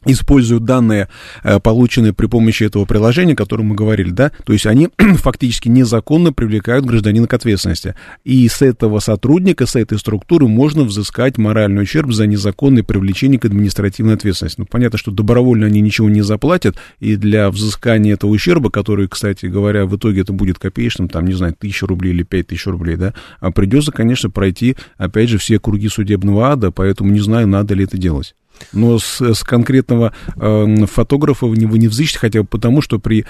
используют 0.06 0.64
данные, 0.64 1.10
э, 1.44 1.60
полученные 1.60 2.14
при 2.14 2.28
помощи 2.28 2.64
этого 2.64 2.86
приложения, 2.86 3.34
о 3.34 3.36
котором 3.38 3.68
мы 3.68 3.76
говорили, 3.76 4.12
да, 4.12 4.32
то 4.46 4.54
есть 4.54 4.66
они 4.66 4.90
фактически 4.98 5.70
незаконно 5.70 6.34
привлекают 6.34 6.86
гражданина 6.86 7.28
к 7.28 7.34
ответственности. 7.34 7.96
И 8.24 8.48
с 8.48 8.62
этого 8.62 9.00
сотрудника, 9.00 9.66
с 9.66 9.76
этой 9.76 9.98
структуры 9.98 10.48
можно 10.48 10.84
взыскать 10.84 11.38
моральный 11.38 11.84
ущерб 11.84 12.12
за 12.12 12.28
незаконное 12.28 12.84
привлечение 12.84 13.40
к 13.40 13.46
административной 13.46 14.16
ответственности. 14.16 14.60
Ну, 14.60 14.68
понятно, 14.70 14.98
что 14.98 15.12
добровольно 15.12 15.66
они 15.66 15.82
ничего 15.82 16.10
не 16.10 16.22
заплатят, 16.22 16.78
и 17.00 17.16
для 17.16 17.50
взыскания 17.50 18.14
этого 18.14 18.32
ущерба, 18.32 18.70
который, 18.70 19.08
кстати 19.08 19.48
говоря, 19.48 19.86
в 19.86 19.96
итоге 19.98 20.22
это 20.22 20.34
будет 20.34 20.60
копеечным, 20.60 21.10
там, 21.10 21.26
не 21.26 21.34
знаю, 21.34 21.56
тысяча 21.58 21.88
рублей 21.88 22.12
или 22.12 22.24
пять 22.24 22.48
тысяч 22.48 22.68
рублей, 22.68 22.96
да, 22.96 23.14
а 23.40 23.52
придется, 23.52 23.92
конечно, 23.92 24.30
пройти, 24.30 24.76
опять 24.98 25.30
же, 25.30 25.38
все 25.38 25.60
круги 25.60 25.90
судебного 25.90 26.52
ада, 26.52 26.72
поэтому 26.72 27.12
не 27.12 27.20
знаю, 27.20 27.48
надо 27.48 27.74
ли 27.74 27.84
это 27.84 27.98
делать. 27.98 28.36
Но 28.74 29.00
с, 29.00 29.22
с 29.22 29.44
конкретного 29.44 30.14
э, 30.36 30.86
фотографа 30.86 31.46
вы 31.46 31.58
не, 31.58 31.66
вы 31.66 31.80
не 31.80 31.88
взыщете, 31.88 32.20
хотя 32.20 32.42
бы 32.42 32.48
потому, 32.48 32.82
что 32.82 33.00
при 33.00 33.26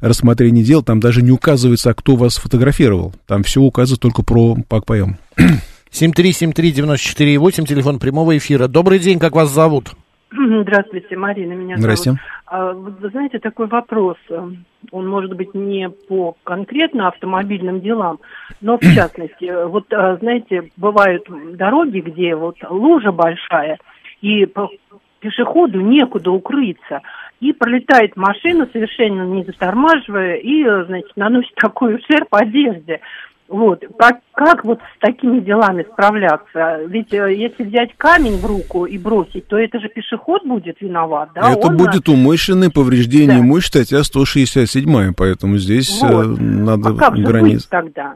рассмотрении 0.00 0.62
дел 0.62 0.82
там 0.82 1.00
даже 1.00 1.22
не 1.22 1.30
указывается, 1.30 1.90
а 1.90 1.94
кто 1.94 2.16
вас 2.16 2.36
фотографировал. 2.36 3.12
Там 3.26 3.42
все 3.42 3.60
указывает 3.60 4.00
только 4.00 4.22
про 4.22 4.56
ПАК-ПМ. 4.68 5.16
7373948, 5.90 7.66
телефон 7.66 7.98
прямого 7.98 8.36
эфира. 8.36 8.68
Добрый 8.68 8.98
день, 8.98 9.18
как 9.18 9.34
вас 9.34 9.50
зовут? 9.50 9.92
Здравствуйте, 10.30 11.16
Марина 11.16 11.52
меня 11.52 11.76
Здравствуйте. 11.78 12.18
зовут. 12.18 12.20
А, 12.46 12.72
вы 12.72 13.10
знаете, 13.10 13.38
такой 13.38 13.66
вопрос. 13.68 14.16
Он 14.28 15.08
может 15.08 15.34
быть 15.34 15.54
не 15.54 15.88
по 15.88 16.36
конкретно 16.44 17.08
автомобильным 17.08 17.80
делам, 17.80 18.18
но 18.60 18.78
в 18.78 18.80
частности, 18.94 19.66
вот 19.66 19.92
а, 19.92 20.16
знаете, 20.16 20.70
бывают 20.76 21.24
дороги, 21.56 22.00
где 22.00 22.34
вот 22.34 22.56
лужа 22.68 23.12
большая, 23.12 23.78
и 24.20 24.46
пешеходу 25.20 25.80
некуда 25.80 26.30
укрыться. 26.30 27.02
И 27.40 27.52
пролетает 27.52 28.16
машина, 28.16 28.68
совершенно 28.72 29.22
не 29.22 29.44
затормаживая, 29.44 30.36
и, 30.36 30.64
значит, 30.86 31.12
наносит 31.16 31.54
такой 31.56 31.96
ущерб 31.96 32.28
одежде. 32.30 33.00
Вот. 33.48 33.84
Как, 33.98 34.20
как 34.32 34.64
вот 34.64 34.80
с 34.80 34.98
такими 34.98 35.40
делами 35.40 35.86
справляться? 35.92 36.80
Ведь 36.88 37.12
э, 37.12 37.32
если 37.34 37.62
взять 37.62 37.90
камень 37.96 38.38
в 38.38 38.44
руку 38.44 38.86
и 38.86 38.98
бросить, 38.98 39.46
то 39.46 39.56
это 39.56 39.78
же 39.78 39.88
пешеход 39.88 40.44
будет 40.44 40.80
виноват, 40.80 41.30
да? 41.34 41.52
Это 41.52 41.68
Он 41.68 41.76
будет 41.76 42.08
умышленное 42.08 42.70
повреждение 42.70 43.38
да. 43.38 43.40
имущества, 43.40 43.80
статья 43.80 44.02
167, 44.02 45.14
поэтому 45.16 45.58
здесь 45.58 46.02
э, 46.02 46.06
вот. 46.06 46.40
надо 46.40 46.90
а 46.90 46.94
как 46.94 47.14
границ. 47.14 47.50
Же 47.50 47.54
быть 47.56 47.70
тогда? 47.70 48.14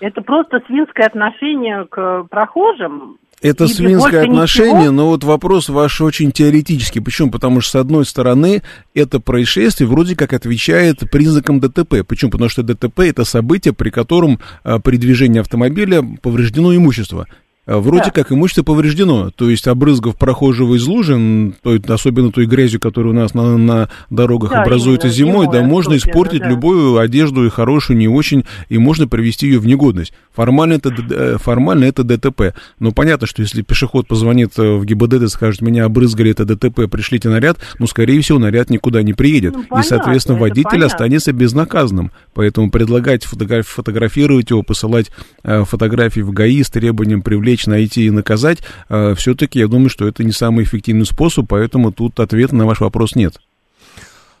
Это 0.00 0.22
просто 0.22 0.60
свинское 0.66 1.06
отношение 1.06 1.86
к 1.88 2.24
прохожим, 2.24 3.18
это 3.40 3.68
свинское 3.68 4.24
отношение, 4.24 4.74
ничего? 4.74 4.92
но 4.92 5.06
вот 5.08 5.24
вопрос 5.24 5.68
ваш 5.68 6.00
очень 6.00 6.32
теоретический. 6.32 7.00
Почему? 7.00 7.30
Потому 7.30 7.60
что, 7.60 7.78
с 7.78 7.80
одной 7.80 8.04
стороны, 8.06 8.62
это 8.94 9.20
происшествие 9.20 9.88
вроде 9.88 10.16
как 10.16 10.32
отвечает 10.32 11.10
признакам 11.10 11.60
ДТП. 11.60 12.04
Почему? 12.06 12.30
Потому 12.30 12.48
что 12.48 12.62
ДТП– 12.62 13.00
это 13.00 13.24
событие, 13.24 13.74
при 13.74 13.90
котором 13.90 14.40
а, 14.62 14.78
при 14.78 14.96
движении 14.96 15.40
автомобиля 15.40 16.02
повреждено 16.22 16.74
имущество. 16.74 17.26
А 17.66 17.78
Вроде 17.78 18.04
Да. 18.06 18.10
как 18.10 18.30
имущество 18.30 18.62
повреждено, 18.62 19.30
то 19.30 19.48
есть 19.48 19.66
обрызгав 19.66 20.16
прохожего 20.16 20.74
из 20.74 20.84
лужи, 20.86 21.14
м, 21.14 21.54
то 21.62 21.72
есть 21.72 21.88
особенно 21.88 22.30
той 22.30 22.44
грязью, 22.44 22.78
которая 22.78 23.12
у 23.12 23.16
нас 23.16 23.32
на, 23.32 23.56
на 23.56 23.88
дорогах 24.10 24.50
Да, 24.50 24.62
образуется 24.62 25.06
именно, 25.08 25.16
зимой, 25.16 25.46
да, 25.46 25.58
зимой 25.60 25.68
можно 25.70 25.94
особенно, 25.94 26.10
испортить 26.12 26.40
да. 26.40 26.48
любую 26.50 26.98
одежду 26.98 27.46
и 27.46 27.48
хорошую, 27.48 27.96
не 27.96 28.06
очень, 28.08 28.44
и 28.68 28.76
можно 28.76 29.08
привести 29.08 29.46
ее 29.46 29.58
в 29.60 29.66
негодность. 29.66 30.12
Формально 30.34 30.74
это, 30.74 30.92
э, 31.10 31.36
формально 31.40 31.84
это 31.84 32.04
ДТП. 32.04 32.54
Но 32.80 32.92
понятно, 32.92 33.26
что 33.26 33.40
если 33.40 33.62
пешеход 33.62 34.06
позвонит 34.08 34.58
э, 34.58 34.74
в 34.76 34.84
ГИБДД 34.84 35.22
и 35.22 35.28
скажет, 35.28 35.62
меня 35.62 35.86
обрызгали, 35.86 36.32
это 36.32 36.44
ДТП, 36.44 36.86
пришлите 36.90 37.28
наряд, 37.30 37.58
ну, 37.78 37.86
скорее 37.86 38.20
всего, 38.20 38.38
наряд 38.38 38.68
никуда 38.68 39.02
не 39.02 39.14
приедет. 39.14 39.54
Ну, 39.54 39.62
и, 39.62 39.66
понятно, 39.66 39.88
соответственно, 39.88 40.36
это 40.36 40.42
водитель 40.42 40.64
понятно. 40.70 40.86
останется 40.86 41.32
безнаказанным. 41.32 42.10
Поэтому 42.34 42.70
предлагать 42.70 43.24
фотогра- 43.24 43.62
фотографировать 43.62 44.50
его, 44.50 44.62
посылать 44.62 45.10
э, 45.44 45.64
фотографии 45.64 46.20
в 46.20 46.32
ГАИ 46.32 46.62
с 46.62 46.68
требованием 46.68 47.22
привлечь, 47.22 47.53
найти 47.66 48.06
и 48.06 48.10
наказать, 48.10 48.58
все-таки 48.88 49.58
я 49.58 49.68
думаю, 49.68 49.88
что 49.88 50.06
это 50.06 50.24
не 50.24 50.32
самый 50.32 50.64
эффективный 50.64 51.06
способ, 51.06 51.46
поэтому 51.48 51.92
тут 51.92 52.18
ответа 52.20 52.54
на 52.54 52.66
ваш 52.66 52.80
вопрос 52.80 53.14
нет. 53.14 53.34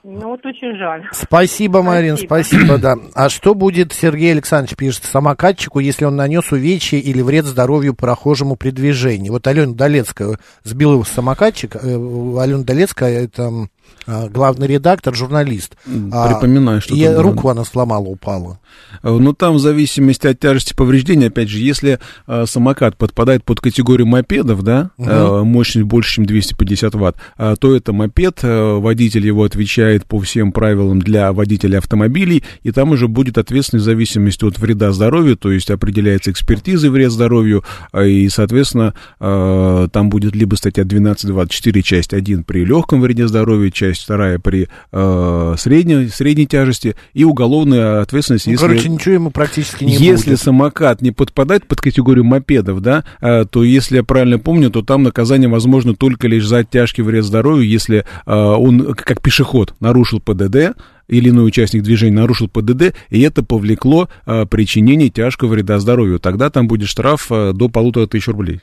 Ну 0.06 0.28
вот 0.28 0.44
очень 0.44 0.76
жаль. 0.76 1.08
Спасибо, 1.12 1.82
Марин, 1.82 2.18
спасибо, 2.18 2.76
да. 2.76 2.94
А 3.14 3.30
что 3.30 3.54
будет, 3.54 3.94
Сергей 3.94 4.32
Александрович 4.32 4.76
пишет, 4.76 5.04
самокатчику, 5.04 5.78
если 5.78 6.04
он 6.04 6.14
нанес 6.14 6.44
увечье 6.52 7.00
или 7.00 7.22
вред 7.22 7.46
здоровью 7.46 7.94
прохожему 7.94 8.56
при 8.56 8.68
движении? 8.68 9.30
Вот 9.30 9.46
Алена 9.46 9.72
Долецкая 9.72 10.38
сбил 10.62 10.92
его 10.92 11.04
самокатчик. 11.04 11.76
э, 11.76 11.78
Алена 11.78 12.64
Долецкая, 12.64 13.24
это 13.24 13.68
главный 14.06 14.66
редактор, 14.66 15.14
журналист. 15.14 15.76
А, 16.12 16.28
Припоминаю, 16.28 16.80
что 16.80 16.94
И 16.94 17.06
руку 17.06 17.48
она 17.48 17.64
сломала, 17.64 18.04
упала. 18.04 18.58
Э, 19.02 19.10
Ну, 19.10 19.32
там 19.32 19.54
в 19.54 19.58
зависимости 19.60 20.26
от 20.26 20.38
тяжести 20.40 20.74
повреждения, 20.74 21.26
опять 21.28 21.48
же, 21.48 21.58
если 21.58 21.98
э, 22.26 22.44
самокат 22.46 22.96
подпадает 22.96 23.44
под 23.44 23.60
категорию 23.60 24.06
мопедов, 24.06 24.62
да, 24.62 24.90
Мгм. 24.98 25.08
э, 25.10 25.42
мощность 25.44 25.86
больше, 25.86 26.16
чем 26.16 26.26
250 26.26 26.94
ватт, 26.94 27.16
э, 27.38 27.54
то 27.58 27.74
это 27.74 27.92
мопед, 27.92 28.40
э, 28.42 28.74
водитель 28.78 29.26
его 29.26 29.44
отвечает 29.44 30.04
по 30.04 30.20
всем 30.20 30.52
правилам 30.52 31.00
для 31.00 31.32
водителей 31.32 31.78
автомобилей, 31.78 32.44
и 32.62 32.72
там 32.72 32.90
уже 32.90 33.08
будет 33.08 33.38
ответственность 33.38 33.84
в 33.84 33.86
зависимости 33.86 34.44
от 34.44 34.58
вреда 34.58 34.92
здоровью, 34.92 35.36
то 35.36 35.50
есть 35.50 35.70
определяется 35.70 36.30
экспертизой 36.30 36.90
вред 36.90 37.10
здоровью, 37.10 37.64
э, 37.92 38.06
и, 38.08 38.28
соответственно, 38.28 38.94
э, 39.20 39.88
там 39.92 40.10
будет 40.10 40.34
либо 40.36 40.56
статья 40.56 40.84
12.24, 40.84 41.82
часть 41.82 42.12
1 42.12 42.44
при 42.44 42.64
легком 42.64 43.00
вреде 43.00 43.26
здоровью, 43.28 43.70
часть 43.74 44.06
2 44.06 44.38
при 44.42 44.68
э, 44.92 45.54
средней, 45.58 46.08
средней 46.08 46.46
тяжести, 46.46 46.96
и 47.12 47.24
уголовная 47.24 48.00
ответственность, 48.00 48.46
Ну, 48.46 48.52
если... 48.52 48.66
короче, 48.66 48.88
ничего 48.88 49.14
ему 49.14 49.30
практически 49.30 49.84
не 49.84 49.94
Если 49.96 50.30
будет. 50.30 50.40
самокат 50.40 51.02
не 51.02 51.10
подпадает 51.10 51.66
под 51.66 51.80
категорию 51.80 52.24
мопедов, 52.24 52.80
да, 52.80 53.04
а, 53.20 53.44
то 53.44 53.62
если 53.62 53.96
я 53.96 54.02
правильно 54.04 54.38
помню, 54.38 54.70
то 54.70 54.82
там 54.82 55.02
наказание 55.02 55.48
возможно 55.48 55.94
только 55.94 56.28
лишь 56.28 56.46
за 56.46 56.64
тяжкий 56.64 57.02
вред 57.02 57.24
здоровью, 57.24 57.68
если 57.68 58.06
а, 58.24 58.56
он, 58.56 58.94
как 58.94 59.20
пешеход, 59.20 59.74
нарушил 59.80 60.20
ПДД, 60.20 60.76
или 61.08 61.28
иной 61.28 61.46
участник 61.46 61.82
движения 61.82 62.16
нарушил 62.16 62.48
ПДД, 62.48 62.94
и 63.10 63.20
это 63.20 63.42
повлекло 63.42 64.08
а, 64.24 64.46
причинение 64.46 65.10
тяжкого 65.10 65.50
вреда 65.50 65.78
здоровью. 65.78 66.18
Тогда 66.18 66.48
там 66.50 66.66
будет 66.68 66.88
штраф 66.88 67.26
а, 67.30 67.52
до 67.52 67.68
полутора 67.68 68.06
тысяч 68.06 68.28
рублей. 68.28 68.60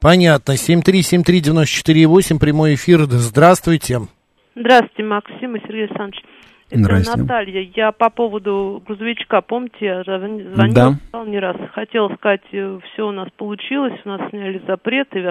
Понятно. 0.00 0.52
7373948, 0.52 2.38
прямой 2.38 2.74
эфир. 2.74 3.06
Здравствуйте. 3.10 4.02
Здравствуйте, 4.60 5.02
Максим 5.04 5.56
и 5.56 5.60
Сергей 5.60 5.84
Александрович. 5.84 6.22
Это 6.68 6.82
Здрасте. 6.82 7.20
Наталья. 7.20 7.68
Я 7.76 7.92
по 7.92 8.10
поводу 8.10 8.82
грузовичка, 8.84 9.40
помните, 9.40 9.76
я 9.80 10.00
звон- 10.02 10.52
звонила, 10.52 10.96
Да. 11.12 11.24
не 11.24 11.38
раз. 11.38 11.56
Хотела 11.74 12.12
сказать, 12.16 12.40
все 12.50 13.06
у 13.06 13.12
нас 13.12 13.28
получилось, 13.36 13.92
у 14.04 14.08
нас 14.08 14.20
сняли 14.30 14.60
запрет, 14.66 15.06
и, 15.14 15.22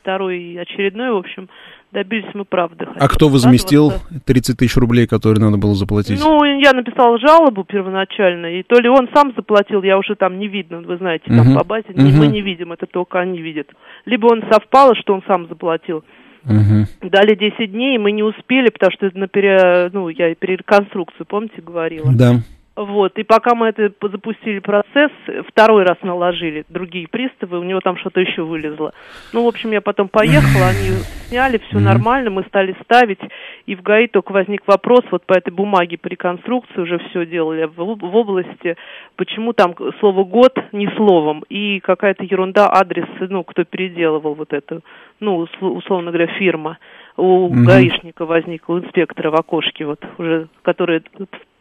второй, 0.00 0.38
и 0.40 0.56
очередной, 0.56 1.10
в 1.10 1.16
общем, 1.16 1.50
добились 1.92 2.32
мы 2.32 2.46
правды. 2.46 2.86
А 2.86 2.92
Хотела 2.92 3.08
кто 3.08 3.28
возместил 3.28 3.88
порадоваться. 3.90 4.24
30 4.24 4.56
тысяч 4.56 4.76
рублей, 4.78 5.06
которые 5.06 5.44
надо 5.44 5.58
было 5.58 5.74
заплатить? 5.74 6.20
Ну, 6.24 6.42
я 6.44 6.72
написала 6.72 7.18
жалобу 7.18 7.64
первоначально, 7.64 8.46
и 8.58 8.62
то 8.62 8.80
ли 8.80 8.88
он 8.88 9.10
сам 9.12 9.34
заплатил, 9.36 9.82
я 9.82 9.98
уже 9.98 10.14
там 10.14 10.38
не 10.38 10.48
видно, 10.48 10.80
вы 10.80 10.96
знаете, 10.96 11.24
там 11.26 11.48
Мгм. 11.50 11.58
по 11.58 11.64
базе 11.64 11.88
не- 11.94 12.12
мы 12.18 12.28
не 12.28 12.40
видим, 12.40 12.72
это 12.72 12.86
только 12.86 13.18
они 13.20 13.42
видят. 13.42 13.68
Либо 14.06 14.28
он 14.28 14.42
совпало, 14.50 14.94
что 14.94 15.12
он 15.12 15.22
сам 15.26 15.48
заплатил. 15.48 16.02
Мгм. 16.48 16.86
Дали 17.02 17.34
10 17.34 17.72
дней, 17.72 17.96
и 17.96 17.98
мы 17.98 18.12
не 18.12 18.22
успели, 18.22 18.70
потому 18.70 18.92
что 18.92 19.10
на 19.14 19.28
пере, 19.28 19.90
ну, 19.92 20.08
я 20.08 20.34
перереконструкцию, 20.34 21.26
помните, 21.26 21.60
говорила. 21.62 22.12
Да. 22.12 22.36
Вот, 22.78 23.18
и 23.18 23.24
пока 23.24 23.56
мы 23.56 23.66
это 23.66 23.90
запустили 24.00 24.60
процесс, 24.60 25.10
второй 25.48 25.82
раз 25.82 25.96
наложили 26.02 26.64
другие 26.68 27.08
приставы, 27.08 27.58
у 27.58 27.64
него 27.64 27.80
там 27.80 27.96
что-то 27.96 28.20
еще 28.20 28.42
вылезло. 28.42 28.92
Ну, 29.32 29.44
в 29.44 29.48
общем, 29.48 29.72
я 29.72 29.80
потом 29.80 30.08
поехала, 30.08 30.68
они 30.68 30.90
сняли, 31.26 31.58
все 31.58 31.80
нормально, 31.80 32.30
мы 32.30 32.44
стали 32.44 32.76
ставить, 32.84 33.18
и 33.66 33.74
в 33.74 33.82
ГАИ 33.82 34.06
только 34.06 34.30
возник 34.30 34.62
вопрос, 34.68 35.00
вот 35.10 35.26
по 35.26 35.32
этой 35.32 35.50
бумаге 35.52 35.98
по 35.98 36.06
реконструкции 36.06 36.80
уже 36.80 36.98
все 36.98 37.26
делали 37.26 37.64
в, 37.64 37.80
об- 37.80 38.00
в 38.00 38.14
области, 38.14 38.76
почему 39.16 39.54
там 39.54 39.74
слово 39.98 40.22
«год» 40.22 40.56
не 40.70 40.86
словом, 40.94 41.42
и 41.48 41.80
какая-то 41.80 42.22
ерунда, 42.22 42.68
адрес, 42.72 43.08
ну, 43.18 43.42
кто 43.42 43.64
переделывал 43.64 44.34
вот 44.34 44.52
это, 44.52 44.82
ну, 45.18 45.42
усл- 45.42 45.76
условно 45.78 46.12
говоря, 46.12 46.28
фирма. 46.38 46.78
У 47.16 47.48
Мгм. 47.48 47.64
гаишника 47.64 48.24
возник, 48.24 48.68
у 48.68 48.78
инспектора 48.78 49.32
в 49.32 49.34
окошке, 49.34 49.84
вот, 49.84 49.98
уже, 50.18 50.46
который 50.62 51.02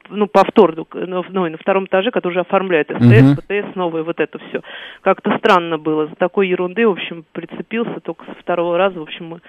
ну, 0.10 0.28
повторно, 0.28 0.86
ну, 0.93 1.26
ну, 1.30 1.45
и 1.47 1.49
на 1.49 1.58
втором 1.58 1.86
этаже, 1.86 2.12
который 2.12 2.34
уже 2.34 2.41
оформляет 2.41 2.88
СТС, 2.89 3.03
Мгм. 3.03 3.36
ПТС, 3.36 3.76
новое, 3.76 4.03
вот 4.03 4.20
это 4.20 4.39
все. 4.39 4.62
Как-то 5.01 5.38
странно 5.38 5.78
было. 5.78 6.08
За 6.08 6.16
такой 6.16 6.47
ерунды, 6.47 6.88
в 6.88 6.91
общем, 6.91 7.26
прицепился 7.32 7.99
только 7.99 8.26
со 8.26 8.36
второго 8.36 8.78
раза, 8.78 8.99
в 8.99 9.03
общем, 9.03 9.26
мы 9.28 9.41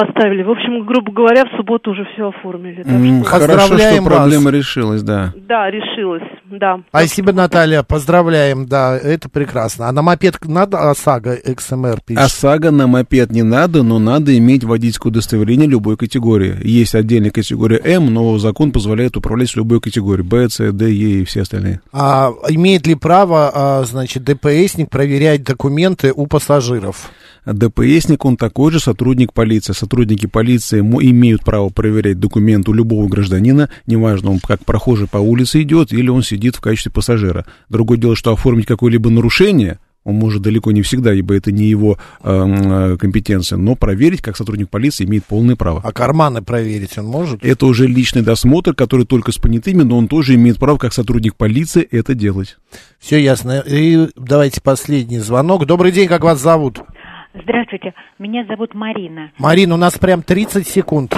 поставили. 0.00 0.42
В 0.42 0.50
общем, 0.50 0.84
грубо 0.84 1.10
говоря, 1.10 1.44
в 1.46 1.56
субботу 1.56 1.92
уже 1.92 2.04
все 2.12 2.28
оформили. 2.28 2.82
Так 2.82 2.92
что- 3.22 3.24
Хорошо, 3.24 3.78
что 3.78 4.02
проблема 4.02 4.50
решилась, 4.50 5.02
да. 5.02 5.32
Да, 5.48 5.70
решилась, 5.70 6.22
да. 6.50 6.80
Спасибо, 6.90 7.32
Наталья, 7.32 7.82
поздравляем, 7.82 8.66
да, 8.66 8.96
это 8.98 9.28
прекрасно. 9.30 9.88
А 9.88 9.92
на 9.92 10.02
мопед 10.02 10.36
надо 10.44 10.90
ОСАГО 10.90 11.36
XMR 11.46 11.98
пишет? 12.04 12.22
ОСАГО 12.24 12.70
на 12.70 12.86
мопед 12.86 13.30
не 13.30 13.42
надо, 13.42 13.82
но 13.82 13.98
надо 13.98 14.36
иметь 14.36 14.64
водительское 14.64 15.10
удостоверение 15.10 15.66
любой 15.68 15.96
категории. 15.96 16.56
Есть 16.62 16.94
отдельная 16.94 17.30
категория 17.30 17.80
М, 17.84 18.12
но 18.12 18.36
закон 18.38 18.72
позволяет 18.72 19.16
управлять 19.16 19.50
с 19.50 19.56
любой 19.56 19.80
категорией. 19.80 20.26
Б, 20.26 20.48
С, 20.50 20.58
Д, 20.72 20.90
Е 20.90 21.20
и 21.22 21.24
все 21.24 21.42
остальные. 21.42 21.80
А 21.92 22.30
имеет 22.50 22.86
ли 22.86 22.94
право, 22.94 23.50
а, 23.54 23.84
значит, 23.84 24.24
ДПСник 24.24 24.90
проверять 24.90 25.42
документы 25.44 26.12
у 26.14 26.26
пассажиров? 26.26 27.10
ДПСник, 27.46 28.24
он 28.24 28.36
такой 28.36 28.72
же 28.72 28.80
сотрудник 28.80 29.32
полиции. 29.32 29.72
Сотрудники 29.72 30.26
полиции 30.26 30.80
имеют 30.80 31.44
право 31.44 31.68
проверять 31.68 32.18
документы 32.18 32.70
у 32.70 32.74
любого 32.74 33.08
гражданина, 33.08 33.70
неважно, 33.86 34.30
он 34.30 34.40
как 34.40 34.64
прохожий 34.64 35.06
по 35.06 35.18
улице 35.18 35.62
идет 35.62 35.92
или 35.92 36.08
он 36.08 36.22
сидит 36.22 36.56
в 36.56 36.60
качестве 36.60 36.92
пассажира. 36.92 37.46
Другое 37.68 37.98
дело, 37.98 38.16
что 38.16 38.32
оформить 38.32 38.66
какое-либо 38.66 39.10
нарушение 39.10 39.78
он 40.06 40.14
может 40.14 40.40
далеко 40.40 40.70
не 40.70 40.82
всегда, 40.82 41.12
ибо 41.12 41.34
это 41.34 41.50
не 41.50 41.64
его 41.64 41.98
э, 42.22 42.30
м, 42.30 42.92
э, 42.92 42.96
компетенция, 42.96 43.58
но 43.58 43.74
проверить, 43.74 44.22
как 44.22 44.36
сотрудник 44.36 44.70
полиции, 44.70 45.04
имеет 45.04 45.24
полное 45.24 45.56
право. 45.56 45.80
А 45.82 45.90
карманы 45.90 46.42
проверить 46.42 46.96
он 46.96 47.06
может? 47.06 47.44
Это 47.44 47.66
уже 47.66 47.88
личный 47.88 48.22
досмотр, 48.22 48.72
который 48.72 49.04
только 49.04 49.32
с 49.32 49.36
понятыми, 49.36 49.82
но 49.82 49.98
он 49.98 50.06
тоже 50.06 50.36
имеет 50.36 50.58
право, 50.58 50.78
как 50.78 50.92
сотрудник 50.92 51.34
полиции, 51.34 51.82
это 51.82 52.14
делать. 52.14 52.56
Все 53.00 53.20
ясно. 53.20 53.64
И 53.66 54.08
давайте 54.14 54.60
последний 54.60 55.18
звонок. 55.18 55.66
Добрый 55.66 55.90
день, 55.90 56.06
как 56.06 56.22
вас 56.22 56.40
зовут? 56.40 56.82
Здравствуйте, 57.42 57.92
меня 58.18 58.44
зовут 58.44 58.74
Марина. 58.74 59.30
Марина, 59.38 59.74
у 59.74 59.76
нас 59.76 59.98
прям 59.98 60.22
30 60.22 60.66
секунд. 60.66 61.14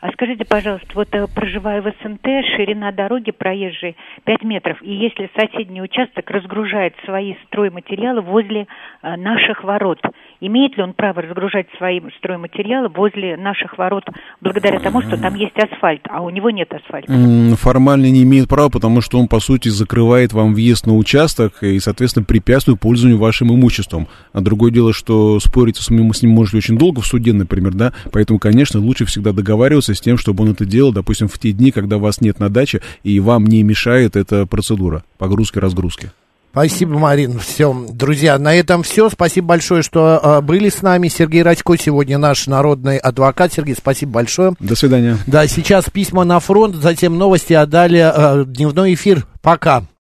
А 0.00 0.12
скажите, 0.12 0.44
пожалуйста, 0.44 0.86
вот 0.94 1.08
э, 1.12 1.26
проживаю 1.34 1.82
в 1.82 1.86
СНТ, 1.86 2.24
ширина 2.54 2.92
дороги 2.92 3.30
проезжей 3.30 3.96
5 4.24 4.42
метров, 4.42 4.82
и 4.82 4.92
если 4.92 5.30
соседний 5.34 5.82
участок 5.82 6.30
разгружает 6.30 6.94
свои 7.04 7.34
стройматериалы 7.46 8.20
возле 8.20 8.66
э, 9.02 9.16
наших 9.16 9.64
ворот, 9.64 10.00
имеет 10.40 10.76
ли 10.76 10.82
он 10.82 10.92
право 10.92 11.22
разгружать 11.22 11.66
свои 11.78 12.00
стройматериалы 12.18 12.88
возле 12.88 13.36
наших 13.36 13.78
ворот 13.78 14.04
благодаря 14.40 14.80
тому, 14.80 15.02
что 15.02 15.16
там 15.16 15.34
есть 15.34 15.56
асфальт, 15.56 16.02
а 16.08 16.22
у 16.22 16.30
него 16.30 16.50
нет 16.50 16.72
асфальта? 16.72 17.12
Формально 17.56 18.06
не 18.10 18.22
имеет 18.22 18.48
права, 18.48 18.68
потому 18.68 19.00
что 19.00 19.18
он, 19.18 19.28
по 19.28 19.40
сути, 19.40 19.68
закрывает 19.68 20.32
вам 20.32 20.54
въезд 20.54 20.86
на 20.86 20.96
участок 20.96 21.62
и, 21.62 21.78
соответственно, 21.78 22.24
препятствует 22.24 22.80
пользованию 22.80 23.18
вашим 23.18 23.52
имуществом. 23.52 24.08
А 24.32 24.40
другое 24.40 24.70
дело, 24.70 24.92
что 24.92 25.38
спорить 25.40 25.76
с 25.76 25.90
ним, 25.90 26.12
с 26.12 26.22
ним 26.22 26.32
можете 26.32 26.58
очень 26.58 26.78
долго 26.78 27.00
в 27.00 27.06
суде, 27.06 27.32
например, 27.32 27.74
да, 27.74 27.92
поэтому, 28.12 28.38
конечно, 28.38 28.80
лучше 28.80 29.04
всегда 29.04 29.32
договариваться 29.32 29.94
с 29.94 30.00
тем, 30.00 30.18
чтобы 30.18 30.44
он 30.44 30.50
это 30.50 30.64
делал, 30.64 30.92
допустим, 30.92 31.28
в 31.28 31.38
те 31.38 31.52
дни, 31.52 31.70
когда 31.70 31.98
вас 31.98 32.20
нет 32.20 32.40
на 32.40 32.48
даче, 32.48 32.80
и 33.02 33.20
вам 33.20 33.44
не 33.44 33.62
мешает 33.62 34.16
эта 34.16 34.46
процедура 34.46 35.04
погрузки-разгрузки. 35.18 36.10
Спасибо, 36.56 36.98
Марин. 36.98 37.38
Все, 37.38 37.76
друзья, 37.90 38.38
на 38.38 38.54
этом 38.54 38.82
все. 38.82 39.10
Спасибо 39.10 39.48
большое, 39.48 39.82
что 39.82 40.18
э, 40.22 40.40
были 40.40 40.70
с 40.70 40.80
нами. 40.80 41.08
Сергей 41.08 41.42
Радько 41.42 41.76
сегодня 41.76 42.16
наш 42.16 42.46
народный 42.46 42.96
адвокат. 42.96 43.52
Сергей, 43.52 43.74
спасибо 43.74 44.12
большое. 44.12 44.54
До 44.58 44.74
свидания. 44.74 45.18
Да, 45.26 45.46
сейчас 45.48 45.90
письма 45.92 46.24
на 46.24 46.40
фронт, 46.40 46.76
затем 46.76 47.18
новости, 47.18 47.52
а 47.52 47.66
далее 47.66 48.10
э, 48.10 48.44
дневной 48.46 48.94
эфир. 48.94 49.26
Пока. 49.42 49.82